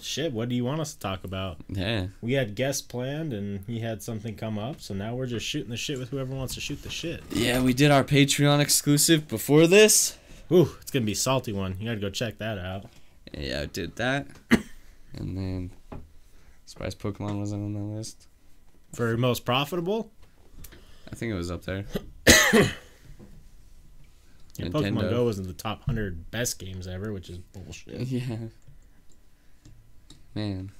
[0.01, 1.57] Shit, what do you want us to talk about?
[1.67, 2.07] Yeah.
[2.21, 5.69] We had guests planned and he had something come up, so now we're just shooting
[5.69, 7.23] the shit with whoever wants to shoot the shit.
[7.31, 10.17] Yeah, we did our Patreon exclusive before this.
[10.51, 11.75] Ooh, it's gonna be a salty one.
[11.79, 12.85] You gotta go check that out.
[13.33, 14.27] Yeah, I did that.
[15.13, 15.71] and then
[16.65, 18.27] surprised Pokemon wasn't on the list.
[18.93, 20.11] For most profitable,
[21.11, 21.85] I think it was up there.
[22.27, 22.69] yeah,
[24.57, 24.71] Nintendo.
[24.71, 27.99] Pokemon Go was in the top hundred best games ever, which is bullshit.
[28.07, 28.37] Yeah.
[30.35, 30.71] Man.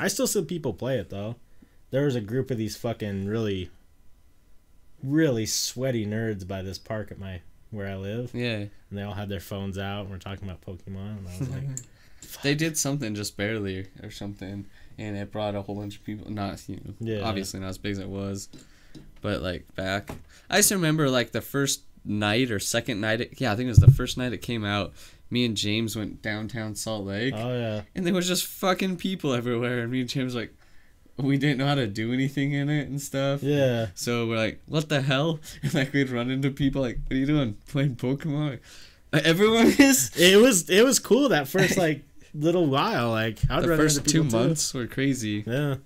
[0.00, 1.36] I still see people play it though.
[1.90, 3.70] There was a group of these fucking really,
[5.02, 8.56] really sweaty nerds by this park at my where I live, Yeah.
[8.56, 11.48] and they all had their phones out and we're talking about Pokemon, and I was
[11.48, 11.64] like,
[12.42, 14.66] They did something just barely or something,
[14.98, 16.30] and it brought a whole bunch of people.
[16.30, 17.20] Not you know, Yeah.
[17.22, 18.48] obviously not as big as it was,
[19.22, 20.10] but like back.
[20.48, 23.20] I just remember like the first night or second night.
[23.22, 24.92] It, yeah, I think it was the first night it came out.
[25.32, 29.32] Me and James went downtown Salt Lake, oh yeah, and there was just fucking people
[29.32, 29.80] everywhere.
[29.80, 30.52] And me and James like,
[31.16, 33.42] we didn't know how to do anything in it and stuff.
[33.42, 33.86] yeah.
[33.94, 35.40] So we're like, what the hell?
[35.62, 37.56] And like we'd run into people like, what are you doing?
[37.68, 38.58] Playing Pokemon?
[39.12, 40.10] Like, everyone is.
[40.16, 42.02] It was it was cool that first like
[42.34, 43.10] little while.
[43.10, 44.46] Like I'd the first two people, too.
[44.48, 45.44] months were crazy.
[45.46, 45.76] Yeah,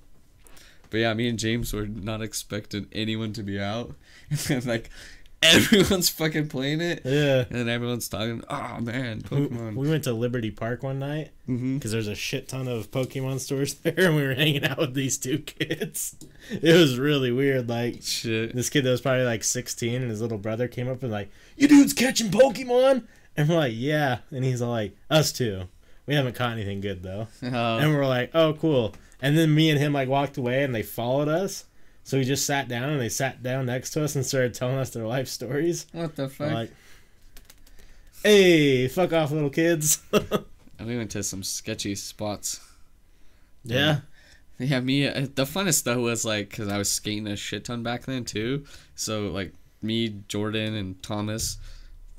[0.91, 3.95] But yeah, me and James were not expecting anyone to be out.
[4.31, 4.91] And then like
[5.43, 7.45] everyone's fucking playing it, Yeah.
[7.49, 8.43] and then everyone's talking.
[8.49, 9.77] Oh man, Pokemon.
[9.77, 11.75] we went to Liberty Park one night mm-hmm.
[11.77, 14.95] because there's a shit ton of Pokemon stops there, and we were hanging out with
[14.95, 16.17] these two kids.
[16.51, 17.69] It was really weird.
[17.69, 18.55] Like Shit.
[18.55, 21.31] this kid that was probably like 16, and his little brother came up and like,
[21.57, 23.05] "You dudes catching Pokemon?"
[23.37, 25.65] And we're like, "Yeah," and he's like, "Us too."
[26.07, 27.29] We haven't caught anything good though.
[27.43, 30.75] Oh, And we're like, "Oh, cool." And then me and him like walked away, and
[30.75, 31.65] they followed us.
[32.07, 34.77] So we just sat down, and they sat down next to us and started telling
[34.77, 35.87] us their life stories.
[35.91, 36.53] what the fuck?
[36.53, 36.71] like,
[38.23, 39.99] "Hey, fuck off, little kids."
[40.79, 42.61] And we went to some sketchy spots.
[43.65, 44.01] yeah.
[44.59, 45.09] Yeah, me.
[45.09, 48.27] uh, The funnest though was like because I was skating a shit ton back then
[48.27, 48.67] too.
[48.95, 51.57] So like me, Jordan, and Thomas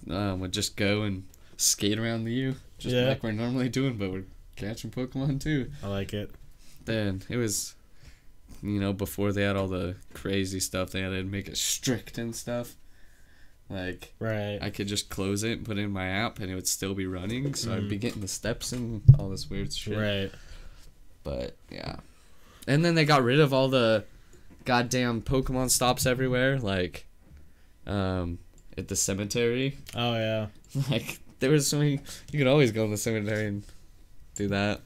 [0.10, 1.24] um, would just go and
[1.58, 3.10] skate around the U, just Yeah.
[3.10, 5.70] like we're normally doing, but we're catching Pokemon too.
[5.84, 6.32] I like it.
[6.86, 7.76] Then it was,
[8.64, 12.18] you know, before they had all the crazy stuff, they had to make it strict
[12.18, 12.76] and stuff.
[13.70, 14.60] Like Right.
[14.62, 16.94] I could just close it and put it in my app, and it would still
[16.94, 17.54] be running.
[17.54, 19.98] So I'd be getting the steps and all this weird shit.
[19.98, 20.32] Right.
[21.24, 21.98] But yeah.
[22.68, 24.06] And then they got rid of all the
[24.66, 27.06] goddamn Pokemon stops everywhere, like
[27.86, 28.40] um
[28.78, 29.78] at the cemetery.
[29.96, 30.48] Oh yeah.
[30.90, 32.00] Like there was so many
[32.32, 33.64] you could always go in the cemetery and
[34.36, 34.82] do that.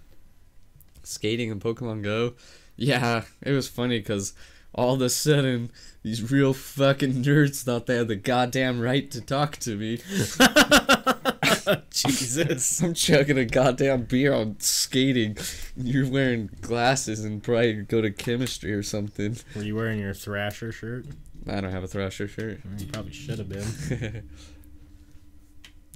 [1.04, 2.34] Skating in Pokemon Go.
[2.82, 4.34] Yeah, it was funny because
[4.74, 5.72] all of a sudden
[6.02, 10.00] these real fucking nerds thought they had the goddamn right to talk to me.
[11.92, 12.82] Jesus.
[12.82, 15.38] I'm chugging a goddamn beer on skating.
[15.78, 19.38] You're wearing glasses and probably go to chemistry or something.
[19.56, 21.06] Were you wearing your Thrasher shirt?
[21.48, 22.62] I don't have a Thrasher shirt.
[22.80, 24.28] You probably should have been.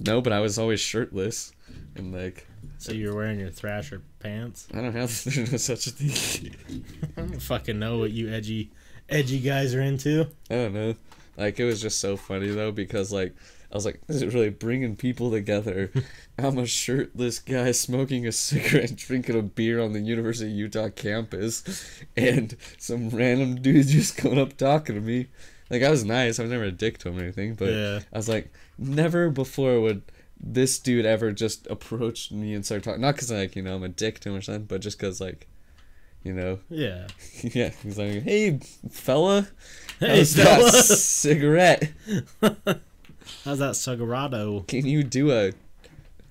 [0.00, 1.52] no, but I was always shirtless.
[1.94, 2.46] And like,
[2.78, 4.68] So you're wearing your Thrasher pants?
[4.72, 6.84] I don't have there's no such a thing.
[7.16, 8.70] I don't fucking know what you edgy,
[9.08, 10.28] edgy guys are into.
[10.50, 10.94] I don't know.
[11.36, 13.34] Like, it was just so funny though because like,
[13.70, 15.90] I was like, this is really bringing people together.
[16.38, 20.88] I'm a shirtless guy smoking a cigarette, drinking a beer on the University of Utah
[20.88, 25.28] campus, and some random dude just coming up talking to me.
[25.68, 26.38] Like I was nice.
[26.38, 28.00] I was never a dick to him or anything, but yeah.
[28.12, 30.02] I was like, never before would
[30.52, 33.00] this dude ever just approached me and started talking.
[33.00, 35.20] Not because like you know I'm a dick to him or something, but just because
[35.20, 35.46] like,
[36.22, 37.08] you know, Yeah.
[37.42, 37.70] yeah.
[37.82, 38.60] He's like, hey
[38.90, 39.48] fella,
[39.98, 41.92] Hey, how's that cigarette?
[43.44, 44.66] How's that Sagrado?
[44.68, 45.52] Can you do a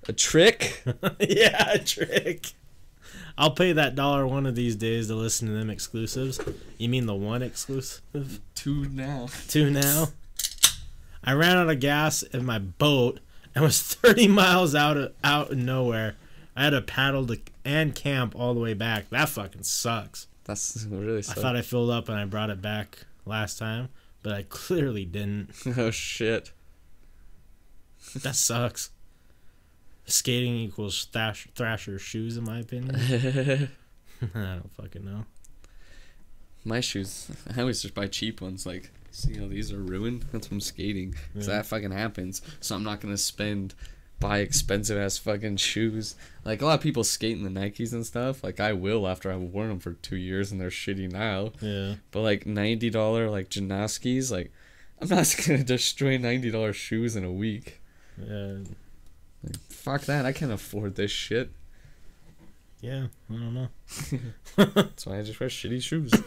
[0.08, 0.82] a trick?
[1.20, 2.52] yeah, a trick.
[3.38, 6.40] I'll pay that dollar one of these days to listen to them exclusives.
[6.78, 8.40] You mean the one exclusive?
[8.54, 9.28] Two now.
[9.48, 10.06] Two now.
[11.22, 13.20] I ran out of gas in my boat
[13.56, 16.14] and was 30 miles out of, out in nowhere.
[16.54, 19.10] I had to paddle to and camp all the way back.
[19.10, 20.28] That fucking sucks.
[20.44, 21.18] That's really.
[21.18, 23.88] I thought I filled up and I brought it back last time,
[24.22, 25.50] but I clearly didn't.
[25.76, 26.52] oh shit.
[28.14, 28.90] That sucks.
[30.04, 32.94] Skating equals thrash, Thrasher shoes, in my opinion.
[34.22, 35.24] I don't fucking know.
[36.64, 37.28] My shoes.
[37.54, 38.64] I always just buy cheap ones.
[38.64, 40.26] Like, see how these are ruined?
[40.32, 41.14] That's from skating.
[41.34, 41.56] Cause Yeah.
[41.56, 42.42] that fucking happens.
[42.60, 43.74] So I'm not gonna spend
[44.18, 46.14] buy expensive ass fucking shoes.
[46.44, 48.42] Like a lot of people skate in the Nikes and stuff.
[48.42, 51.52] Like I will after I've worn them for two years and they're shitty now.
[51.60, 51.96] Yeah.
[52.12, 54.52] But like ninety dollar like Janoskis, like
[55.00, 57.80] I'm not gonna destroy ninety dollar shoes in a week.
[58.18, 58.58] Yeah.
[59.42, 60.24] Like fuck that.
[60.24, 61.50] I can't afford this shit.
[62.80, 63.06] Yeah.
[63.30, 63.68] I don't know.
[64.56, 66.12] That's why I just wear shitty shoes.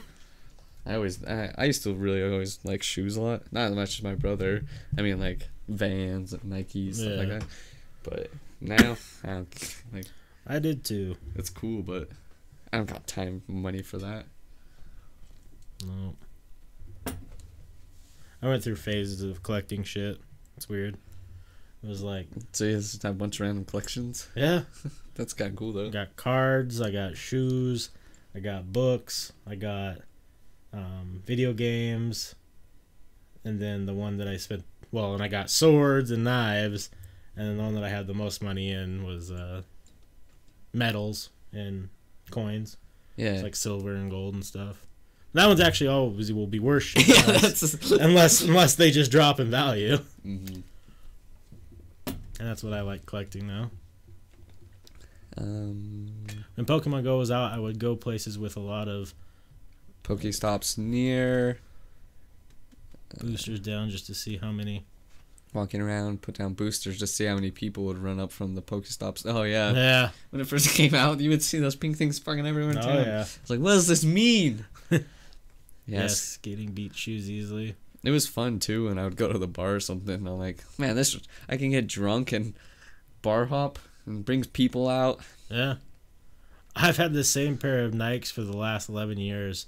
[0.89, 3.43] I always, I, I used to really always like shoes a lot.
[3.51, 4.63] Not as much as my brother.
[4.97, 7.43] I mean, like Vans, Nikes, stuff like that.
[8.03, 10.05] But now, I don't, like,
[10.47, 11.15] I did too.
[11.35, 12.09] it's cool, but
[12.73, 14.25] I don't got time, money for that.
[15.85, 16.15] No.
[18.41, 20.19] I went through phases of collecting shit.
[20.57, 20.97] It's weird.
[21.83, 24.27] It was like, So you just have a bunch of random collections.
[24.35, 24.61] yeah,
[25.15, 25.81] That's kind of cool though.
[25.81, 25.91] I though.
[25.91, 27.89] got cards, I got shoes,
[28.35, 29.99] I got books, I got
[30.73, 32.35] um, video games,
[33.43, 36.89] and then the one that I spent well, and I got swords and knives,
[37.35, 39.61] and then the one that I had the most money in was uh,
[40.73, 41.89] medals and
[42.31, 42.77] coins.
[43.15, 43.33] Yeah.
[43.33, 44.85] It's like silver and gold and stuff.
[45.33, 49.39] That one's actually always will be worse shit yeah, unless, unless unless they just drop
[49.39, 49.97] in value.
[50.25, 50.63] Mhm.
[52.07, 53.69] And that's what I like collecting now.
[55.37, 56.07] Um,
[56.55, 59.13] When Pokemon Go was out, I would go places with a lot of
[60.09, 61.59] Pokestops near.
[63.19, 64.85] boosters down just to see how many.
[65.53, 68.61] Walking around, put down boosters to see how many people would run up from the
[68.61, 69.23] Pokestops.
[69.25, 69.71] Oh yeah.
[69.73, 70.09] Yeah.
[70.29, 72.81] when it first came out, you would see those pink things fucking everywhere in Oh
[72.81, 72.95] town.
[73.05, 73.21] yeah.
[73.21, 74.65] It's like, what does this mean?
[75.87, 76.01] Yes.
[76.01, 76.21] yes.
[76.21, 77.75] Skating beat shoes easily.
[78.03, 78.89] it was fun too.
[78.89, 80.13] And I would go to the bar or something.
[80.13, 81.17] And I'm like, man, this
[81.49, 82.53] I can get drunk and
[83.23, 85.19] bar hop and brings people out.
[85.49, 85.77] Yeah.
[86.75, 89.65] I've had the same pair of Nikes for the last 11 years.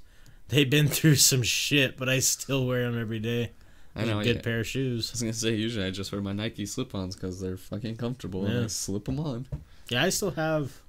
[0.52, 3.52] They've been through some shit, but I still wear them every day.
[3.96, 4.20] I know.
[4.20, 5.10] A Good pair of shoes.
[5.10, 8.46] I was gonna say usually I just wear my Nike slip-ons because they're fucking comfortable
[8.46, 8.64] and Yeah.
[8.64, 9.48] I slip them on.
[9.90, 10.82] Yeah, I still have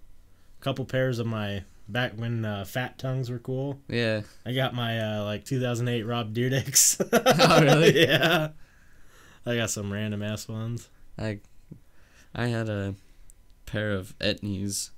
[0.60, 3.80] a couple pairs of my back when uh, fat tongues were cool.
[3.88, 4.22] Yeah.
[4.46, 7.00] I got my uh, like 2008 Rob Dyrdeks.
[7.50, 8.00] Oh, really?
[8.06, 8.48] yeah.
[9.46, 10.88] I got some random ass ones.
[11.18, 11.40] I
[12.34, 12.94] I had a
[13.66, 14.90] pair of Etnies.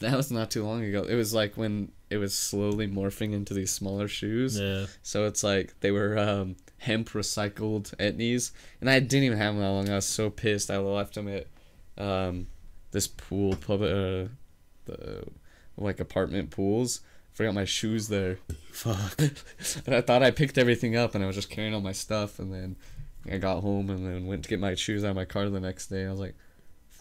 [0.00, 1.02] That was not too long ago.
[1.04, 4.58] It was like when it was slowly morphing into these smaller shoes.
[4.58, 4.86] Yeah.
[5.02, 8.50] So it's like they were um, hemp recycled Etnies,
[8.80, 9.88] and I didn't even have them that long.
[9.88, 10.70] I was so pissed.
[10.70, 11.46] I left them at
[11.96, 12.48] um,
[12.90, 14.28] this pool pub, uh,
[14.86, 15.24] the
[15.76, 17.00] like apartment pools.
[17.32, 18.38] Forgot my shoes there,
[18.72, 19.18] Fuck.
[19.86, 22.40] and I thought I picked everything up, and I was just carrying all my stuff,
[22.40, 22.76] and then
[23.30, 25.60] I got home and then went to get my shoes out of my car the
[25.60, 26.06] next day.
[26.06, 26.34] I was like,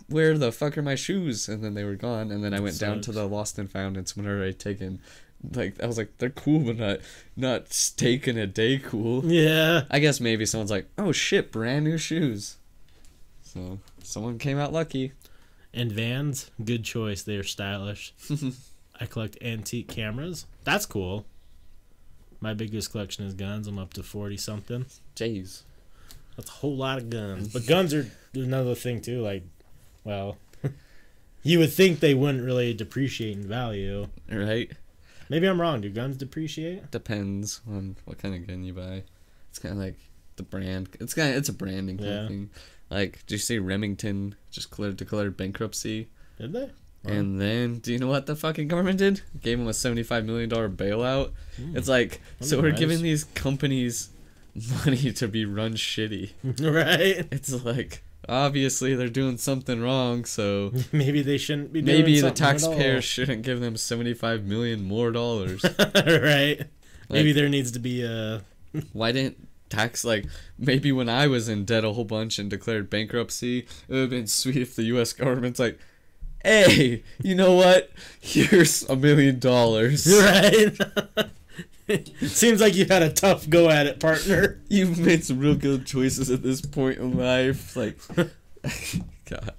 [0.10, 2.32] "Where the fuck are my shoes?" And then they were gone.
[2.32, 5.00] And then I went down to the lost and found, and someone had already taken.
[5.54, 7.00] Like I was like, they're cool, but not
[7.38, 9.26] not taken a day cool.
[9.26, 9.84] Yeah.
[9.90, 12.58] I guess maybe someone's like, "Oh shit, brand new shoes."
[13.44, 15.14] So someone came out lucky.
[15.74, 17.22] And Vans, good choice.
[17.22, 18.14] They are stylish.
[19.00, 20.46] I collect antique cameras.
[20.64, 21.26] That's cool.
[22.42, 23.68] My biggest collection is guns.
[23.68, 24.86] I'm up to 40 something.
[25.16, 25.64] Jeez.
[26.36, 27.50] That's a whole lot of guns.
[27.50, 29.22] But guns are another thing too.
[29.22, 29.44] Like,
[30.04, 30.38] well,
[31.44, 34.08] you would think they wouldn't really depreciate in value.
[34.32, 34.72] Right.
[35.30, 35.82] Maybe I'm wrong.
[35.82, 36.90] Do guns depreciate?
[36.92, 39.04] Depends on what kind of gun you buy.
[39.50, 39.96] It's kind of like
[40.38, 40.90] the brand.
[41.00, 42.22] It's kind of it's a branding kind Yeah.
[42.24, 42.50] of thing.
[42.90, 46.08] Like, do you see Remington just cleared declared bankruptcy?
[46.40, 46.72] Did they?
[47.04, 47.14] Wow.
[47.14, 49.22] And then, do you know what the fucking government did?
[49.42, 51.32] Gave them a seventy-five million dollar bailout.
[51.56, 51.78] Hmm.
[51.78, 52.80] It's like, so we're nice.
[52.80, 54.10] giving these companies
[54.86, 56.32] money to be run shitty.
[56.44, 57.28] right.
[57.32, 61.82] It's like obviously they're doing something wrong, so Maybe they shouldn't be.
[61.82, 65.64] Doing maybe the taxpayers shouldn't give them seventy-five million more dollars.
[65.96, 66.62] right.
[67.10, 68.44] Maybe there needs to be a.
[68.94, 70.26] why didn't tax like
[70.58, 74.10] maybe when I was in debt a whole bunch and declared bankruptcy, it would have
[74.10, 75.14] been sweet if the U.S.
[75.14, 75.80] government's like,
[76.44, 77.92] "Hey, you know what?
[78.22, 80.08] Here's a million dollars.
[80.08, 80.78] Right.
[82.28, 84.60] Seems like you had a tough go at it, partner.
[84.70, 87.98] You've made some real good choices at this point in life." Like,
[89.30, 89.54] God,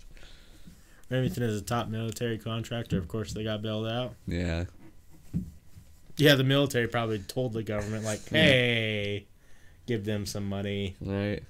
[1.10, 2.98] Remington is a top military contractor.
[2.98, 4.14] Of course, they got bailed out.
[4.26, 4.64] yeah.
[6.16, 8.42] Yeah, the military probably told the government, like, Yeah.
[8.42, 9.26] hey,
[9.86, 10.94] give them some money.
[11.00, 11.42] Right.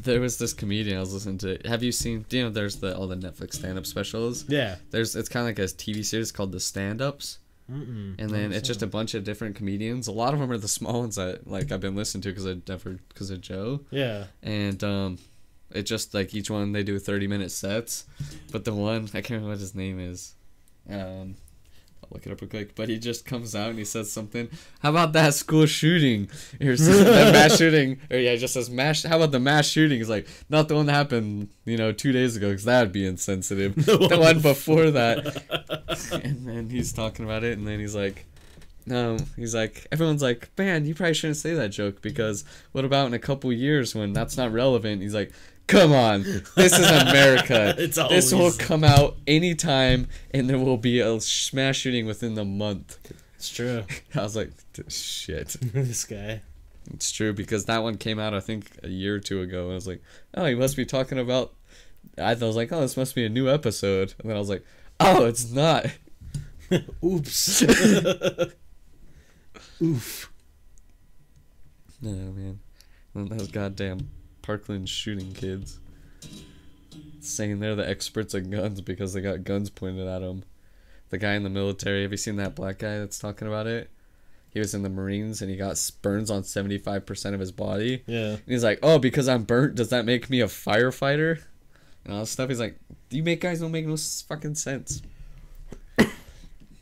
[0.00, 1.58] There was this comedian I was listening to.
[1.68, 2.24] Have you seen?
[2.30, 4.44] You know there's the all the Netflix stand-up specials?
[4.48, 4.76] Yeah.
[4.90, 7.38] There's it's kind of like a TV series called The Stand-Ups,
[7.70, 8.14] Mm-mm.
[8.18, 10.06] and then it's just a bunch of different comedians.
[10.06, 12.46] A lot of them are the small ones that like I've been listening to because
[12.46, 14.24] I never because of Joe, Yeah.
[14.42, 15.18] and um,
[15.72, 18.04] it just like each one they do 30 minute sets,
[18.52, 20.34] but the one I can't remember what his name is.
[20.88, 21.34] Um,
[22.06, 22.74] I'll look it up real quick.
[22.74, 24.48] But he just comes out and he says something.
[24.80, 26.28] How about that school shooting?
[26.60, 28.00] Or that mass shooting?
[28.10, 29.02] Or yeah, he just says mass.
[29.02, 29.98] How about the mass shooting?
[29.98, 32.92] He's like not the one that happened, you know, two days ago, because that would
[32.92, 33.74] be insensitive.
[33.74, 35.42] The the one one before that.
[36.24, 38.26] and then he's talking about it, and then he's like.
[38.88, 43.08] No, he's like everyone's like, man, you probably shouldn't say that joke because what about
[43.08, 45.02] in a couple years when that's not relevant?
[45.02, 45.32] He's like,
[45.66, 46.22] come on,
[46.54, 47.74] this is America.
[47.78, 52.44] It's this will come out anytime, and there will be a smash shooting within the
[52.44, 52.98] month.
[53.36, 53.84] It's true.
[54.14, 54.50] I was like,
[54.88, 55.56] shit.
[55.60, 56.42] this guy.
[56.92, 59.64] It's true because that one came out I think a year or two ago.
[59.64, 60.02] And I was like,
[60.34, 61.52] oh, he must be talking about.
[62.16, 64.64] I was like, oh, this must be a new episode, and then I was like,
[65.00, 65.86] oh, it's not.
[67.04, 67.62] Oops.
[69.82, 70.32] Oof.
[72.00, 72.60] No man,
[73.14, 74.10] And those goddamn
[74.46, 75.80] Parkland shooting kids
[77.20, 80.44] saying they're the experts at guns because they got guns pointed at them.
[81.10, 82.02] The guy in the military.
[82.02, 83.90] Have you seen that black guy that's talking about it?
[84.50, 87.50] He was in the Marines and he got burns on seventy five percent of his
[87.50, 88.04] body.
[88.06, 88.30] Yeah.
[88.30, 91.42] And he's like, "Oh, because I'm burnt, does that make me a firefighter?"
[92.04, 92.48] And all this stuff.
[92.48, 92.78] He's like,
[93.10, 95.02] "You make guys don't make no fucking sense."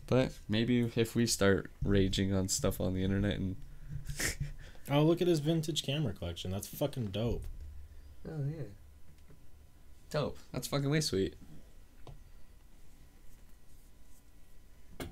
[0.07, 3.57] But maybe if we start raging on stuff on the internet and
[4.91, 6.51] Oh, look at his vintage camera collection.
[6.51, 7.43] That's fucking dope.
[8.27, 8.65] Oh yeah,
[10.11, 10.39] dope.
[10.53, 11.35] That's fucking way sweet.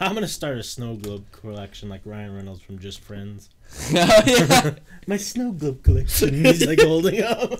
[0.00, 3.48] I'm gonna start a snow globe collection like Ryan Reynolds from Just Friends.
[3.94, 4.74] oh yeah.
[5.06, 6.44] My snow globe collection.
[6.44, 7.50] He's like holding up.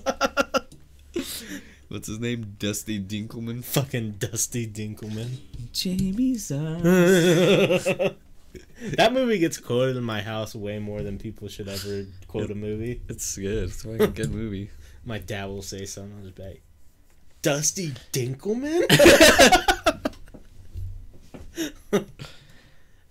[1.88, 2.56] What's his name?
[2.58, 3.64] Dusty Dinkleman.
[3.64, 5.38] Fucking Dusty Dinkleman.
[5.72, 8.14] Jamie's eyes.
[8.96, 12.54] That movie gets quoted in my house way more than people should ever quote a
[12.54, 13.02] movie.
[13.08, 13.64] It's good.
[13.64, 14.70] It's like a good movie.
[15.04, 16.60] My dad will say something on his back.
[17.42, 18.84] Dusty Dinkleman?
[21.92, 22.04] if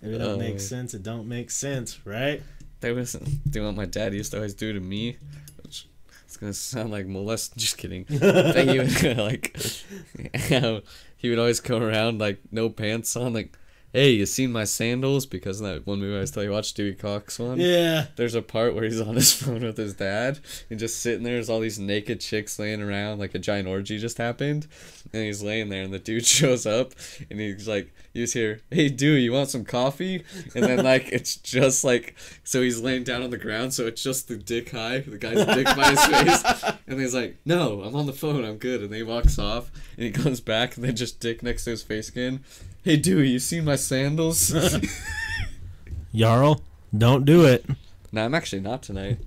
[0.02, 0.58] it don't make Oh.
[0.58, 2.42] sense, it don't make sense, right?
[2.80, 5.16] That was doing what my dad used to always do to me.
[5.62, 5.86] Which
[6.24, 7.56] it's gonna sound like molest.
[7.56, 8.04] Just kidding.
[8.08, 9.56] He would like,
[11.16, 13.58] he would always come around like no pants on, like,
[13.92, 16.74] "Hey, you seen my sandals?" Because in that one movie I was telling you, watch
[16.74, 17.58] Dewey Cox one.
[17.60, 18.06] Yeah.
[18.16, 20.40] There's a part where he's on his phone with his dad
[20.70, 21.34] and just sitting there.
[21.34, 24.66] There's all these naked chicks laying around, like a giant orgy just happened.
[25.12, 26.92] And he's laying there, and the dude shows up,
[27.30, 30.24] and he's like, "You just hear, hey, dude, you want some coffee?"
[30.54, 32.14] And then like it's just like,
[32.44, 35.46] so he's laying down on the ground, so it's just the dick high, the guy's
[35.46, 38.90] dick by his face, and he's like, "No, I'm on the phone, I'm good." And
[38.90, 41.82] then he walks off, and he comes back, and then just dick next to his
[41.82, 42.40] face again.
[42.82, 44.54] Hey, Dewey, you seen my sandals?
[46.14, 46.62] Jarl,
[46.96, 47.64] don't do it.
[48.12, 49.18] no, I'm actually not tonight.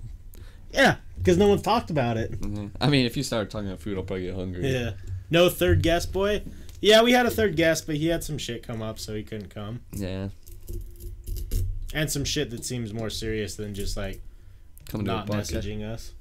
[0.73, 2.39] Yeah, because no one's talked about it.
[2.41, 2.71] Mhm.
[2.79, 4.71] I mean, if you start talking about food, I'll probably get hungry.
[4.71, 4.91] Yeah.
[5.29, 6.41] No third guest boy?
[6.81, 9.23] Yeah, we had a third guest, but he had some shit come up, so he
[9.23, 9.81] couldn't come.
[9.93, 10.29] Yeah.
[11.93, 14.21] And some shit that seems more serious than just like
[14.89, 16.13] Coming not messaging us.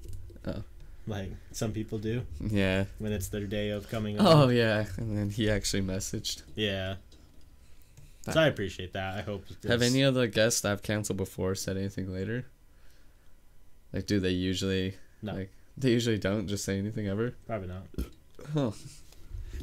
[0.46, 0.62] Oh.
[1.06, 2.84] Like some people do Yeah.
[2.98, 4.26] when it's their day of coming on.
[4.26, 4.84] Oh yeah.
[4.96, 6.42] And then he actually messaged.
[6.54, 6.96] Yeah.
[8.30, 9.16] So I appreciate that.
[9.16, 9.44] I hope.
[9.66, 12.44] Have any other guests I've canceled before said anything later?
[13.92, 14.94] Like, do they usually?
[15.22, 15.34] No.
[15.34, 17.34] Like, they usually don't just say anything ever.
[17.46, 17.86] Probably not.
[18.52, 18.70] Huh.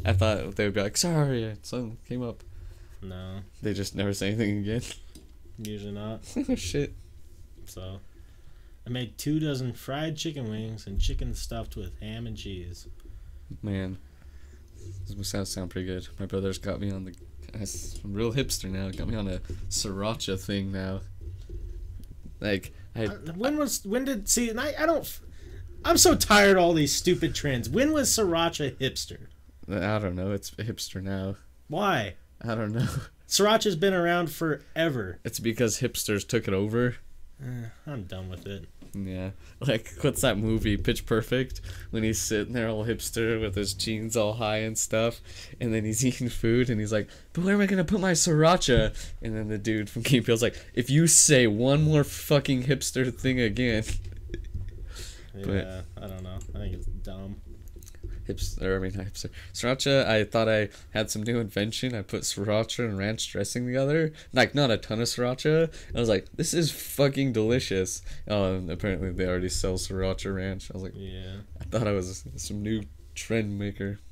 [0.05, 2.43] I thought they would be like, "Sorry, something came up."
[3.01, 4.81] No, They just never say anything again.
[5.59, 6.21] usually not.
[6.49, 6.93] oh shit.
[7.65, 7.99] So,
[8.85, 12.87] I made two dozen fried chicken wings and chicken stuffed with ham and cheese.
[13.61, 13.97] Man,
[15.07, 16.07] this sounds sound pretty good.
[16.19, 17.13] My brother's got me on the.
[17.53, 18.89] I'm real hipster now.
[18.91, 21.01] Got me on a sriracha thing now.
[22.39, 24.49] Like I Uh, when was when did see?
[24.49, 25.19] And I I don't.
[25.85, 27.69] I'm so tired of all these stupid trends.
[27.69, 29.27] When was sriracha hipster?
[29.69, 30.31] I don't know.
[30.31, 31.35] It's hipster now.
[31.68, 32.15] Why?
[32.41, 32.88] I don't know.
[33.27, 35.19] Sriracha's been around forever.
[35.26, 36.95] It's because hipsters took it over.
[37.44, 38.65] Eh, I'm done with it.
[38.95, 39.31] Yeah.
[39.60, 41.60] Like, what's that movie, Pitch Perfect?
[41.91, 45.19] When he's sitting there all hipster with his jeans all high and stuff,
[45.60, 48.14] and then he's eating food, and he's like, but where am I gonna put my
[48.14, 48.95] sriracha?
[49.22, 53.14] And then the dude from Key Peele's like, if you say one more fucking hipster
[53.14, 53.84] thing again.
[55.34, 56.38] But- Yeah, I don't know.
[56.56, 57.35] I think it's dumb.
[58.27, 59.29] Hipster, I mean, hipster.
[59.53, 61.95] Sriracha, I thought I had some new invention.
[61.95, 64.11] I put sriracha and ranch dressing together.
[64.33, 65.71] Like, not a ton of sriracha.
[65.95, 68.01] I was like, this is fucking delicious.
[68.27, 70.69] Oh, and apparently they already sell sriracha ranch.
[70.69, 71.37] I was like, Yeah.
[71.59, 72.83] I thought I was some new
[73.15, 73.99] trend maker.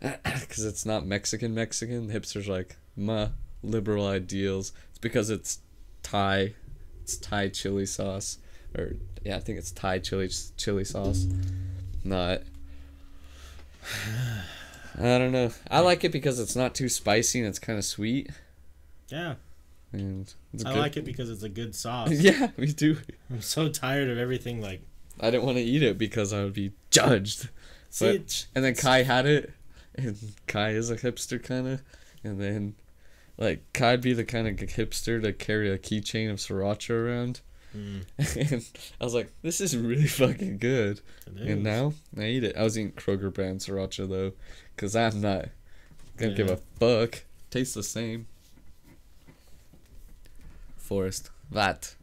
[0.00, 2.06] Because it's not Mexican Mexican.
[2.06, 3.28] The hipsters like, ma,
[3.62, 4.72] liberal ideals.
[4.90, 5.60] It's because it's
[6.02, 6.54] Thai.
[7.02, 8.38] It's Thai chili sauce.
[8.76, 8.94] Or,
[9.24, 11.26] yeah, I think it's Thai chili chili sauce.
[12.08, 12.42] Not.
[14.98, 15.50] I don't know.
[15.70, 18.30] I like it because it's not too spicy and it's kind of sweet.
[19.08, 19.34] Yeah.
[19.92, 20.78] And it's I good.
[20.80, 22.10] like it because it's a good sauce.
[22.12, 22.98] yeah, me too.
[23.30, 24.82] I'm so tired of everything like.
[25.20, 27.48] I didn't want to eat it because I would be judged.
[27.90, 29.52] See, But- And then Kai had it,
[29.94, 30.16] and
[30.46, 31.82] Kai is a hipster kind of,
[32.22, 32.74] and then
[33.38, 37.40] like Kai'd be the kind of hipster to carry a keychain of sriracha around,
[37.76, 38.68] mm, and
[39.00, 41.00] I was like, this is really fucking good.
[41.26, 42.56] And now I eat it.
[42.56, 44.32] I was eating Kroger brand sriracha though,
[44.76, 45.46] cause I'm not
[46.16, 47.24] gonna give a fuck.
[47.50, 48.26] Tastes the same.
[50.76, 51.30] Forest.
[51.50, 51.94] That.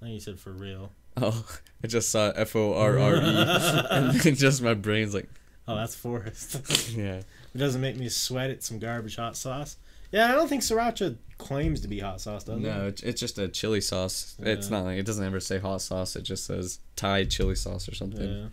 [0.00, 0.92] I think you said for real.
[1.16, 1.44] Oh,
[1.84, 3.20] I just saw F O R R E,
[3.90, 5.28] and then just my brain's like,
[5.68, 6.60] Oh, that's forest.
[6.96, 7.20] yeah.
[7.54, 9.76] it doesn't make me sweat at some garbage hot sauce.
[10.10, 12.88] Yeah, I don't think sriracha claims to be hot sauce, does No, it?
[12.88, 14.36] it's, it's just a chili sauce.
[14.38, 16.16] It's not like it doesn't ever say hot sauce.
[16.16, 18.50] It just says Thai chili sauce or something.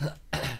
[0.00, 0.06] Yeah.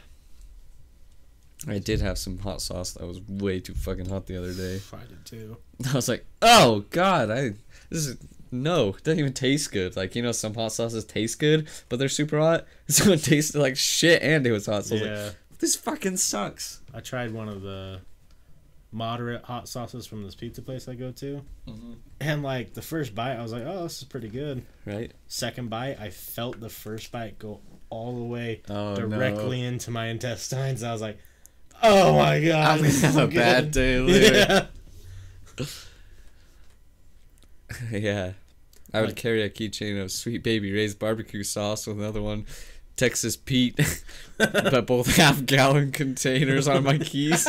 [1.69, 4.81] I did have some hot sauce that was way too fucking hot the other day.
[4.93, 5.57] I did too.
[5.91, 7.51] I was like, oh god, I
[7.91, 8.17] this is
[8.51, 9.95] no, it doesn't even taste good.
[9.97, 12.67] Like you know, some hot sauces taste good, but they're super hot.
[12.87, 14.85] This one tasted like shit, and it was hot.
[14.85, 15.31] So I was like, yeah.
[15.59, 16.81] this fucking sucks.
[16.95, 18.01] I tried one of the
[18.93, 21.43] moderate hot sauces from this pizza place I go to.
[21.69, 21.93] Mm-hmm.
[22.21, 25.13] And like the first bite, I was like, "Oh, this is pretty good." Right?
[25.29, 30.07] Second bite, I felt the first bite go all the way Oh directly into my
[30.07, 30.83] intestines.
[30.83, 31.19] I was like,
[31.83, 34.69] "Oh my god, I'm gonna this is have so a bad day later.
[35.59, 35.67] Yeah.
[37.93, 38.33] yeah.
[38.93, 42.45] I would Like- carry a keychain of Sweet Baby Ray's barbecue sauce with another one,
[42.97, 43.79] Texas Pete,
[44.37, 47.47] but both half gallon containers on my keys.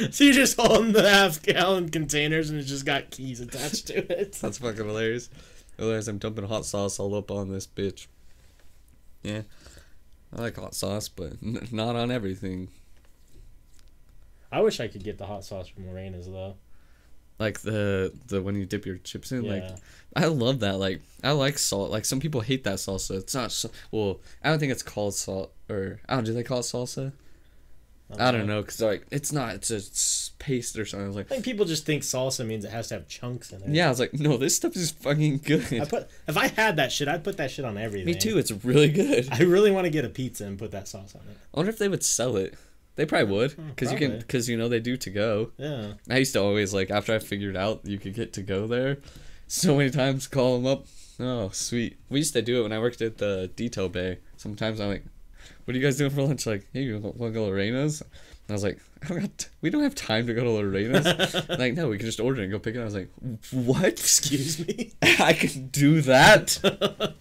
[0.12, 4.20] So you're just holding the half gallon containers and it's just got keys attached to
[4.20, 4.32] it.
[4.34, 5.28] That's fucking hilarious.
[5.76, 6.08] Hilarious.
[6.08, 8.06] I'm dumping hot sauce all up on this bitch.
[9.22, 9.42] Yeah.
[10.36, 12.68] I like hot sauce, but n- not on everything.
[14.52, 16.56] I wish I could get the hot sauce from Morena's though.
[17.38, 19.64] Like the the when you dip your chips in, like
[20.14, 20.78] I love that.
[20.78, 21.90] Like I like salt.
[21.90, 23.16] Like some people hate that salsa.
[23.18, 23.50] It's not.
[23.50, 26.24] So, well, I don't think it's called salt or I don't.
[26.24, 27.12] Do they call it salsa?
[28.18, 29.54] I don't know because like it's not.
[29.54, 31.04] It's a paste or something.
[31.04, 33.52] I was I like, think people just think salsa means it has to have chunks
[33.52, 33.68] in it.
[33.68, 33.86] yeah.
[33.86, 35.80] I was like, no, this stuff is fucking good.
[35.80, 38.06] I put if I had that shit, I'd put that shit on everything.
[38.06, 38.38] Me too.
[38.38, 39.28] It's really good.
[39.30, 41.36] I I really want to get a pizza and put that sauce on it.
[41.54, 42.54] I wonder if they would sell it.
[42.96, 45.52] They probably hmm, would because you can because you know they do to go.
[45.56, 45.92] Yeah.
[46.08, 48.98] I used to always like after I figured out you could get to go there,
[49.46, 50.86] so many times call them up.
[51.18, 54.18] Oh sweet, we used to do it when I worked at the detail bay.
[54.36, 55.04] Sometimes I'm like,
[55.70, 58.00] "What are you guys doing for lunch?" Like, "Hey, you want to go to Lorena's?"
[58.00, 58.10] And
[58.48, 61.34] I was like, I don't got t- "We don't have time to go to Lorena's."
[61.48, 62.80] like, no, we can just order it and go pick it.
[62.80, 63.08] I was like,
[63.52, 63.84] "What?
[63.84, 64.90] Excuse me.
[65.02, 66.58] I can do that?"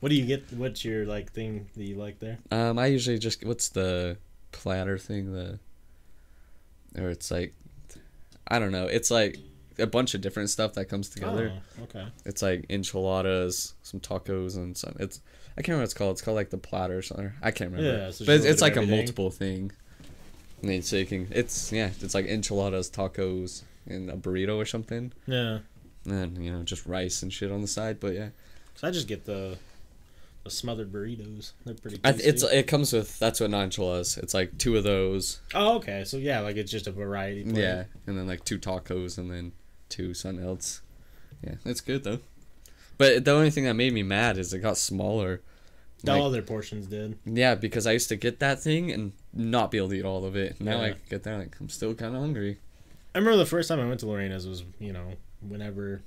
[0.00, 0.52] What do you get?
[0.52, 2.38] What's your like thing that you like there?
[2.52, 4.18] um, I usually just what's the
[4.52, 5.58] platter thing the,
[6.98, 7.54] or it's like,
[8.46, 8.86] I don't know.
[8.86, 9.38] It's like
[9.78, 11.50] a bunch of different stuff that comes together.
[11.80, 12.06] Oh, okay.
[12.26, 14.94] It's like enchiladas, some tacos, and some.
[15.00, 15.22] It's
[15.58, 16.12] I can't remember what it's called.
[16.12, 17.32] It's called like the platter or something.
[17.42, 17.98] I can't remember.
[17.98, 19.72] Yeah, so but it's, it's like of a multiple thing.
[20.62, 21.28] I mean, so you can.
[21.30, 21.90] It's yeah.
[22.00, 25.12] It's like enchiladas, tacos, and a burrito or something.
[25.26, 25.60] Yeah.
[26.04, 28.00] And then you know just rice and shit on the side.
[28.00, 28.28] But yeah,
[28.74, 29.56] So I just get the
[30.44, 31.52] the smothered burritos.
[31.64, 31.98] They're pretty.
[31.98, 32.22] Tasty.
[32.22, 34.18] it's it comes with that's what enchiladas.
[34.18, 35.40] It's like two of those.
[35.54, 36.04] oh okay.
[36.04, 37.44] So yeah, like it's just a variety.
[37.44, 37.56] plate.
[37.56, 39.52] Yeah, and then like two tacos and then
[39.88, 40.82] two something else.
[41.42, 42.20] Yeah, it's good though.
[42.98, 45.40] But the only thing that made me mad is it got smaller.
[46.04, 47.18] Like- All their portions did.
[47.24, 50.24] Yeah, because I used to get that thing and not be able to eat all
[50.24, 50.60] of it.
[50.60, 52.58] Now I get there like I'm still kind of hungry.
[53.14, 56.02] I remember the first time I went to Lorena's was you know whenever,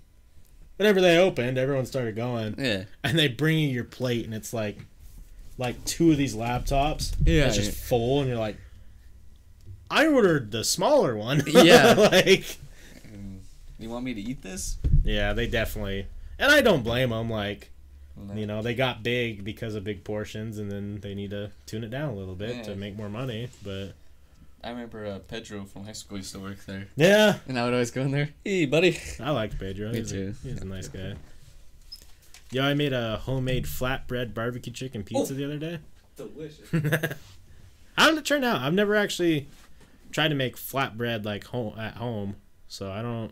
[0.77, 2.83] whenever they opened, everyone started going, Yeah.
[3.03, 4.77] and they bring you your plate, and it's like,
[5.57, 7.13] like two of these laptops.
[7.25, 7.87] Yeah, It's just yeah.
[7.87, 8.57] full, and you're like,
[9.89, 11.41] I ordered the smaller one.
[11.47, 11.93] Yeah.
[11.97, 12.57] like.
[13.07, 13.39] Mm.
[13.79, 14.77] You want me to eat this?
[15.03, 16.05] Yeah, they definitely,
[16.39, 17.29] and I don't blame them.
[17.29, 17.69] Like,
[18.33, 21.83] you know, they got big because of big portions, and then they need to tune
[21.83, 22.63] it down a little bit Yeah.
[22.63, 23.49] to make more money.
[23.63, 23.93] But
[24.63, 27.73] I remember uh, Pedro from high school used to work there, yeah, and I would
[27.73, 28.29] always go in there.
[28.43, 28.97] Hey, buddy.
[29.19, 29.91] I liked Pedro.
[29.91, 30.33] Me he's too.
[30.43, 31.13] A, he's a nice guy.
[32.51, 35.37] Yo, I made a homemade flatbread barbecue chicken pizza Oh.
[35.37, 35.79] the other day.
[36.17, 36.67] Delicious.
[37.97, 38.61] How did it turn out?
[38.61, 39.47] I've never actually
[40.11, 42.35] tried to make flatbread like home at home,
[42.67, 43.31] so I don't.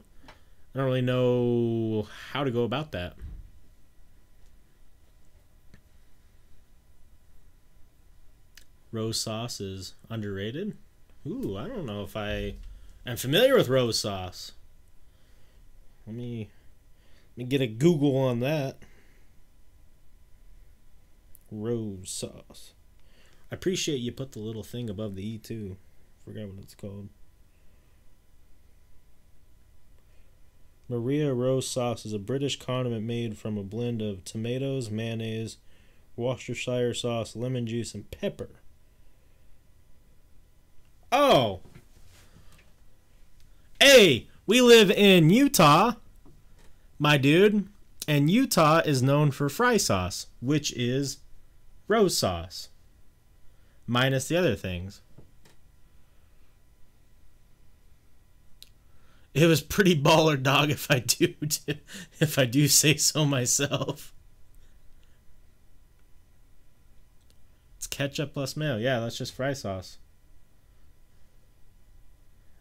[0.78, 3.16] I don't really know how to go about that.
[8.91, 10.78] Rose sauce is underrated.
[11.26, 12.58] Ooh, I don't know if I
[13.08, 14.52] am familiar with rose sauce.
[16.06, 16.52] Let me
[17.36, 18.78] let me get a Google on that.
[21.49, 22.74] Rose sauce.
[23.52, 25.78] I appreciate you put the little thing above the E too.
[26.24, 27.10] Forgot what it's called.
[30.89, 35.57] Marie Rose sauce is a British condiment made from a blend of tomatoes, mayonnaise,
[36.15, 38.49] Worcestershire sauce, lemon juice, and pepper.
[41.11, 41.59] Oh!
[43.80, 45.93] Hey, we live in Utah,
[46.97, 47.68] my dude,
[48.07, 51.18] and Utah is known for fry sauce, which is
[51.88, 52.69] rose sauce,
[53.85, 55.01] minus the other things.
[59.38, 61.35] It was pretty baller dog if I do
[62.19, 64.11] if I do say so myself.
[67.76, 68.77] It's ketchup plus mayo.
[68.77, 69.99] Yeah, that's just fry sauce.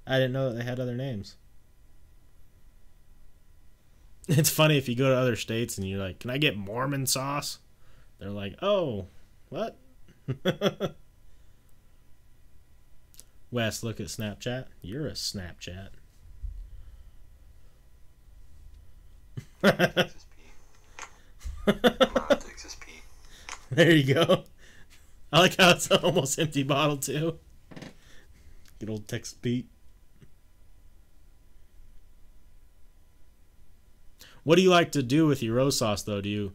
[0.06, 1.36] I didn't know that they had other names.
[4.28, 7.06] It's funny if you go to other states and you're like, "Can I get Mormon
[7.06, 7.60] sauce?"
[8.18, 9.06] They're like, "Oh,
[9.48, 9.78] what?"
[13.52, 14.66] Wes, look at Snapchat.
[14.82, 15.90] You're a Snapchat.
[19.36, 19.36] Texas Pete.
[19.36, 19.45] I'm not Texas Pete.
[23.70, 24.44] There you go.
[25.32, 27.38] I like how it's an almost empty bottle too.
[28.78, 29.68] Good old Texas Pete.
[34.44, 36.20] What do you like to do with your rose sauce though?
[36.20, 36.52] Do you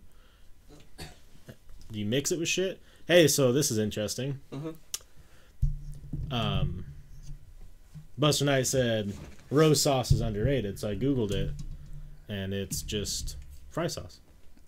[1.92, 2.82] do you mix it with shit?
[3.08, 4.40] Hey, so this is interesting.
[4.54, 4.76] Mhm.
[6.32, 6.86] Um,
[8.18, 9.14] Buster Knight said
[9.50, 11.52] rose sauce is underrated, so I googled it,
[12.32, 13.36] and it's just
[13.70, 14.20] fry sauce.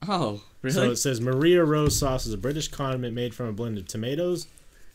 [0.08, 0.74] Oh, really?
[0.74, 3.88] So it says Marie Rose sauce is a British condiment made from a blend of
[3.88, 4.48] tomatoes,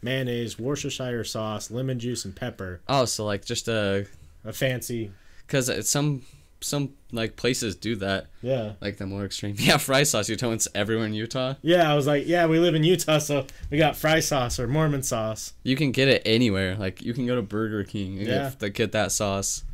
[0.02, 2.80] mayonnaise, Worcestershire sauce, lemon juice, and pepper.
[2.88, 4.06] Oh, so like just a
[4.44, 5.10] A fancy,
[5.46, 6.22] because some
[6.60, 8.72] some like places do that yeah.
[8.80, 9.54] like the more extreme.
[9.58, 10.28] Yeah, fry sauce.
[10.28, 11.54] You're telling it's everywhere in Utah.
[11.62, 14.66] Yeah, I was like, yeah, we live in Utah, so we got fry sauce or
[14.66, 15.52] Mormon sauce.
[15.62, 16.74] You can get it anywhere.
[16.76, 18.50] Like you can go to Burger King and Yeah.
[18.58, 19.64] get, get that sauce.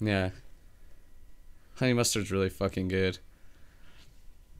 [0.00, 0.30] Yeah.
[1.78, 3.18] Honey mustard's really fucking good.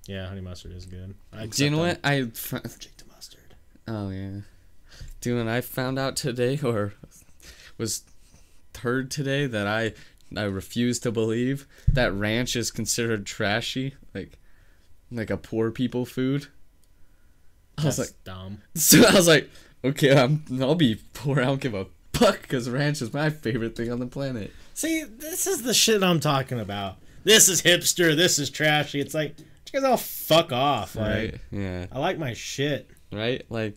[0.07, 1.15] Yeah, honey mustard is good.
[1.33, 2.23] I Do you know what I?
[2.23, 3.55] Jake the mustard.
[3.87, 4.41] Oh yeah.
[5.21, 6.95] Do you know what I found out today, or
[7.77, 8.05] was
[8.79, 9.93] heard today that I
[10.37, 14.39] I refuse to believe that ranch is considered trashy, like
[15.11, 16.47] like a poor people food.
[17.77, 18.63] I was like, dumb.
[18.75, 19.51] so I was like,
[19.85, 21.41] okay, I'm I'll be poor.
[21.41, 24.53] I don't give a fuck because ranch is my favorite thing on the planet.
[24.75, 26.99] See, this is the shit I'm talking about.
[27.29, 28.17] This is hipster.
[28.17, 29.01] This is trashy.
[29.01, 29.45] It's like, you
[29.81, 30.97] guys all fuck off.
[30.97, 31.35] Like, Right?
[31.51, 31.87] Yeah.
[31.93, 32.91] I like my shit.
[33.13, 33.45] right?
[33.51, 33.75] Like,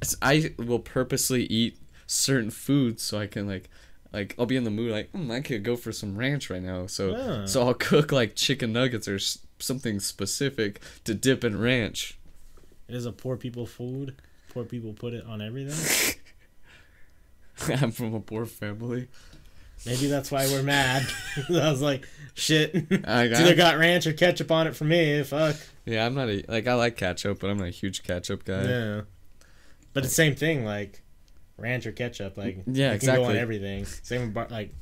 [0.00, 3.68] it's- I will purposely eat certain foods so I can like,
[4.12, 6.62] like I'll be in the mood like mm, I could go for some ranch right
[6.62, 6.86] now.
[6.86, 7.44] So Yeah.
[7.46, 12.18] so I'll cook like chicken nuggets or s- something specific to dip in ranch.
[12.88, 14.14] It is a poor people food.
[14.52, 16.14] Poor people put it on everything.
[17.80, 19.08] I'm from a poor family.
[19.84, 21.04] Maybe that's why we're mad.
[21.48, 22.74] I was like, shit.
[23.06, 25.22] I It's either got ranch or ketchup on it for me.
[25.22, 25.56] Fuck.
[25.84, 28.62] Yeah, I'm not a like I like ketchup, but I'm not a huge ketchup guy.
[28.64, 29.00] Yeah.
[29.92, 31.02] But the same thing, like
[31.56, 33.84] ranch or ketchup, like Yeah, it can go on everything.
[33.84, 34.72] Same with bar- like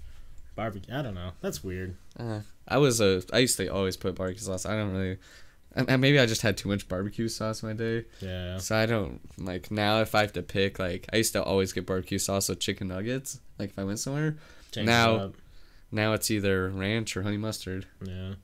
[0.55, 0.94] barbecue.
[0.94, 1.32] I don't know.
[1.40, 1.97] That's weird.
[2.18, 4.66] Uh, I was a I used to always put barbecue sauce.
[4.66, 5.18] I don't really.
[5.72, 8.05] And and maybe I just had too much barbecue sauce my day.
[8.20, 8.59] Yeah.
[8.59, 11.72] So I don't like now if I have to pick like I used to always
[11.72, 13.40] get barbecue sauce with chicken nuggets.
[13.59, 14.36] Like if I went somewhere,
[14.70, 15.34] Change Now- it
[15.92, 17.86] now it's either ranch or honey mustard.
[18.05, 18.34] Yeah.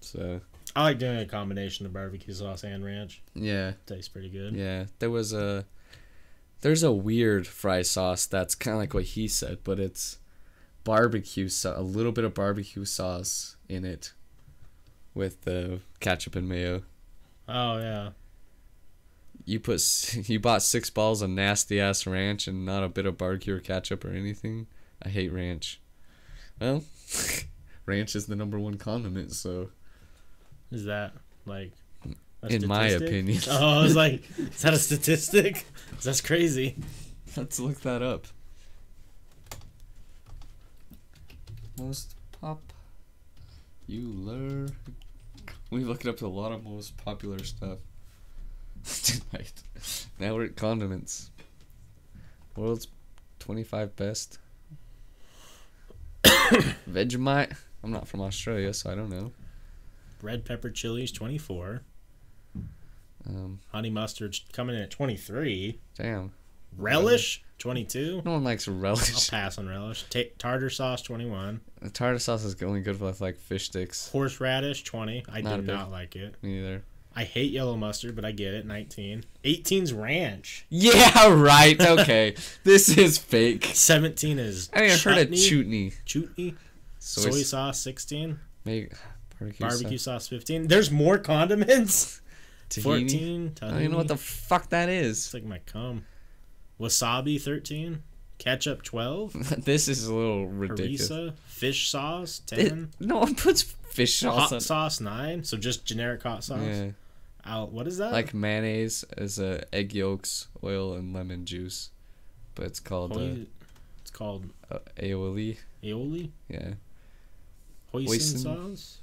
[0.00, 0.40] So
[0.74, 3.22] I like doing a combination of barbecue sauce and ranch.
[3.34, 4.54] yeah, Tastes pretty good.
[4.54, 4.84] yeah.
[4.98, 5.64] There was a
[6.60, 10.18] there's a weird fry sauce that's kind of like what he said, but it's
[10.84, 14.12] barbecue so a little bit of barbecue sauce in it
[15.14, 16.82] with the ketchup and mayo.
[17.48, 18.10] Oh yeah.
[19.44, 19.80] You put
[20.28, 23.60] you bought six balls of nasty ass ranch and not a bit of barbecue or
[23.60, 24.66] ketchup or anything.
[25.02, 25.80] I hate ranch.
[26.60, 26.84] Well,
[27.86, 29.70] ranch is the number one condiment, so
[30.70, 31.12] Is that
[31.44, 31.72] like
[32.48, 33.40] in my opinion.
[33.50, 35.66] Oh, I was like, is that a statistic?
[36.02, 36.76] That's crazy.
[37.36, 38.26] Let's look that up.
[41.78, 42.72] Most pop
[43.86, 44.68] you lure.
[45.70, 47.78] We looked up a lot of most popular stuff
[48.84, 49.62] tonight.
[50.18, 51.30] Now we're at condiments.
[52.56, 52.88] World's
[53.38, 54.38] twenty-five best.
[56.90, 57.56] Vegemite.
[57.82, 59.32] I'm not from Australia, so I don't know.
[60.22, 61.82] Red pepper chilies twenty four.
[63.28, 65.80] Um, Honey mustard coming in at twenty three.
[65.96, 66.32] damn.
[66.76, 68.22] Relish twenty two.
[68.24, 69.14] No one likes relish.
[69.14, 70.04] I'll pass on relish.
[70.10, 71.60] Ta- tartar sauce twenty one.
[71.80, 74.10] The tartar sauce is only good with like fish sticks.
[74.10, 75.24] Horseradish twenty.
[75.28, 76.34] I Not big- not like it.
[76.42, 76.82] Me either.
[77.18, 78.66] I hate yellow mustard, but I get it.
[78.66, 79.24] Nineteen.
[79.44, 80.66] 18's ranch.
[80.68, 81.80] Yeah, right.
[81.80, 82.34] Okay,
[82.64, 83.70] this is fake.
[83.72, 85.38] Seventeen is I mean, I've heard of chutney.
[85.38, 85.92] chutney.
[86.04, 86.54] Chutney.
[86.98, 88.38] Soy, Soy sauce sixteen.
[88.66, 88.92] Make,
[89.38, 90.24] barbecue, Barbecue sauce.
[90.24, 90.68] sauce fifteen.
[90.68, 92.20] There's more condiments.
[92.70, 92.82] Tahini.
[92.82, 93.52] Fourteen.
[93.62, 95.24] I don't even know what the fuck that is.
[95.26, 96.04] It's like my cum.
[96.80, 98.02] Wasabi 13.
[98.38, 99.64] Ketchup 12.
[99.64, 101.08] this is a little ridiculous.
[101.10, 101.34] Harissa.
[101.46, 102.90] Fish sauce It- 10.
[103.00, 104.60] no one puts fish sauce hot on.
[104.60, 105.44] sauce 9.
[105.44, 106.60] So just generic hot sauce.
[106.62, 106.90] Yeah,
[107.46, 107.72] Out.
[107.72, 108.12] What is that?
[108.12, 111.90] like mayonnaise is uh, egg yolks, oil, and lemon juice,
[112.54, 113.46] but it's called uh, Hoi-
[114.00, 115.58] it's called uh, aioli.
[115.82, 116.30] aioli.
[116.48, 116.74] Yeah,
[117.94, 118.38] Hoisin Hoisin.
[118.42, 118.98] sauce.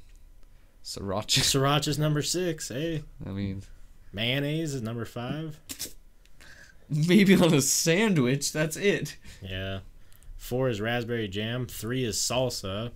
[0.84, 1.40] sriracha.
[1.44, 2.68] Sriracha's number 6.
[2.70, 3.04] Hey.
[3.26, 3.64] I mean,
[4.12, 5.58] Mayonnaise is number 5.
[6.90, 8.52] maybe on a sandwich.
[8.52, 9.18] That's it.
[9.42, 9.80] Yeah.
[10.38, 11.66] 4 is raspberry jam.
[11.68, 12.92] 3 is salsa.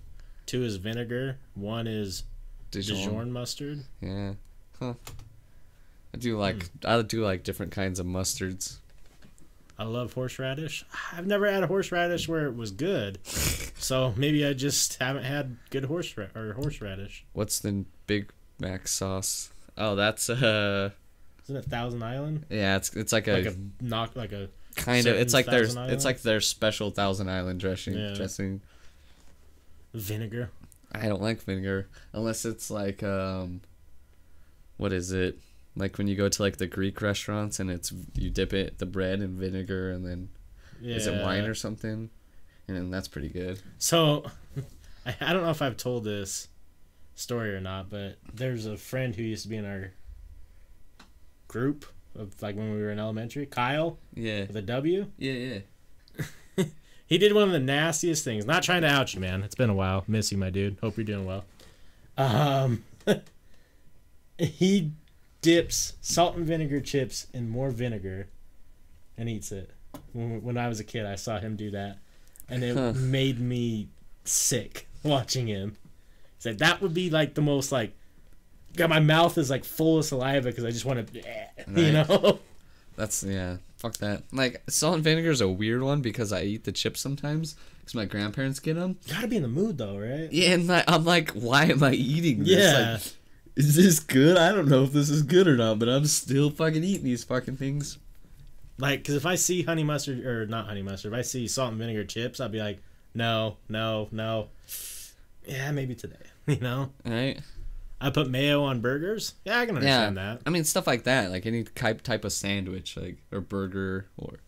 [0.47, 1.37] 2 is vinegar.
[1.55, 2.23] 1 is
[2.71, 2.97] Dijon.
[2.97, 3.83] Dijon mustard.
[4.01, 4.33] Yeah.
[4.79, 4.93] Huh.
[6.17, 8.77] I do like I do like different kinds of mustards.
[9.77, 10.83] I love horseradish.
[11.13, 13.19] I've never had a horseradish where it was good,
[13.77, 17.23] so maybe I just haven't had good horse or horseradish.
[17.33, 19.51] What's the Big Mac sauce?
[19.77, 20.89] Oh, that's uh
[21.43, 22.47] Isn't it Thousand Island?
[22.49, 25.65] yeah, it's it's like a, Like a knock, like a kind of it's like their
[25.67, 25.91] Island?
[25.91, 28.13] it's like their special Thousand Island dressing Yeah.
[28.15, 28.61] dressing.
[29.93, 30.49] vinegar.
[30.91, 33.61] I don't like vinegar unless it's like um
[34.77, 35.37] what is it?
[35.77, 38.85] Like when you go to like the Greek restaurants and it's you dip it the
[38.85, 40.29] bread in vinegar and then
[40.81, 40.95] Yeah.
[40.95, 42.09] is it wine or something?
[42.67, 43.59] And then that's pretty good.
[43.77, 44.25] So,
[45.05, 46.47] I, I don't know if I've told this
[47.15, 49.91] story or not, but there's a friend who used to be in our
[51.47, 51.85] group
[52.15, 53.45] of like when we were in elementary.
[53.45, 54.41] Kyle Yeah.
[54.47, 55.07] with a W.
[55.17, 55.59] Yeah, yeah.
[57.09, 58.45] He did one of the nastiest things.
[58.45, 59.41] Not trying to out you, man.
[59.43, 60.03] It's been a while.
[60.09, 60.77] Miss you, my dude.
[60.81, 61.45] Hope you're doing well.
[62.17, 62.83] Um,
[64.37, 64.91] he
[65.47, 68.27] dips salt and vinegar chips in more vinegar
[69.17, 69.69] and eats it.
[70.13, 71.99] When, when I was a kid, I saw him do that,
[72.49, 72.93] and it Huh.
[72.93, 73.87] made me
[74.25, 75.77] sick watching him.
[76.35, 77.93] He said that would be like the most like.
[78.75, 81.45] God, my mouth is like full of saliva because I just want to, eh,
[81.75, 81.93] you Right.
[82.09, 82.39] know.
[82.95, 83.57] That's yeah.
[83.77, 84.23] Fuck that.
[84.31, 87.95] Like salt and vinegar is a weird one because I eat the chips sometimes because
[87.95, 88.97] my grandparents get them.
[89.09, 90.31] Gotta be in the mood though, right?
[90.31, 92.49] Yeah, and I, I'm like, why am I eating this?
[92.49, 92.91] Yeah.
[92.93, 93.01] Like,
[93.57, 94.37] is this good?
[94.37, 97.23] I don't know if this is good or not, but I'm still fucking eating these
[97.23, 97.97] fucking things.
[98.77, 101.71] Like, because if I see honey mustard or not honey mustard, if I see salt
[101.71, 102.79] and vinegar chips, I'd be like,
[103.15, 104.49] no, no, no.
[105.45, 106.15] Yeah, maybe today.
[106.47, 107.41] You know, Right?
[107.99, 109.33] I put mayo on burgers.
[109.43, 110.41] Yeah, I can understand that.
[110.45, 111.29] I mean, stuff like that.
[111.29, 114.39] Like any type type of sandwich, like or burger, or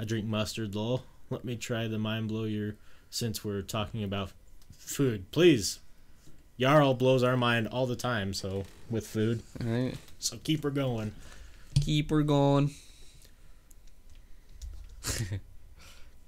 [0.00, 1.04] I drink mustard, lol.
[1.28, 2.76] Let me try the mind blow your.
[3.10, 4.32] Since we're talking about
[4.78, 5.80] food, please.
[6.60, 8.34] Jarl blows our mind all the time.
[8.34, 9.94] So with food, right?
[10.18, 11.12] so keep her going.
[11.74, 12.72] Keep her going.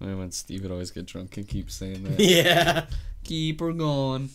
[0.01, 2.19] Remember when Steve would always get drunk and keep saying that?
[2.21, 2.87] yeah.
[3.25, 4.31] keep her going.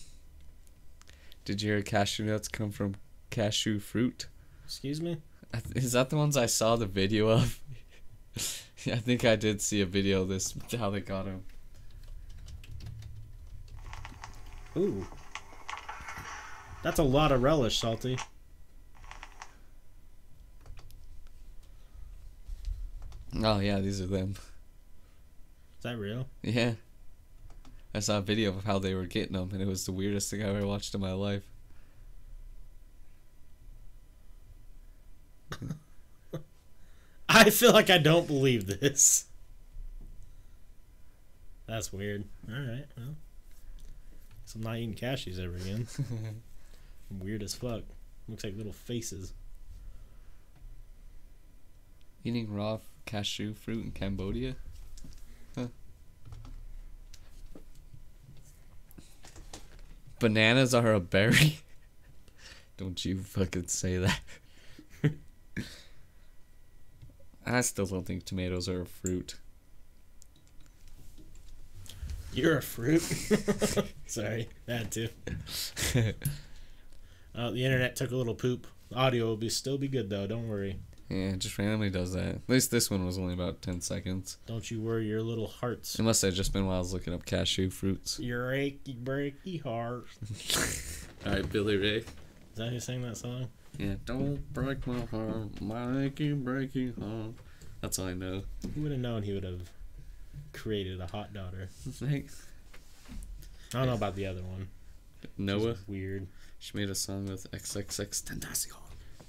[1.44, 2.96] Did you hear cashew nuts come from
[3.30, 4.28] cashew fruit?
[4.66, 5.18] Excuse me.
[5.76, 7.60] Is that the ones I saw the video of?
[8.38, 11.44] I think I did see a video of this, how they got them.
[14.78, 15.08] Ooh.
[16.86, 18.16] That's a lot of relish, salty.
[23.44, 24.36] Oh, yeah, these are them.
[25.80, 26.28] Is that real?
[26.44, 26.74] Yeah.
[27.96, 30.30] I saw a video of how they were getting them, and it was the weirdest
[30.30, 31.42] thing I ever watched in my life.
[37.28, 39.26] I feel like I don't believe this.
[41.66, 42.26] That's weird.
[42.48, 42.86] All right.
[42.96, 43.16] Well,
[44.46, 45.88] so I'm not eating cashews ever again.
[47.10, 47.84] weird as fuck.
[48.28, 49.34] Looks like little faces.
[52.24, 54.56] Eating raw cashew fruit in Cambodia?
[55.56, 55.68] Huh.
[60.20, 61.60] Bananas are a berry?
[62.78, 64.20] Don't you fucking say that.
[67.46, 69.36] I still don't think tomatoes are a fruit.
[72.34, 73.02] You're a fruit.
[74.08, 75.10] Sorry, had to.
[77.38, 78.68] Uh, the internet took a little poop.
[78.96, 80.28] Audio will be still be good though.
[80.28, 80.80] Don't worry.
[81.10, 82.26] yeah, it just randomly does that.
[82.36, 84.38] At least this one was only about 10 seconds.
[84.46, 86.00] Don't you worry your little hearts.
[86.00, 88.20] It must have just been while I was looking up cashew fruits.
[88.20, 90.06] Your achy breaky heart.
[91.26, 91.98] Alright, Billy Ray.
[91.98, 92.06] Is
[92.56, 93.50] that who sang that song?
[93.78, 97.34] Yeah, don't break my heart, my achy breaky heart.
[97.82, 98.44] That's all I know.
[98.74, 99.70] Who would have known he would have
[100.54, 101.68] created a hot daughter?
[101.90, 102.46] Thanks.
[103.74, 104.70] I don't know about the other one.
[105.38, 106.28] Noah, weird.
[106.66, 108.74] She made a song with XXXTentacion.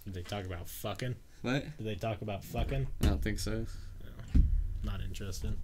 [0.07, 1.15] Did they talk about fucking?
[1.43, 1.65] What?
[1.77, 2.87] Did they talk about fucking?
[3.03, 3.67] I don't think so.
[4.83, 5.55] Not interested.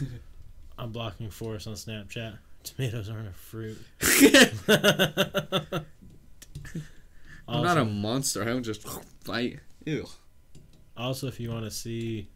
[0.78, 2.38] I'm blocking Forrest on Snapchat.
[2.64, 3.76] Tomatoes aren't a fruit.
[7.46, 8.40] I'm not a monster.
[8.40, 8.88] I don't just
[9.22, 9.60] fight.
[9.84, 10.06] Ew.
[10.96, 12.30] Also, if you want to see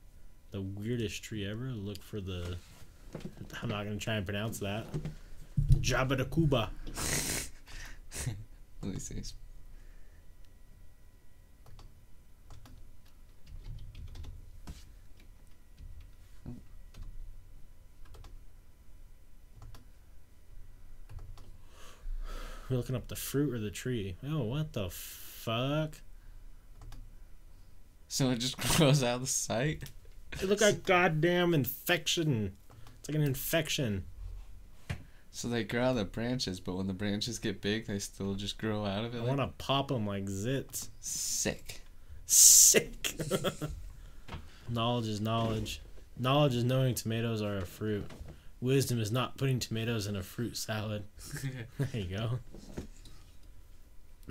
[0.51, 2.59] the weirdest tree ever, look for the.
[3.63, 4.85] I'm not gonna try and pronounce that.
[5.81, 6.69] Jabuticaba.
[8.85, 9.23] Let me see.
[22.69, 24.17] We're looking up the fruit or the tree.
[24.27, 26.01] Oh, what the fuck?
[28.09, 29.85] So it just grows out of the sight.
[30.33, 32.57] It look like goddamn infection.
[33.01, 34.05] It's like an infection.
[35.37, 38.35] So they grow out of the branches, but when the branches get big, they still
[38.35, 39.19] just grow out of it.
[39.19, 40.91] I like- want to pop them like zits.
[41.01, 41.81] Sick.
[42.25, 43.15] Sick.
[44.69, 45.81] knowledge is knowledge.
[46.17, 48.09] Knowledge is knowing tomatoes are a fruit.
[48.61, 51.03] Wisdom is not putting tomatoes in a fruit salad.
[51.79, 52.39] There you go.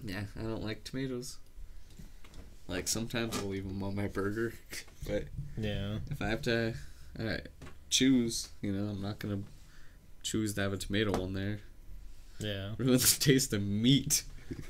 [0.05, 1.37] Yeah, I don't like tomatoes.
[2.69, 4.53] Like sometimes I'll leave them on my burger,
[5.07, 5.25] but
[5.57, 5.97] Yeah.
[6.09, 6.73] if I have to
[7.19, 7.37] uh,
[7.89, 9.39] choose, you know, I'm not gonna
[10.23, 11.59] choose to have a tomato on there.
[12.39, 12.71] Yeah.
[12.77, 14.23] Ruin the taste of meat.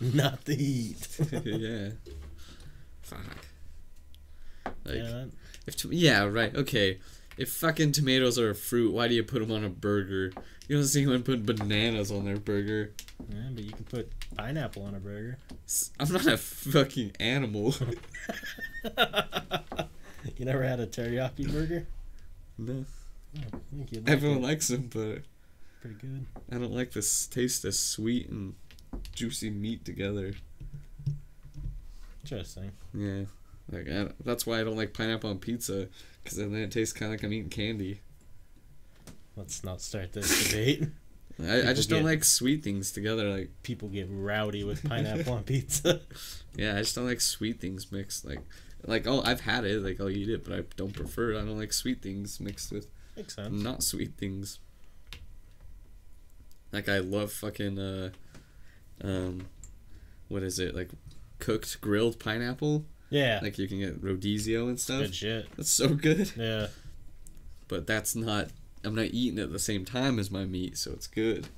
[0.00, 1.08] not the eat.
[1.44, 1.90] yeah.
[3.02, 3.18] Fuck.
[4.84, 5.30] Like yeah, that-
[5.66, 6.98] if to- yeah right okay
[7.36, 10.32] if fucking tomatoes are a fruit, why do you put them on a burger?
[10.68, 12.92] You don't see anyone put bananas on their burger.
[13.28, 15.36] Yeah, but you can put pineapple on a burger.
[16.00, 17.74] I'm not a fucking animal.
[20.36, 21.86] you never had a teriyaki burger?
[22.58, 23.05] no, I think you'd
[23.72, 24.42] like everyone it.
[24.42, 25.22] likes them, but
[25.80, 26.26] Pretty good.
[26.50, 28.54] I don't like this taste of sweet and
[29.12, 30.34] juicy meat together.
[32.24, 32.72] Interesting.
[32.92, 33.24] Yeah,
[33.70, 35.88] like I, that's why I don't like pineapple on pizza,
[36.22, 38.00] because then it tastes kind of like I'm eating candy.
[39.36, 40.88] Let's not start this debate.
[41.42, 43.28] I, I just don't like sweet things together.
[43.28, 46.00] Like People get rowdy with pineapple on pizza.
[46.56, 48.24] yeah, I just don't like sweet things mixed.
[48.24, 48.40] Like
[48.86, 51.36] like oh I've had it, like I'll eat it, but I don't prefer it.
[51.36, 53.62] I don't like sweet things mixed with Makes sense.
[53.62, 54.58] not sweet things.
[56.72, 58.10] Like I love fucking uh,
[59.02, 59.46] um,
[60.28, 60.90] what is it like,
[61.38, 62.84] cooked grilled pineapple?
[63.10, 63.40] Yeah.
[63.42, 65.02] Like you can get rodizio and stuff.
[65.02, 65.46] good shit.
[65.56, 66.32] That's so good.
[66.36, 66.68] Yeah.
[67.68, 68.48] But that's not.
[68.84, 71.48] I'm not eating at the same time as my meat, so it's good.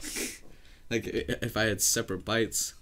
[0.90, 2.74] like if I had separate bites.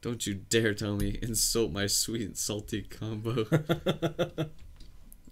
[0.00, 3.46] Don't you dare tell me insult my sweet and salty combo.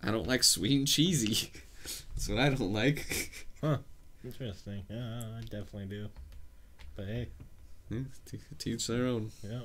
[0.03, 1.51] I don't like sweet and cheesy.
[2.15, 3.31] That's what I don't like.
[3.63, 3.79] Huh.
[4.23, 4.83] Interesting.
[4.91, 6.09] Yeah, I definitely do.
[6.95, 7.29] But hey,
[7.89, 8.01] Yeah,
[8.59, 9.31] to their own.
[9.43, 9.61] yeah.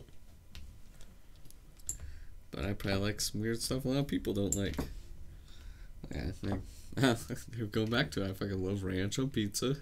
[2.51, 4.77] But I probably like some weird stuff a lot of people don't like.
[6.15, 6.61] Yeah, like,
[7.03, 7.15] uh,
[7.71, 9.75] going back to it, I fucking love ranch on pizza.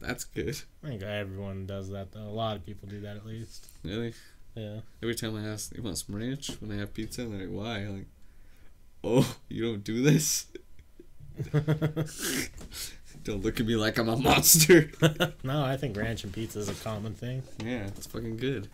[0.00, 0.60] That's good.
[0.82, 2.20] I think everyone does that though.
[2.20, 3.66] A lot of people do that at least.
[3.82, 4.14] Really?
[4.54, 4.80] Yeah.
[5.02, 7.22] Every time I ask, you want some ranch when I have pizza?
[7.22, 7.78] And they're like, why?
[7.80, 8.06] I'm like,
[9.06, 10.46] oh, you don't do this?
[13.24, 14.88] Don't look at me like I'm a monster.
[15.42, 17.42] no, I think ranch and pizza is a common thing.
[17.64, 18.68] yeah, it's fucking good.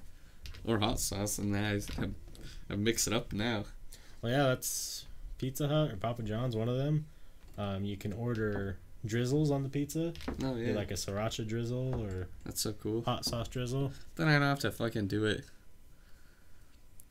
[0.66, 2.08] Or hot sauce, and I, I,
[2.70, 3.64] I mix it up now.
[4.20, 5.06] Well, yeah, that's
[5.38, 7.06] Pizza Hut or Papa John's, one of them.
[7.56, 8.76] Um, you can order
[9.06, 10.12] drizzles on the pizza,
[10.44, 10.74] Oh, yeah.
[10.74, 13.02] like a sriracha drizzle or That's so cool.
[13.02, 13.90] hot sauce drizzle.
[14.16, 15.44] Then I don't have to fucking do it.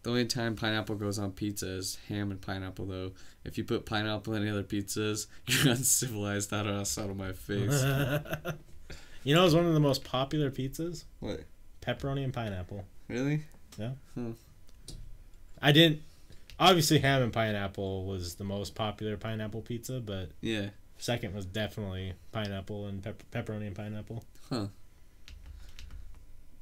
[0.04, 3.12] The only time pineapple goes on pizza is ham and pineapple, though.
[3.44, 7.34] If you put pineapple in any other pizzas, you're uncivilized that ass out of my
[7.34, 7.84] face.
[9.24, 11.04] you know, it's one of the most popular pizzas.
[11.20, 11.42] what?
[11.82, 12.84] Pepperoni and pineapple.
[13.08, 13.44] Really?
[13.78, 13.92] Yeah.
[15.62, 16.02] I didn't.
[16.60, 20.70] Obviously, ham and pineapple was the most popular pineapple pizza, but Yeah.
[20.98, 24.24] second was definitely pineapple and pep- pepperoni and pineapple.
[24.50, 24.68] Huh.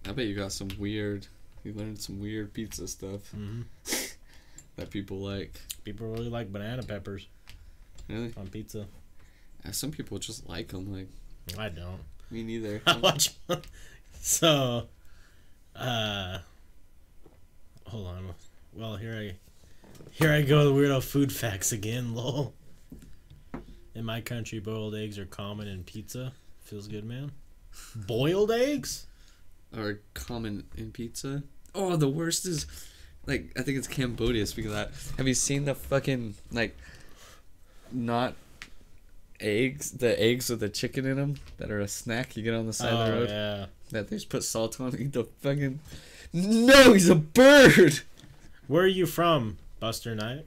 [0.07, 1.27] I bet you got some weird.
[1.63, 3.61] You learned some weird pizza stuff hmm
[4.75, 5.53] that people like.
[5.83, 7.27] People really like banana peppers
[8.07, 8.33] Really?
[8.37, 8.85] on pizza.
[9.65, 10.91] Uh, Some people just like them.
[10.91, 11.07] Like
[11.57, 11.99] I don't.
[12.31, 12.81] me neither.
[12.87, 13.31] I watch.
[14.21, 14.87] so,
[15.75, 16.39] uh,
[17.87, 18.33] hold on.
[18.73, 19.35] Well, here I,
[20.11, 20.65] here I go.
[20.65, 22.13] The weirdo food facts again.
[22.15, 22.53] Lol.
[23.95, 26.31] In my country, boiled eggs are common in pizza.
[26.61, 27.31] Feels good, man.
[27.95, 29.07] Boiled eggs?
[29.75, 31.43] Are common in pizza.
[31.75, 32.65] Oh, the worst is
[33.25, 34.45] like I think it's Cambodia.
[34.45, 36.75] Speaking of that, have you seen the fucking like
[37.91, 38.33] not
[39.39, 39.91] eggs?
[39.91, 42.73] The eggs with the chicken in them that are a snack you get on the
[42.73, 43.65] side of the Oh road yeah.
[43.91, 44.95] that they just put salt on.
[44.97, 45.79] Eat the fucking.
[46.33, 48.01] No, he's a bird.
[48.67, 50.45] Where are you from, Buster Knight?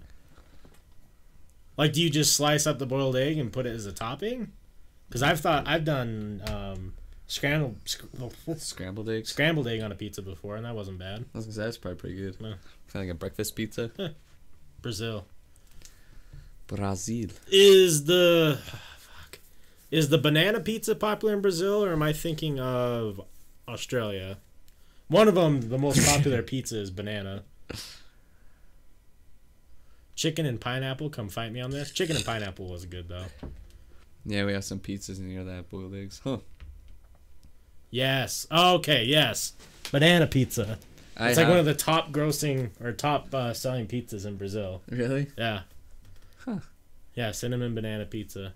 [1.76, 4.52] Like, do you just slice up the boiled egg and put it as a topping?
[5.08, 6.94] Because I've thought I've done um,
[7.32, 9.30] scrambled sc- oh, Scrambled eggs.
[9.30, 11.24] scrambled egg on a pizza before, and that wasn't bad.
[11.34, 12.40] I was gonna say that's probably pretty good.
[12.40, 12.48] No.
[12.48, 12.58] Kind
[12.94, 13.90] of like a breakfast pizza.
[14.82, 15.24] Brazil
[16.66, 17.28] Brazil.
[17.50, 18.58] is the
[18.98, 19.38] fuck
[19.90, 23.20] is the banana pizza popular in Brazil, or am I thinking of
[23.68, 24.38] Australia?
[25.08, 27.44] One of them, the most popular pizza is banana.
[30.14, 31.90] Chicken and pineapple, come fight me on this.
[31.90, 33.24] Chicken and pineapple was good though.
[34.24, 36.20] Yeah, we have some pizzas near that boiled eggs.
[36.22, 36.38] Huh.
[37.92, 38.46] Yes.
[38.50, 39.04] Okay.
[39.04, 39.52] Yes.
[39.92, 40.78] Banana pizza.
[41.16, 44.36] I It's like have- one of the top grossing or top uh, selling pizzas in
[44.36, 44.82] Brazil.
[44.90, 45.28] really.
[45.38, 45.60] Yeah.
[46.44, 46.58] Huh.
[47.14, 48.54] Yeah, cinnamon banana pizza.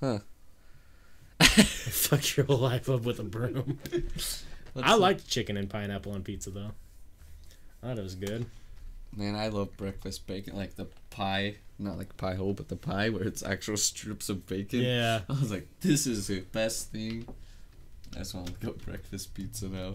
[0.00, 0.20] Huh.
[1.42, 3.78] Fuck your whole life up with a broom.
[4.80, 6.70] I liked chicken and pineapple on pizza though.
[7.82, 8.46] I thought it was good.
[9.14, 13.10] Man, I love breakfast bacon, like the pie, not like pie hole, but the pie
[13.10, 14.80] where it's actual strips of bacon.
[14.80, 15.20] Yeah.
[15.28, 17.26] I was like, this is the best thing.
[18.14, 19.94] I just want to go breakfast pizza now.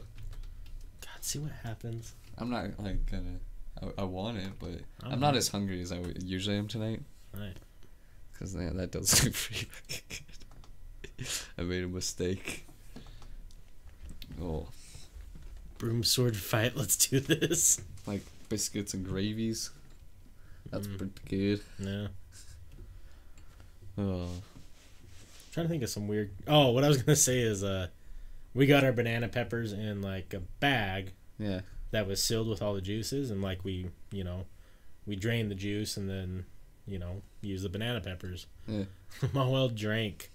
[1.01, 2.13] God, see what happens.
[2.37, 3.37] I'm not like gonna.
[3.81, 7.01] I, I want it, but I I'm not as hungry as I usually am tonight.
[7.33, 7.55] Right.
[8.39, 11.27] Cause yeah, that does look pretty good.
[11.57, 12.65] I made a mistake.
[14.41, 14.67] Oh,
[15.79, 16.75] Broom sword fight.
[16.75, 17.81] Let's do this.
[18.05, 19.69] like biscuits and gravies.
[20.71, 20.97] That's Mm.
[20.97, 21.61] pretty good.
[21.79, 22.07] Yeah.
[23.97, 24.27] Oh.
[25.51, 26.29] trying to think of some weird.
[26.47, 27.87] Oh, what I was gonna say is, uh,
[28.57, 31.61] we got our banana peppers in like a bag Yeah.
[31.91, 34.45] that was sealed with all the juices, and like we, you know,
[35.05, 36.45] we drained the juice and then,
[36.85, 38.47] you know, use the banana peppers.
[38.67, 38.85] Yeah.
[39.33, 40.31] Manuel drank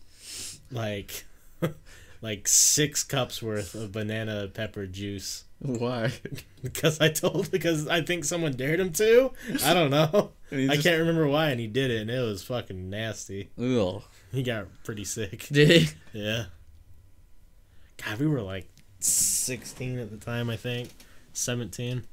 [0.71, 1.25] like
[2.23, 6.13] like six cups worth of banana pepper juice Why?
[6.63, 9.33] because I told because I think someone dared him to.
[9.65, 10.31] I don't know.
[10.53, 13.51] I can't remember why, and he did it, and it was fucking nasty.
[13.59, 14.03] Ugh.
[14.33, 15.49] He got pretty sick.
[15.51, 15.89] Did he?
[16.13, 16.45] Yeah.
[18.05, 18.69] God, we were like
[19.01, 20.91] 16 at the time, I think.
[21.33, 22.05] 17.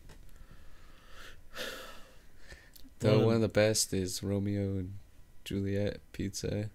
[2.99, 4.93] Though One of one of the best is Romeo and
[5.45, 6.69] Juliet pizza,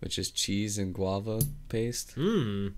[0.00, 2.16] which is cheese and guava paste.
[2.16, 2.72] Mmm.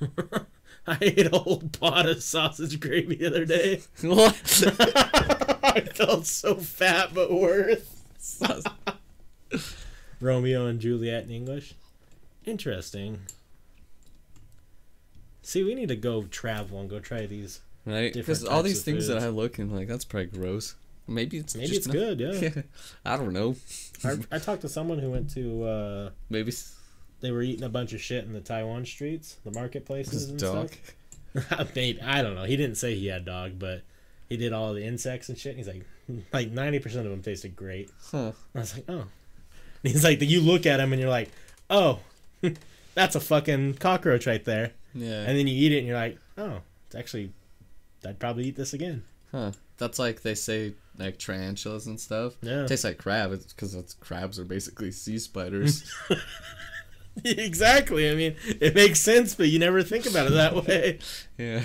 [0.86, 3.82] I ate a whole pot of sausage gravy the other day.
[4.00, 4.34] what?
[5.62, 7.96] I felt so fat but worth.
[10.20, 11.74] Romeo and Juliet in English.
[12.46, 13.20] Interesting.
[15.42, 17.60] See, we need to go travel and go try these.
[17.86, 18.12] right?
[18.12, 19.18] Because all these things that.
[19.18, 20.74] I look and like that's probably gross.
[21.08, 22.62] Maybe it's Maybe just it's not- good, yeah.
[23.04, 23.56] I don't know.
[24.04, 25.64] I, I talked to someone who went to.
[25.64, 26.52] Uh, Maybe
[27.20, 30.70] they were eating a bunch of shit in the Taiwan streets, the marketplaces and dog.
[31.34, 31.74] stuff.
[31.74, 32.44] Maybe I don't know.
[32.44, 33.82] He didn't say he had dog, but
[34.28, 35.56] he did all the insects and shit.
[35.56, 35.84] And He's like,
[36.32, 37.90] like ninety percent of them tasted great.
[38.12, 38.32] Huh.
[38.54, 39.04] I was like, oh.
[39.82, 41.30] And he's like, you look at him and you're like,
[41.70, 41.98] oh,
[42.94, 44.72] that's a fucking cockroach right there.
[44.94, 45.22] Yeah.
[45.22, 47.32] And then you eat it and you're like, oh, it's actually,
[48.06, 49.04] I'd probably eat this again.
[49.30, 49.52] Huh.
[49.78, 52.34] That's like they say like tarantulas and stuff.
[52.42, 52.66] Yeah.
[52.66, 53.32] Tastes like crab.
[53.32, 55.90] It's because crabs are basically sea spiders.
[57.24, 58.10] exactly.
[58.10, 60.98] I mean, it makes sense, but you never think about it that way.
[61.38, 61.64] yeah.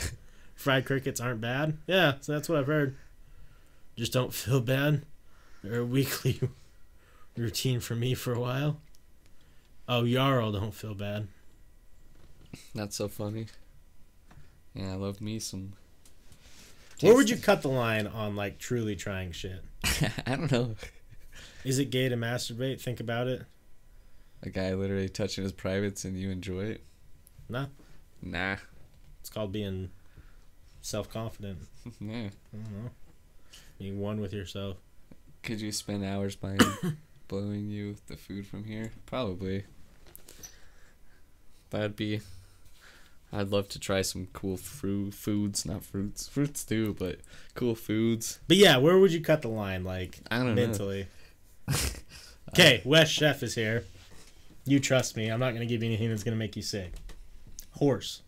[0.55, 1.77] Fried crickets aren't bad.
[1.87, 2.95] Yeah, so that's what I've heard.
[3.95, 5.03] Just don't feel bad.
[5.63, 6.39] They're a weekly
[7.37, 8.79] routine for me for a while.
[9.87, 11.27] Oh, Yarrow don't feel bad.
[12.73, 13.47] That's so funny.
[14.73, 15.73] Yeah, I love me some.
[17.01, 19.63] Where would you cut the line on like truly trying shit?
[20.25, 20.75] I don't know.
[21.63, 22.81] Is it gay to masturbate?
[22.81, 23.43] Think about it.
[24.43, 26.83] A guy literally touching his privates and you enjoy it?
[27.49, 27.67] Nah.
[28.21, 28.57] Nah.
[29.19, 29.91] It's called being
[30.81, 31.59] self confident.
[31.99, 32.29] yeah.
[32.53, 32.89] I don't know.
[33.77, 34.77] Being one with yourself.
[35.43, 36.59] Could you spend hours buying,
[37.27, 38.91] blowing you the food from here?
[39.05, 39.65] Probably.
[41.69, 42.21] That'd be.
[43.33, 47.19] I'd love to try some cool fruit foods, not fruits, fruits too, but
[47.53, 48.39] cool foods.
[48.47, 51.07] But yeah, where would you cut the line, like I don't mentally?
[52.49, 53.83] Okay, West Chef is here.
[54.65, 55.27] You trust me.
[55.29, 56.93] I'm not gonna give you anything that's gonna make you sick.
[57.71, 58.21] Horse.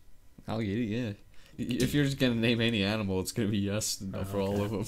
[0.48, 0.84] I'll get it.
[0.86, 1.12] Yeah.
[1.58, 4.72] If you're just gonna name any animal, it's gonna be yes Oh, for all of
[4.72, 4.86] them.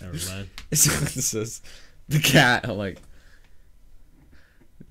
[0.00, 0.48] Never mind.
[0.72, 1.62] it says
[2.08, 2.68] the cat.
[2.68, 3.00] I'm like,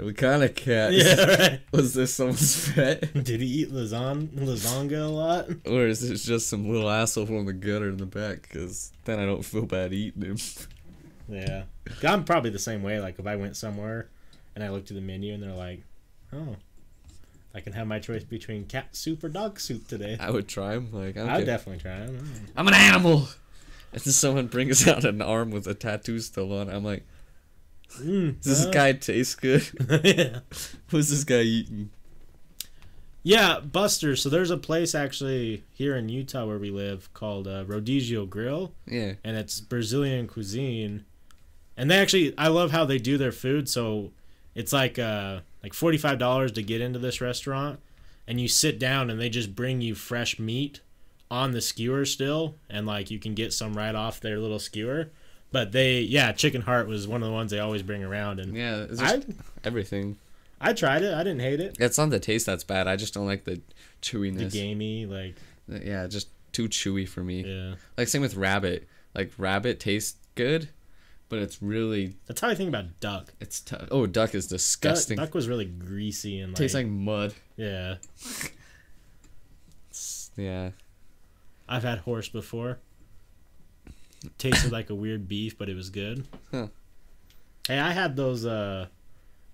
[0.01, 0.93] what kind of cat?
[0.93, 1.61] yeah, right.
[1.71, 3.13] Was this someone's pet?
[3.23, 5.49] Did he eat lasagna, lasagna a lot?
[5.65, 8.43] Or is this just some little asshole from the gutter in the back?
[8.43, 10.37] Because then I don't feel bad eating him.
[11.29, 11.63] Yeah.
[12.03, 12.99] I'm probably the same way.
[12.99, 14.09] Like if I went somewhere
[14.55, 15.83] and I looked at the menu and they're like,
[16.33, 16.55] "Oh,
[17.53, 20.75] I can have my choice between cat soup or dog soup today." I would try
[20.75, 20.89] them.
[20.91, 21.45] Like, I care.
[21.45, 22.47] definitely try them.
[22.55, 23.27] I'm an animal!
[23.93, 26.69] And then someone brings out an arm with a tattoo still on.
[26.69, 27.05] I'm like,
[27.99, 29.63] Mm, does this uh, guy taste good?
[30.03, 30.39] yeah.
[30.89, 31.89] Who's this guy eating?
[33.23, 34.15] Yeah, Buster.
[34.15, 38.71] So there's a place actually here in Utah where we live called uh, Rodizio Grill,
[38.87, 39.13] Yeah.
[39.23, 41.05] and it's Brazilian cuisine.
[41.77, 43.69] And they actually, I love how they do their food.
[43.69, 44.11] So
[44.55, 47.79] it's like uh like forty five dollars to get into this restaurant,
[48.27, 50.81] and you sit down and they just bring you fresh meat
[51.29, 55.09] on the skewer still, and like you can get some right off their little skewer.
[55.51, 58.55] But they, yeah, chicken heart was one of the ones they always bring around, and
[58.55, 59.21] Yeah, I
[59.63, 60.17] everything.
[60.61, 61.13] I tried it.
[61.13, 61.75] I didn't hate it.
[61.79, 62.87] It's not the taste that's bad.
[62.87, 63.61] I just don't like the
[64.01, 64.51] chewiness.
[64.51, 65.35] The gamey, like
[65.71, 67.43] uh, Yeah, just too chewy for me.
[67.43, 67.75] yeah.
[67.97, 68.87] Like same with rabbit.
[69.13, 70.69] Like rabbit tastes good,
[71.27, 73.33] but it's really That's how I think about duck.
[73.41, 73.87] it's tough.
[73.91, 75.17] Oh, duck is Duck, disgusting.
[75.17, 77.33] duck was really greasy and like, Tastes like mud.
[77.57, 77.95] yeah.
[80.37, 80.71] Yeah.
[81.67, 82.79] I've had horse before.
[84.37, 86.27] Tasted like a weird beef, but it was good.
[86.51, 86.67] Huh.
[87.67, 88.87] Hey, I had those uh,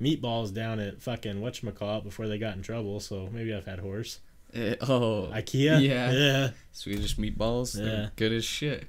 [0.02, 4.19] meatballs down at fucking whatchamacallit before they got in trouble, so maybe I've had horse.
[4.53, 5.81] Eh, oh, IKEA?
[5.81, 6.11] Yeah.
[6.11, 6.49] Yeah.
[6.72, 7.77] Swedish meatballs.
[7.77, 7.85] Yeah.
[7.85, 8.88] They're good as shit.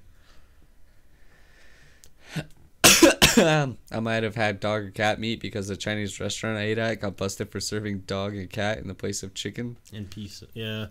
[3.36, 7.00] I might have had dog or cat meat because the Chinese restaurant I ate at
[7.00, 9.76] got busted for serving dog and cat in the place of chicken.
[9.92, 10.42] In piece.
[10.54, 10.86] Yeah.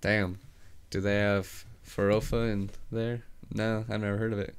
[0.00, 0.38] Damn.
[0.90, 3.24] Do they have farofa in there?
[3.54, 4.54] No, I've never heard of it.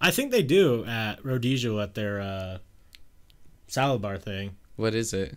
[0.00, 2.58] I think they do at Rodizio at their uh,
[3.66, 4.56] salad bar thing.
[4.76, 5.36] What is it?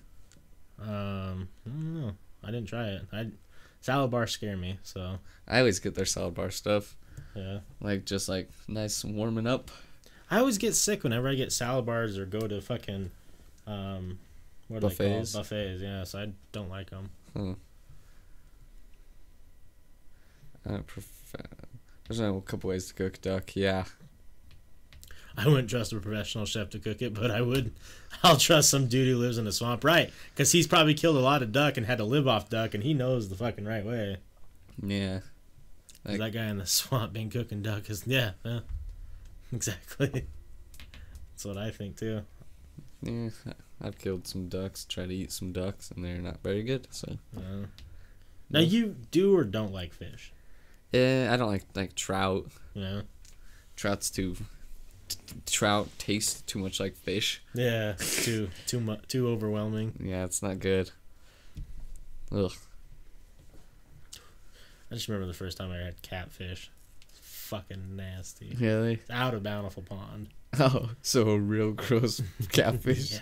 [0.80, 2.11] Um, I don't know.
[2.43, 3.01] I didn't try it.
[3.11, 3.27] I
[3.81, 4.80] salad bar scare me.
[4.84, 6.95] So I always get their salad bar stuff.
[7.35, 9.72] yeah, Like just like nice warming up.
[10.30, 13.11] I always get sick whenever I get salad bars or go to fucking
[13.68, 14.19] um,
[14.68, 15.34] what Buffets?
[15.34, 15.81] Buffets.
[15.81, 17.09] Yeah, so I don't like them.
[17.35, 17.53] Huh.
[20.69, 21.39] I prefer.
[22.17, 23.55] There's a couple ways to cook duck.
[23.55, 23.85] Yeah.
[25.38, 27.71] I wouldn't trust a professional chef to cook it, but I would.
[28.23, 30.11] I'll trust some dude who lives in a swamp, right?
[30.33, 32.83] Because he's probably killed a lot of duck and had to live off duck, and
[32.83, 34.17] he knows the fucking right way.
[34.83, 35.21] Yeah.
[36.03, 38.59] Like- that guy in the swamp been cooking duck is yeah, yeah,
[39.53, 40.25] exactly.
[41.31, 42.23] That's what I think too.
[43.01, 43.29] Yeah.
[43.81, 46.88] I've killed some ducks, tried to eat some ducks, and they're not very good.
[46.91, 47.17] So.
[47.38, 47.67] Uh,
[48.49, 50.33] now you do or don't like fish,
[50.91, 52.47] Yeah, I don't like like trout.
[52.73, 53.01] Yeah.
[53.76, 54.35] Trout's too.
[55.07, 57.41] t- Trout tastes too much like fish.
[57.53, 59.93] Yeah, too too much too overwhelming.
[60.03, 60.91] Yeah, it's not good.
[62.31, 62.51] Ugh.
[64.91, 66.69] I just remember the first time I had catfish.
[67.22, 68.55] Fucking nasty.
[68.59, 68.99] Really?
[69.09, 70.27] Out of Bountiful Pond.
[70.59, 73.13] Oh, so a real gross catfish.
[73.13, 73.19] Yeah.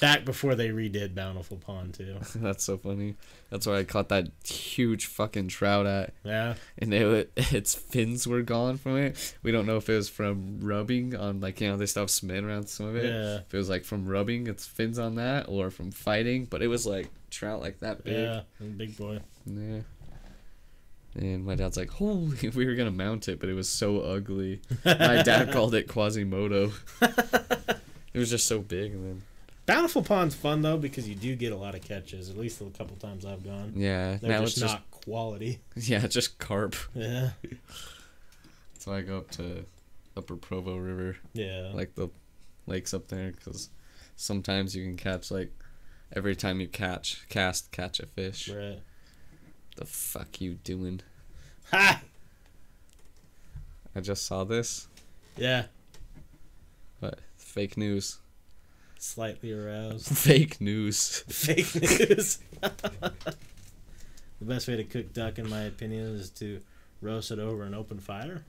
[0.00, 2.16] Back before they redid Bountiful Pond too.
[2.36, 3.14] That's so funny.
[3.50, 6.54] That's where I caught that huge fucking trout at, Yeah.
[6.78, 9.34] and wa- its fins were gone from it.
[9.44, 12.10] We don't know if it was from rubbing on like you know they still have
[12.44, 13.04] around some of it.
[13.04, 13.36] Yeah.
[13.46, 16.68] If it was like from rubbing its fins on that, or from fighting, but it
[16.68, 18.14] was like trout like that big.
[18.18, 18.40] Yeah.
[18.76, 19.20] Big boy.
[19.46, 19.80] Yeah.
[21.14, 24.60] And my dad's like, holy, we were gonna mount it, but it was so ugly.
[24.84, 26.72] My dad called it Quasimodo.
[27.00, 29.22] It was just so big, and then
[29.66, 32.30] Bountiful Pond's fun though because you do get a lot of catches.
[32.30, 33.72] At least a couple times I've gone.
[33.76, 35.58] yeah, They're now just it's not quality.
[35.76, 36.74] yeah, just carp.
[36.94, 37.30] Yeah.
[38.78, 39.64] So I go up to
[40.16, 41.72] Upper Provo River, Yeah.
[41.74, 42.08] like the
[42.68, 43.68] lakes up there, because
[44.14, 45.50] sometimes you can catch like
[46.14, 48.48] every time you catch cast catch a fish.
[48.48, 48.78] Right.
[49.74, 51.00] The fuck you doing?
[51.72, 52.00] Ha!
[53.96, 54.86] I just saw this,
[55.36, 55.64] Yeah.
[57.00, 58.18] but fake news.
[59.06, 60.08] Slightly aroused.
[60.18, 61.20] Fake news.
[61.28, 62.38] Fake news.
[62.60, 63.12] the
[64.40, 66.60] best way to cook duck, in my opinion, is to
[67.00, 68.42] roast it over an open fire.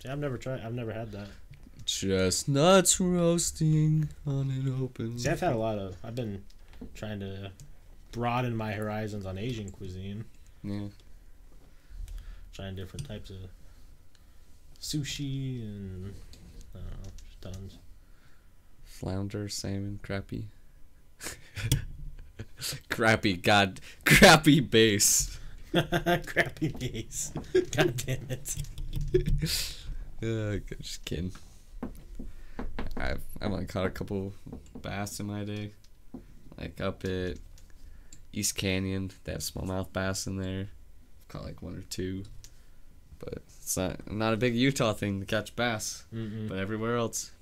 [0.00, 0.60] See, I've never tried.
[0.60, 1.26] I've never had that.
[1.84, 5.18] Chestnuts roasting on an open.
[5.18, 5.96] See, I've had a lot of.
[6.04, 6.44] I've been
[6.94, 7.50] trying to
[8.12, 10.24] broaden my horizons on Asian cuisine,
[10.62, 10.86] Yeah.
[12.54, 13.36] trying different types of
[14.80, 16.14] sushi and
[16.72, 17.10] I don't know,
[17.52, 17.78] tons.
[18.96, 20.46] Flounder, salmon, crappie.
[22.88, 25.38] crappy, god, crappy base.
[25.72, 27.32] Crappy base.
[27.72, 28.56] God damn it.
[30.22, 31.30] Uh, just kidding.
[32.96, 34.32] I've I've only caught a couple
[34.80, 35.72] bass in my day,
[36.58, 37.36] like up at
[38.32, 39.10] East Canyon.
[39.24, 40.68] They have smallmouth bass in there.
[41.20, 42.24] I've caught like one or two,
[43.18, 46.06] but it's not not a big Utah thing to catch bass.
[46.14, 46.48] Mm-mm.
[46.48, 47.32] But everywhere else,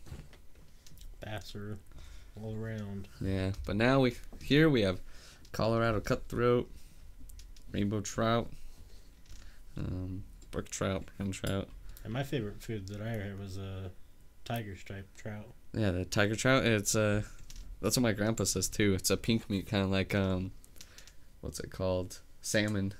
[1.26, 1.78] Are
[2.40, 3.08] all around.
[3.20, 3.52] yeah.
[3.66, 5.00] But now we here we have
[5.52, 6.70] Colorado cutthroat,
[7.72, 8.50] rainbow trout,
[9.76, 11.68] um, brook trout, brown trout.
[12.02, 13.90] And my favorite food that I had was a
[14.44, 15.46] tiger stripe trout.
[15.72, 16.64] Yeah, the tiger trout.
[16.64, 17.22] It's uh
[17.80, 18.94] that's what my grandpa says too.
[18.94, 20.52] It's a pink meat, kind of like um,
[21.40, 22.20] what's it called?
[22.40, 22.94] Salmon.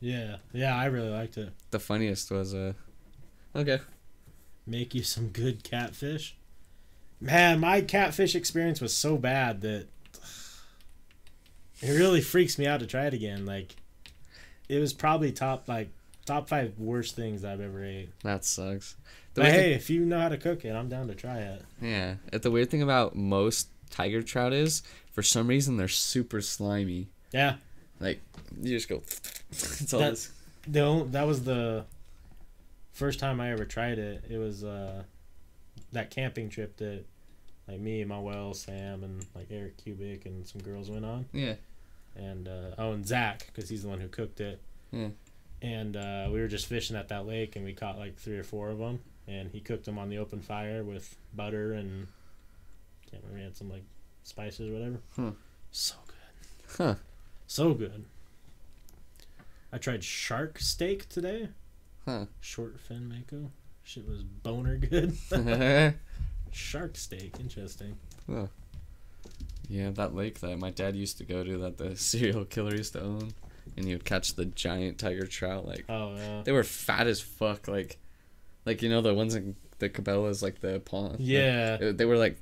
[0.00, 1.52] Yeah, yeah, I really liked it.
[1.70, 2.72] The funniest was uh,
[3.54, 3.80] okay.
[4.66, 6.36] Make you some good catfish.
[7.22, 9.86] Man, my catfish experience was so bad that
[11.80, 13.46] it really freaks me out to try it again.
[13.46, 13.76] Like,
[14.68, 15.90] it was probably top like
[16.26, 18.10] top five worst things I've ever ate.
[18.22, 18.96] That sucks.
[19.34, 21.62] The But hey, if you know how to cook it, I'm down to try it.
[21.80, 22.14] yeah.
[22.32, 24.82] The weird thing about most tiger trout is,
[25.12, 27.08] for some reason, they're super slimy.
[27.32, 27.54] Yeah,
[28.00, 28.20] Like
[28.60, 28.96] you just go.
[29.50, 30.28] it's all That-
[30.66, 31.84] the that was the
[32.92, 34.24] first time I ever tried it.
[34.28, 35.02] It was uh,
[35.92, 37.04] that camping trip that
[37.68, 41.26] like me and my well Sam and like Eric Cubic and some girls went on.
[41.32, 41.54] Yeah.
[42.16, 44.60] and uh, oh, and Zach because he's the one who cooked it.
[44.90, 45.08] Yeah.
[45.62, 48.42] And uh, we were just fishing at that lake, and we caught like three or
[48.42, 49.00] four of them.
[49.28, 52.08] And he cooked them on the open fire with butter and
[53.08, 53.84] can't remember he had some like
[54.24, 54.98] spices or whatever.
[55.14, 55.30] Hmm.
[55.70, 56.94] So good, Huh.
[57.46, 58.04] so good.
[59.72, 61.48] I tried shark steak today.
[62.04, 62.26] Huh.
[62.40, 63.50] Short fin mako.
[63.84, 65.16] Shit was boner good.
[66.52, 67.96] shark steak, interesting.
[69.68, 72.92] yeah, that lake that my dad used to go to, that the serial killer used
[72.94, 73.32] to own,
[73.76, 75.66] and he would catch the giant tiger trout.
[75.66, 76.42] Like Oh yeah.
[76.44, 77.68] they were fat as fuck.
[77.68, 77.98] Like
[78.66, 81.20] Like you know the ones in the Cabela's, like the pond.
[81.20, 81.78] Yeah.
[81.80, 82.38] Like, they were like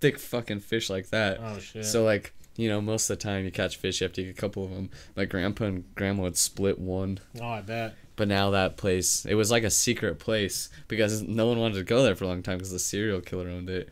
[0.00, 1.38] thick fucking fish like that.
[1.40, 1.84] Oh shit.
[1.84, 4.30] So like you know most of the time you catch fish, you have to get
[4.30, 4.90] a couple of them.
[5.16, 7.20] My grandpa and grandma would split one.
[7.40, 7.94] oh, I bet.
[8.22, 11.82] But now that place, it was like a secret place because no one wanted to
[11.82, 13.88] go there for a long time because the serial killer owned it.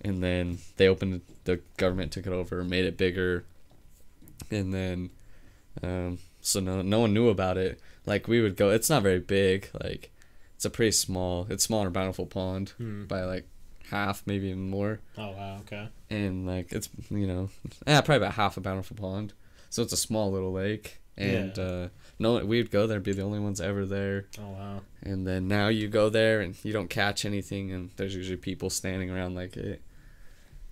[0.00, 3.44] And then they opened it, the government took it over, made it bigger.
[4.50, 5.10] And then,
[5.82, 7.78] um, so no, no one knew about it.
[8.06, 9.68] Like we would go, it's not very big.
[9.82, 10.10] Like
[10.56, 13.04] it's a pretty small, it's smaller than Bountiful Pond Hmm.
[13.04, 13.46] by like
[13.90, 15.00] half, maybe even more.
[15.18, 15.58] Oh wow.
[15.66, 15.88] Okay.
[16.08, 17.50] And like it's, you know,
[17.86, 19.34] yeah, probably about half a Bountiful Pond.
[19.68, 21.02] So it's a small little lake.
[21.18, 21.62] And, Yeah.
[21.62, 21.88] uh,
[22.18, 24.26] no, we'd go there, and be the only ones ever there.
[24.38, 24.80] Oh wow.
[25.02, 28.70] And then now you go there and you don't catch anything, and there's usually people
[28.70, 29.82] standing around like it.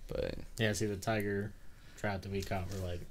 [0.07, 0.73] But Yeah.
[0.73, 1.51] See the tiger
[1.97, 3.01] trout that we caught were like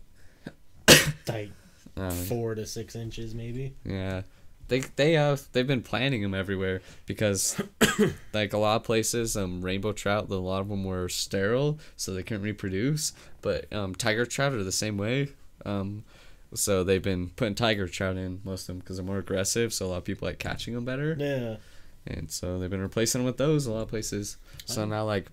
[1.25, 1.53] tight
[1.97, 3.75] um, four to six inches maybe.
[3.85, 4.23] yeah,
[4.69, 7.61] they they uh they've been planting them everywhere because
[8.33, 12.13] like a lot of places, um, rainbow trout, a lot of them were sterile, so
[12.15, 13.13] they couldn't reproduce.
[13.43, 15.29] But um, tiger trout are the same way.
[15.65, 16.05] Um,
[16.55, 19.73] so they've been putting tiger trout in most of them because they're more aggressive.
[19.73, 21.17] So a lot of people like catching them better.
[21.19, 21.57] Yeah.
[22.07, 24.37] and so they've been replacing them with those a lot of places.
[24.65, 24.87] So Oh.
[24.87, 25.29] now like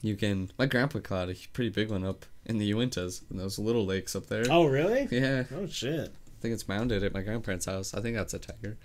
[0.00, 3.58] you can my grandpa caught a pretty big one up in the Uintas in those
[3.58, 4.44] little lakes up there.
[4.50, 5.08] Oh really?
[5.10, 6.08] Yeah, Oh shit.
[6.08, 7.94] I think it's mounded at my grandparents' house.
[7.94, 8.76] I think that's a tiger.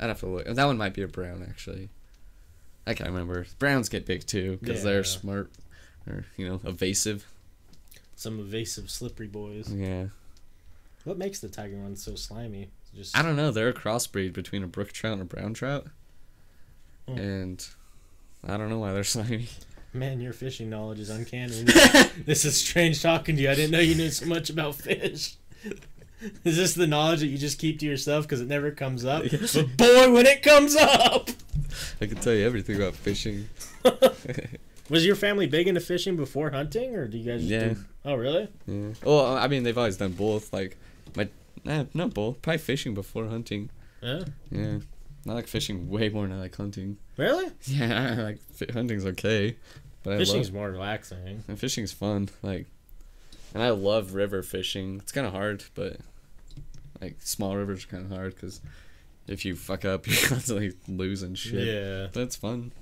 [0.00, 0.46] I'd have to look.
[0.46, 1.88] That one might be a brown actually.
[2.86, 3.46] I can't remember.
[3.60, 4.90] Browns get big too because Yeah.
[4.90, 5.50] they're smart
[6.08, 7.26] or you know evasive.
[8.16, 9.72] Some evasive, slippery boys.
[9.72, 10.06] Yeah,
[11.04, 12.70] What makes the tiger one so slimy?
[12.94, 13.50] Just I don't know.
[13.50, 15.86] They're a crossbreed between a brook trout and a brown trout,
[17.08, 17.18] Hmm.
[17.18, 17.66] and
[18.46, 19.48] I don't know why they're slimy.
[19.92, 21.62] man, your fishing knowledge is uncanny.
[22.26, 23.50] this is strange talking to you.
[23.50, 25.36] I didn't know you knew so much about fish.
[26.44, 29.24] Is this the knowledge that you just keep to yourself because it never comes up?
[29.30, 31.30] But boy, when it comes up,
[32.00, 33.48] I can tell you everything about fishing.
[34.88, 37.42] was your family big into fishing before hunting, or do you guys?
[37.44, 37.68] Yeah.
[37.70, 37.76] Do...
[38.04, 38.48] Oh, really?
[38.66, 38.90] Yeah.
[39.04, 40.52] Well, I mean, they've always done both.
[40.52, 40.76] Like,
[41.16, 41.28] my,
[41.64, 42.42] nah, eh, not both.
[42.42, 43.70] Probably fishing before hunting.
[44.00, 44.24] Yeah.
[44.50, 44.78] Yeah.
[45.28, 46.96] I like fishing way more than I like hunting.
[47.16, 47.50] Really?
[47.64, 48.38] Yeah, I like
[48.72, 49.56] hunting's okay,
[50.02, 51.18] but I Fishing's love more relaxing.
[51.26, 51.34] Eh?
[51.46, 52.28] and fishing's fun.
[52.42, 52.66] Like,
[53.54, 54.96] and I love river fishing.
[54.96, 55.98] It's kind of hard, but
[57.00, 58.60] like small rivers are kind of hard because
[59.28, 61.66] if you fuck up, you're constantly losing shit.
[61.66, 62.08] Yeah.
[62.12, 62.72] But it's fun.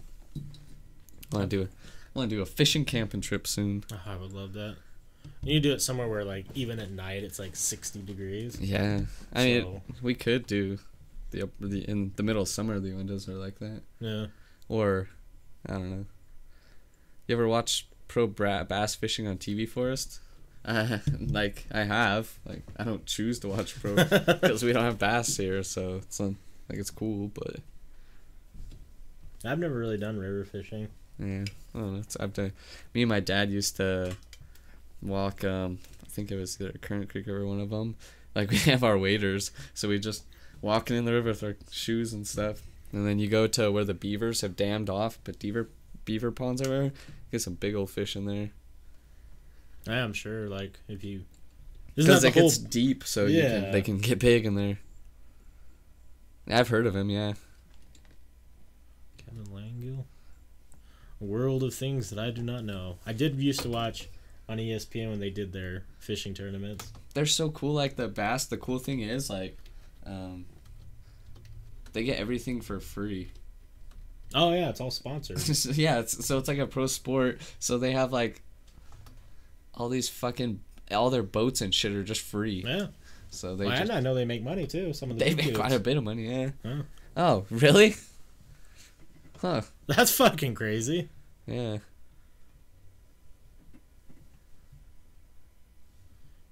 [1.32, 3.85] I want to do a, I want to do a fishing camping trip soon.
[3.93, 4.77] Oh, I would love that.
[5.43, 8.59] You need to do it somewhere where, like, even at night, it's like sixty degrees.
[8.61, 9.01] Yeah,
[9.33, 10.79] I mean, we could do
[11.31, 12.79] the the in the middle of summer.
[12.79, 14.27] The windows are like that, Yeah.
[14.69, 15.09] or
[15.67, 16.05] I don't know.
[17.27, 20.21] You ever watch pro bra- bass fishing on TV, Forest?
[20.65, 22.39] Uh, like I have.
[22.45, 23.95] Like I don't choose to watch pro
[24.41, 26.37] because we don't have bass here, so it's um,
[26.69, 27.57] like it's cool, but
[29.45, 30.89] I've never really done river fishing.
[31.19, 31.45] yeah,
[31.75, 32.01] I don't know.
[32.01, 32.53] It's, I've done.
[32.95, 34.15] Me and my dad used to
[35.02, 35.44] walk.
[35.44, 37.97] Um, I think it was either Currant Creek or one of them.
[38.35, 40.24] Like we have our waders, so we just
[40.60, 42.62] walking in the river with our shoes and stuff.
[42.93, 45.68] And then you go to where the beavers have dammed off, but beaver
[46.05, 46.93] beaver ponds everywhere.
[47.31, 48.51] Get some big old fish in there
[49.89, 51.22] I am sure, like, if you.
[51.94, 52.43] Because it whole.
[52.44, 53.70] gets deep, so you can, Yeah.
[53.70, 54.78] they can get big in there.
[56.48, 57.32] I've heard of him, yeah.
[59.18, 60.05] Kevin Langill?
[61.20, 62.98] A world of things that I do not know.
[63.06, 64.09] I did used to watch
[64.51, 66.93] on ESPN when they did their fishing tournaments.
[67.14, 67.72] They're so cool.
[67.72, 68.47] Like the bass.
[68.47, 69.56] The cool thing is like,
[70.05, 70.44] um,
[71.93, 73.31] they get everything for free.
[74.35, 75.39] Oh, yeah, it's all sponsored.
[75.77, 77.40] yeah, it's, so it's like a pro sport.
[77.59, 78.43] So they have like
[79.74, 80.60] all these fucking
[80.90, 82.64] all their boats and shit are just free.
[82.66, 82.86] yeah.
[83.31, 84.93] So they Well, just, and I know they make money, too.
[84.93, 86.28] Some of the they make quite a bit of money.
[86.28, 86.51] Yeah.
[86.64, 86.82] Huh.
[87.16, 87.94] Oh, really?
[89.40, 89.62] Huh.
[89.86, 91.09] That's fucking crazy.
[91.47, 91.78] Yeah.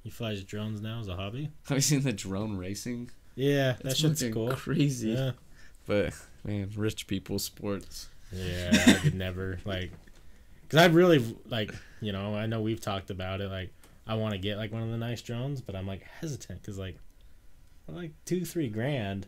[0.08, 1.50] He flies drones now as a hobby.
[1.68, 3.10] Have you seen the drone racing?
[3.34, 4.52] Yeah, that It's shit's cool.
[4.52, 5.10] Crazy.
[5.10, 5.32] Yeah.
[5.86, 6.14] But
[6.44, 8.08] man, rich people sports.
[8.32, 9.90] Yeah, I could never like,
[10.70, 13.50] cause I really like, you know, I know we've talked about it.
[13.50, 13.70] Like,
[14.06, 16.78] I want to get like one of the nice drones, but I'm like hesitant because
[16.78, 16.96] like,
[17.86, 19.26] like two three grand.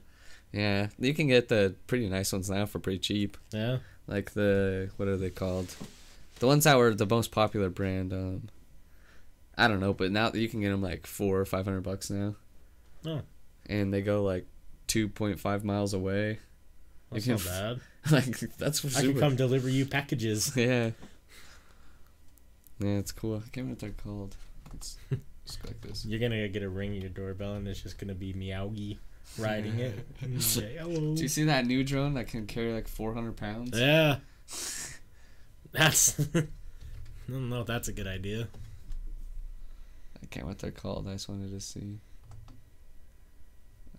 [0.50, 3.36] Yeah, you can get the pretty nice ones now for pretty cheap.
[3.52, 5.74] Yeah, Like the what are they called?
[6.38, 8.14] The ones that were the most popular brand.
[8.14, 8.48] Um,
[9.60, 12.08] I don't know, but now you can get them like four or five hundred bucks
[12.08, 12.34] now.
[13.04, 13.20] Oh.
[13.66, 14.46] And they go like
[14.86, 16.38] two point five miles away.
[17.12, 17.80] that's You not bad.
[18.10, 20.52] like that's I can come deliver you packages.
[20.56, 20.92] Yeah.
[22.78, 23.36] Yeah, it's cool.
[23.36, 24.36] I can't remember what they're called.
[24.72, 24.96] It's
[25.46, 26.06] just like this.
[26.06, 28.96] You're gonna get a ring at your doorbell, and it's just gonna be Meowgie.
[29.38, 29.98] riding it.
[30.22, 31.28] Mm, like, "Hello." Do you oh.
[31.28, 33.78] see that new drone that can carry like 400 pounds?
[33.78, 34.16] Yeah.
[35.72, 36.18] That's.
[36.34, 36.46] I
[37.28, 38.48] don't know if that's a good idea.
[40.30, 41.08] I can't what they're called.
[41.08, 41.98] I just wanted to see.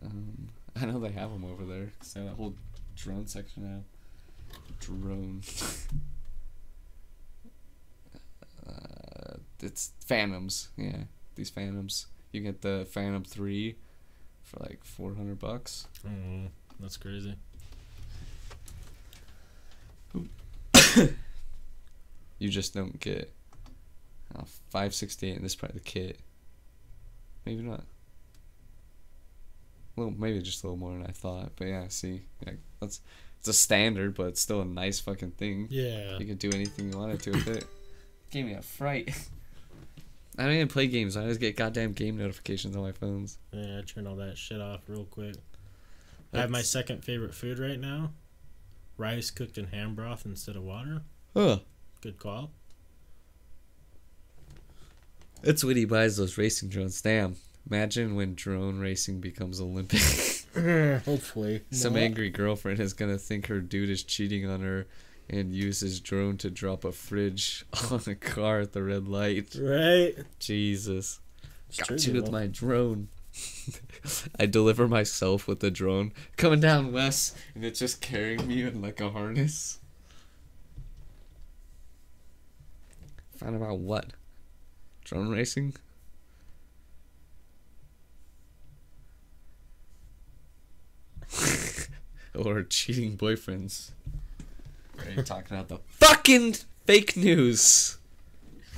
[0.04, 0.48] Um,
[0.82, 1.92] I know they have them over there.
[2.00, 2.56] 'cause they have that whole
[2.96, 3.82] drone section now.
[4.80, 5.42] Drone.
[8.68, 10.70] uh, it's Phantoms.
[10.78, 11.04] Yeah,
[11.36, 12.06] these Phantoms.
[12.32, 13.76] You get the Phantom Three
[14.44, 15.88] for like 400 bucks.
[16.08, 16.48] Oh,
[16.80, 17.36] that's crazy.
[22.40, 23.32] You just don't get
[24.36, 26.20] uh, 568 in this part of the kit.
[27.46, 27.84] Maybe not.
[29.96, 31.52] Well, maybe just a little more than I thought.
[31.56, 33.02] But yeah, see, yeah, that's
[33.40, 35.68] it's a standard, but it's still a nice fucking thing.
[35.70, 36.18] Yeah.
[36.20, 37.66] You can do anything you wanted to with it.
[38.30, 39.10] Gave me a fright.
[40.38, 41.18] I don't even play games.
[41.18, 43.38] I always get goddamn game notifications on my phones.
[43.52, 45.36] Yeah, I turn all that shit off real quick.
[46.34, 48.12] I have my second favorite food right now.
[48.96, 51.02] Rice cooked in ham broth instead of water.
[51.36, 51.60] Huh.
[52.00, 52.52] Good call.
[55.42, 57.02] That's when he buys those racing drones.
[57.02, 57.36] Damn.
[57.70, 60.02] Imagine when drone racing becomes Olympic.
[61.06, 61.62] Hopefully.
[61.72, 64.88] Some angry girlfriend is gonna think her dude is cheating on her
[65.30, 69.56] and use his drone to drop a fridge on a car at the red light.
[69.60, 70.16] Right?
[70.40, 71.20] Jesus.
[71.70, 73.08] It's Got you with my drone.
[74.38, 76.12] I deliver myself with the drone.
[76.36, 79.80] Coming down west and it's just carrying me in like a harness.
[83.38, 84.08] Find about what?
[85.04, 85.76] Drone racing?
[92.36, 93.92] or cheating boyfriends.
[95.00, 96.56] Are you talking about the fucking
[96.86, 97.98] fake news?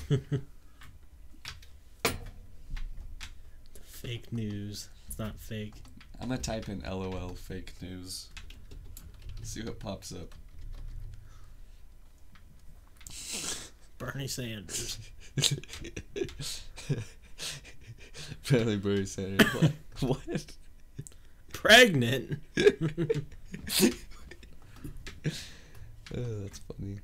[3.84, 4.90] Fake news.
[5.08, 5.76] It's not fake.
[6.20, 8.28] I'm gonna type in LOL fake news.
[9.44, 10.36] See what pops up.
[13.98, 14.98] Bernie Sanders.
[18.46, 19.48] Apparently, Barry Sanders.
[19.54, 19.72] What?
[20.02, 20.46] what?
[21.52, 22.40] Pregnant.
[26.16, 27.00] Oh, that's funny.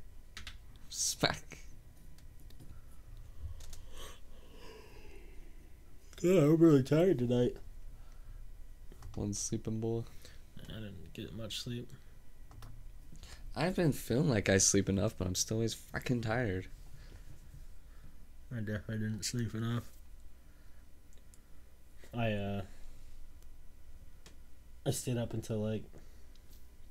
[0.89, 1.57] Smack.
[6.21, 7.55] Yeah, I'm really tired tonight.
[9.15, 10.03] One sleeping boy.
[10.69, 11.89] I didn't get much sleep.
[13.55, 16.67] I've been feeling like I sleep enough, but I'm still always fucking tired.
[18.55, 19.83] I definitely didn't sleep enough.
[22.17, 22.61] I uh
[24.85, 25.83] I stayed up until like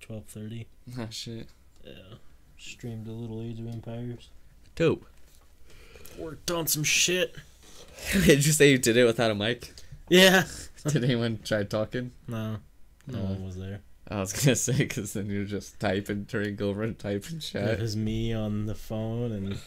[0.00, 0.66] twelve thirty.
[0.98, 1.48] Ah, shit.
[1.84, 1.92] Yeah.
[2.58, 4.28] Streamed a little Age of Empires.
[4.74, 5.04] Dope.
[6.18, 7.34] Worked on some shit.
[8.24, 9.72] did you say you did it without a mic?
[10.08, 10.44] Yeah.
[10.86, 12.12] Did anyone try talking?
[12.28, 12.56] No.
[13.06, 13.80] No Uh, one was there.
[14.08, 17.94] I was gonna say, because then you're just typing, turning over and typing It was
[17.96, 19.58] me on the phone and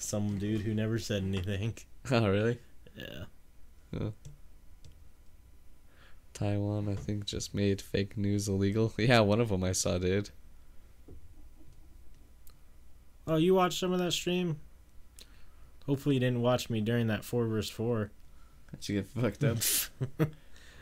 [0.00, 1.74] some dude who never said anything.
[2.10, 2.58] Oh, really?
[2.96, 4.08] Yeah.
[6.32, 8.94] Taiwan, I think, just made fake news illegal.
[8.98, 10.30] Yeah, one of them I saw did.
[13.26, 14.58] Oh, you watched some of that stream?
[15.86, 18.10] Hopefully you didn't watch me during that four versus four.
[18.80, 19.58] Did you get fucked up?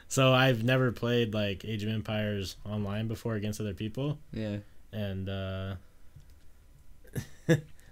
[0.08, 4.20] So I've never played like Age of Empires online before against other people.
[4.32, 4.58] yeah.
[4.92, 5.74] and uh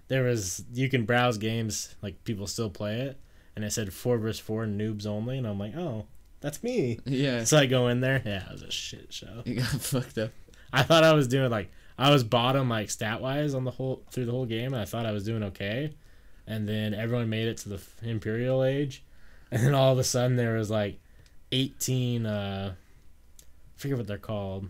[0.07, 3.19] there was you can browse games like people still play it
[3.55, 6.05] and it said four versus four noobs only and i'm like oh
[6.41, 6.99] that's me.
[7.05, 7.43] Yeah.
[7.43, 8.21] so i go in there.
[8.23, 9.41] Yeah it was a shit show.
[9.45, 10.31] You got fucked up.
[10.71, 14.03] i thought i was doing like i was bottom like stat wise on the whole
[14.11, 15.93] through the whole game and i thought i was doing okay.
[16.47, 19.03] And then everyone made it to the imperial age
[19.51, 20.99] and then all of a sudden there was like
[21.51, 24.69] 18 uh I forget what they're called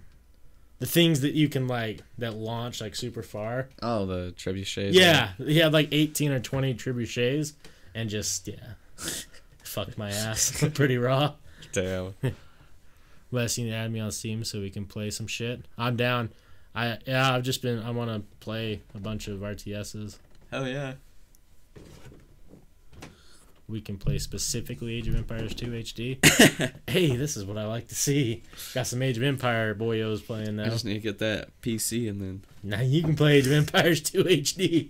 [0.80, 4.94] the things that you can like that launch like super far Oh, the trebuchets.
[4.94, 7.54] yeah, he had like 18 or 20 trebuchets
[7.94, 8.74] and just, yeah,
[9.64, 11.34] fucked my ass pretty raw.
[11.72, 12.14] Damn.
[13.32, 15.66] Les, you need to add me on Steam so we can play some shit.
[15.78, 16.30] I'm down.
[16.74, 20.18] I Yeah, I've just been, I want to play a bunch of RTSs.
[20.52, 20.94] Hell yeah.
[23.68, 26.74] We can play specifically Age of Empires 2 HD.
[26.90, 28.44] hey, this is what I like to see.
[28.76, 30.66] Got some Age of Empire boyos playing now.
[30.66, 32.44] I just need to get that PC and then.
[32.62, 34.90] Now you can play Age of Empires 2 HD.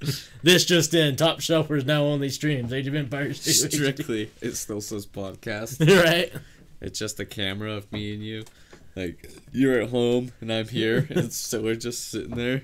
[0.42, 3.74] this just in, Top Shelfers now only streams Age of Empires 2 HD.
[3.74, 5.86] Strictly, it still says podcast.
[6.04, 6.32] right?
[6.80, 8.44] It's just a camera of me and you.
[8.96, 12.62] Like, you're at home and I'm here, and so we're just sitting there.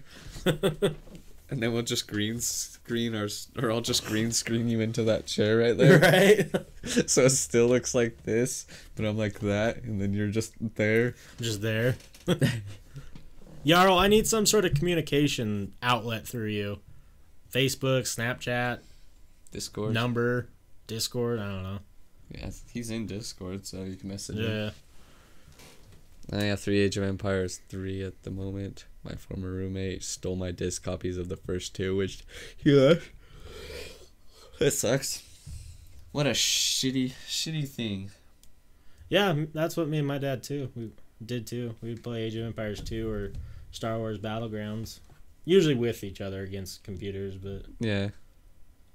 [1.51, 3.29] And then we'll just green screen or
[3.61, 5.99] or I'll just green screen you into that chair right there.
[6.01, 6.51] right?
[7.11, 8.67] so it still looks like this,
[8.97, 11.15] but I'm like that, and then you're just there.
[11.41, 11.97] Just there.
[13.67, 16.81] Jarl, I need some sort of communication outlet through you.
[17.51, 18.81] Facebook, Snapchat,
[19.53, 19.95] Discord.
[19.95, 20.49] number,
[20.87, 21.79] Discord, I don't know.
[22.31, 24.51] Yeah, he's in Discord, so you can message him.
[26.33, 26.39] Yeah.
[26.39, 28.87] I have three Age of Empires three at the moment.
[29.05, 32.25] My former roommate stole my disc copies of the first two, which
[32.63, 32.95] yeah,
[34.61, 35.23] it sucks.
[36.13, 38.11] What a shitty, shitty thing.
[39.09, 40.71] Yeah, that's what me and my dad too.
[40.75, 40.91] We
[41.25, 41.75] did too.
[41.83, 43.33] We'd play Age of Empires 2 or
[43.73, 45.01] Star Wars Battlegrounds.
[45.45, 48.09] Usually with each other against computers, but Yeah,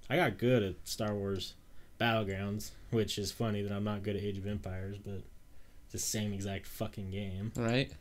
[0.09, 1.53] I got good at Star Wars
[1.99, 5.21] Battlegrounds, which is funny that I'm not good at Age of Empires, but
[5.83, 7.51] it's the same exact fucking game.
[7.55, 7.91] right.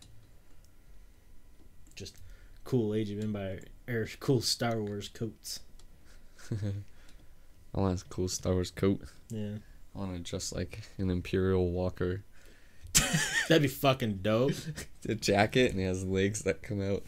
[1.98, 2.16] Just
[2.62, 5.60] cool Age of Empire or cool Star Wars coats.
[6.52, 9.02] I want a cool Star Wars coat.
[9.30, 9.56] Yeah.
[9.94, 12.22] I want to dress like an Imperial Walker.
[13.48, 14.52] That'd be fucking dope.
[15.02, 17.04] The jacket and he has legs that come out.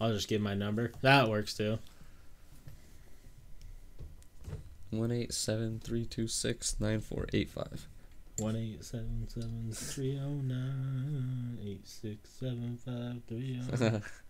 [0.00, 0.92] I'll just give my number.
[1.02, 1.78] That works too.
[4.90, 7.86] One eight seven three two six nine four eight five.
[8.38, 14.02] One eight seven seven three zero nine eight six seven five three zero.
[14.04, 14.06] Oh.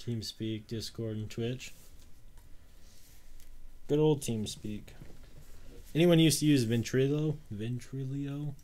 [0.00, 1.74] TeamSpeak, Discord, and Twitch.
[3.88, 4.82] Good old TeamSpeak.
[5.94, 7.36] Anyone used to use Ventrilo?
[7.52, 8.54] Ventrilo?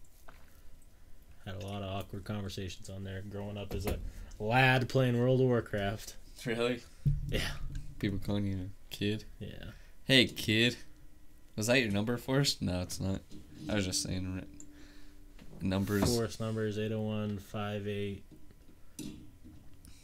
[1.45, 3.99] Had a lot of awkward conversations on there growing up as a
[4.39, 6.15] lad playing World of Warcraft.
[6.47, 6.83] Really?
[7.29, 7.41] Yeah.
[7.99, 9.25] People calling you a kid.
[9.39, 9.73] Yeah.
[10.05, 10.77] Hey, kid.
[11.57, 12.62] Was that your number first?
[12.62, 13.20] No, it's not.
[13.68, 14.44] I was just saying
[15.60, 16.15] numbers.
[16.15, 18.24] Forest numbers 801 58.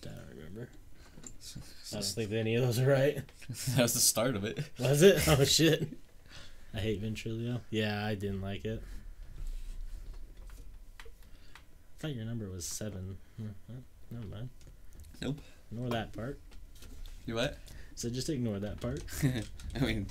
[0.00, 0.68] Don't remember.
[1.92, 3.16] I don't think any of those are right.
[3.76, 4.58] that was the start of it.
[4.78, 5.22] Was it?
[5.28, 5.88] Oh shit.
[6.72, 7.60] I hate Ventrilo.
[7.70, 8.80] Yeah, I didn't like it.
[11.00, 11.02] I
[11.98, 13.16] thought your number was seven.
[13.36, 13.48] Hmm,
[14.10, 14.48] Never mind.
[15.20, 15.38] Nope.
[15.72, 16.38] Ignore that part.
[17.26, 17.58] You what?
[18.00, 19.02] So just ignore that part.
[19.76, 20.06] I mean,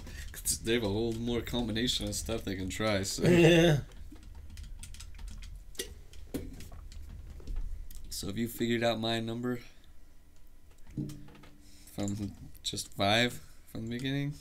[0.63, 3.01] they have a whole more combination of stuff they can try.
[3.01, 3.77] So, yeah.
[8.11, 9.57] so have you figured out my number
[11.95, 14.35] from just five from the beginning?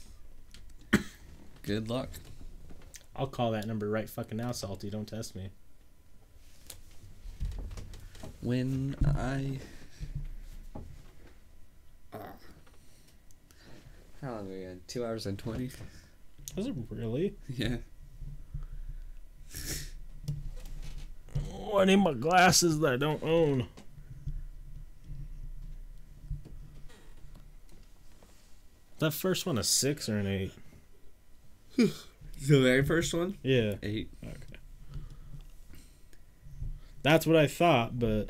[1.62, 2.10] Good luck.
[3.16, 4.90] I'll call that number right fucking now, Salty.
[4.90, 5.48] Don't test me.
[8.42, 9.58] When I.
[12.12, 12.18] Ah.
[14.22, 14.86] How long are we at?
[14.88, 15.70] Two hours and twenty.
[16.56, 17.34] Was it really?
[17.48, 17.76] Yeah.
[21.55, 23.66] Oh, I need my glasses that I don't own.
[28.98, 30.52] That first one a six or an eight?
[32.40, 33.36] The very first one.
[33.42, 33.74] Yeah.
[33.82, 34.10] Eight.
[34.24, 34.36] Okay.
[37.02, 38.28] That's what I thought, but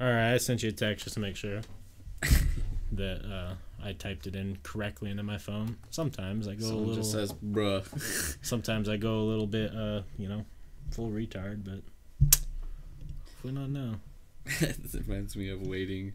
[0.00, 1.60] All right, I sent you a text just to make sure
[2.92, 3.54] that uh,
[3.84, 5.76] I typed it in correctly into my phone.
[5.90, 6.94] Sometimes I go a little.
[6.94, 7.84] just says, "Bruh."
[8.42, 10.46] sometimes I go a little bit, uh, you know,
[10.90, 12.40] full retard, but
[13.44, 13.96] we not know.
[14.46, 16.14] it reminds me of waiting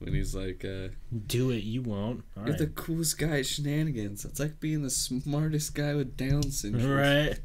[0.00, 0.88] when he's like, uh,
[1.28, 2.24] Do it, you won't.
[2.36, 2.58] All "You're right.
[2.58, 6.90] the coolest guy at shenanigans." It's like being the smartest guy with Down syndrome.
[6.90, 7.38] Right.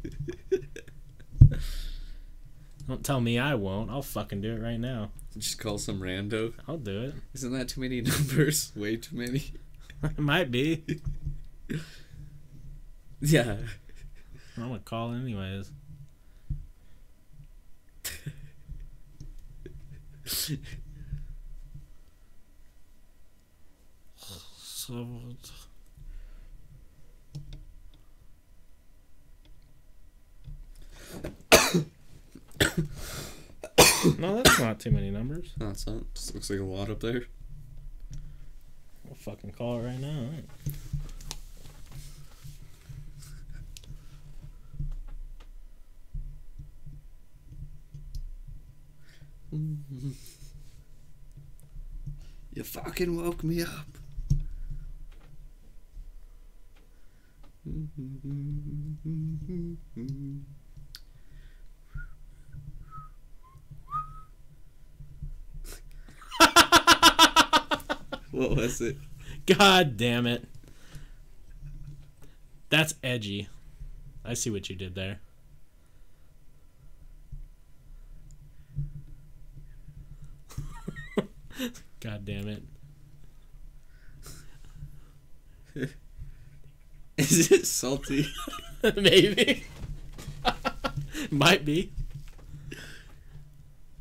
[2.87, 3.91] Don't tell me I won't.
[3.91, 5.11] I'll fucking do it right now.
[5.37, 6.53] Just call some rando.
[6.67, 7.15] I'll do it.
[7.33, 8.71] Isn't that too many numbers?
[8.75, 9.51] Way too many.
[10.03, 10.83] it might be.
[13.19, 13.57] Yeah.
[14.57, 15.71] I'm gonna call anyways.
[24.57, 25.07] so
[34.19, 35.53] no, that's not too many numbers.
[35.59, 36.13] No, it's not.
[36.13, 37.23] Just looks like a lot up there.
[39.07, 40.29] I'll fucking call it right now.
[52.53, 53.69] You fucking woke me up.
[68.35, 68.97] What was it?
[69.45, 70.45] God damn it.
[72.69, 73.47] That's edgy.
[74.25, 75.21] I see what you did there.
[82.01, 82.63] God damn it.
[87.17, 88.27] Is it salty?
[88.83, 89.63] Maybe.
[91.31, 91.93] Might be.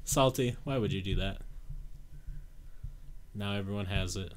[0.04, 0.56] Salty.
[0.64, 1.38] Why would you do that?
[3.34, 4.32] Now everyone has it.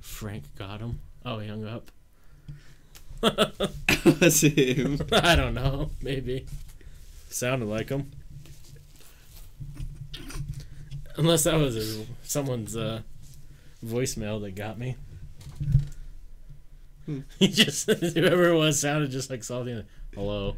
[0.00, 1.00] Frank got him.
[1.24, 1.90] Oh, he hung up.
[4.20, 5.00] Was him?
[5.12, 5.90] I don't know.
[6.00, 6.46] Maybe.
[7.28, 8.10] Sounded like him.
[11.16, 13.00] Unless that was his, someone's uh,
[13.84, 14.96] voicemail that got me.
[17.06, 17.20] Hmm.
[17.38, 19.82] He just whoever it was sounded just like something.
[20.14, 20.56] Hello.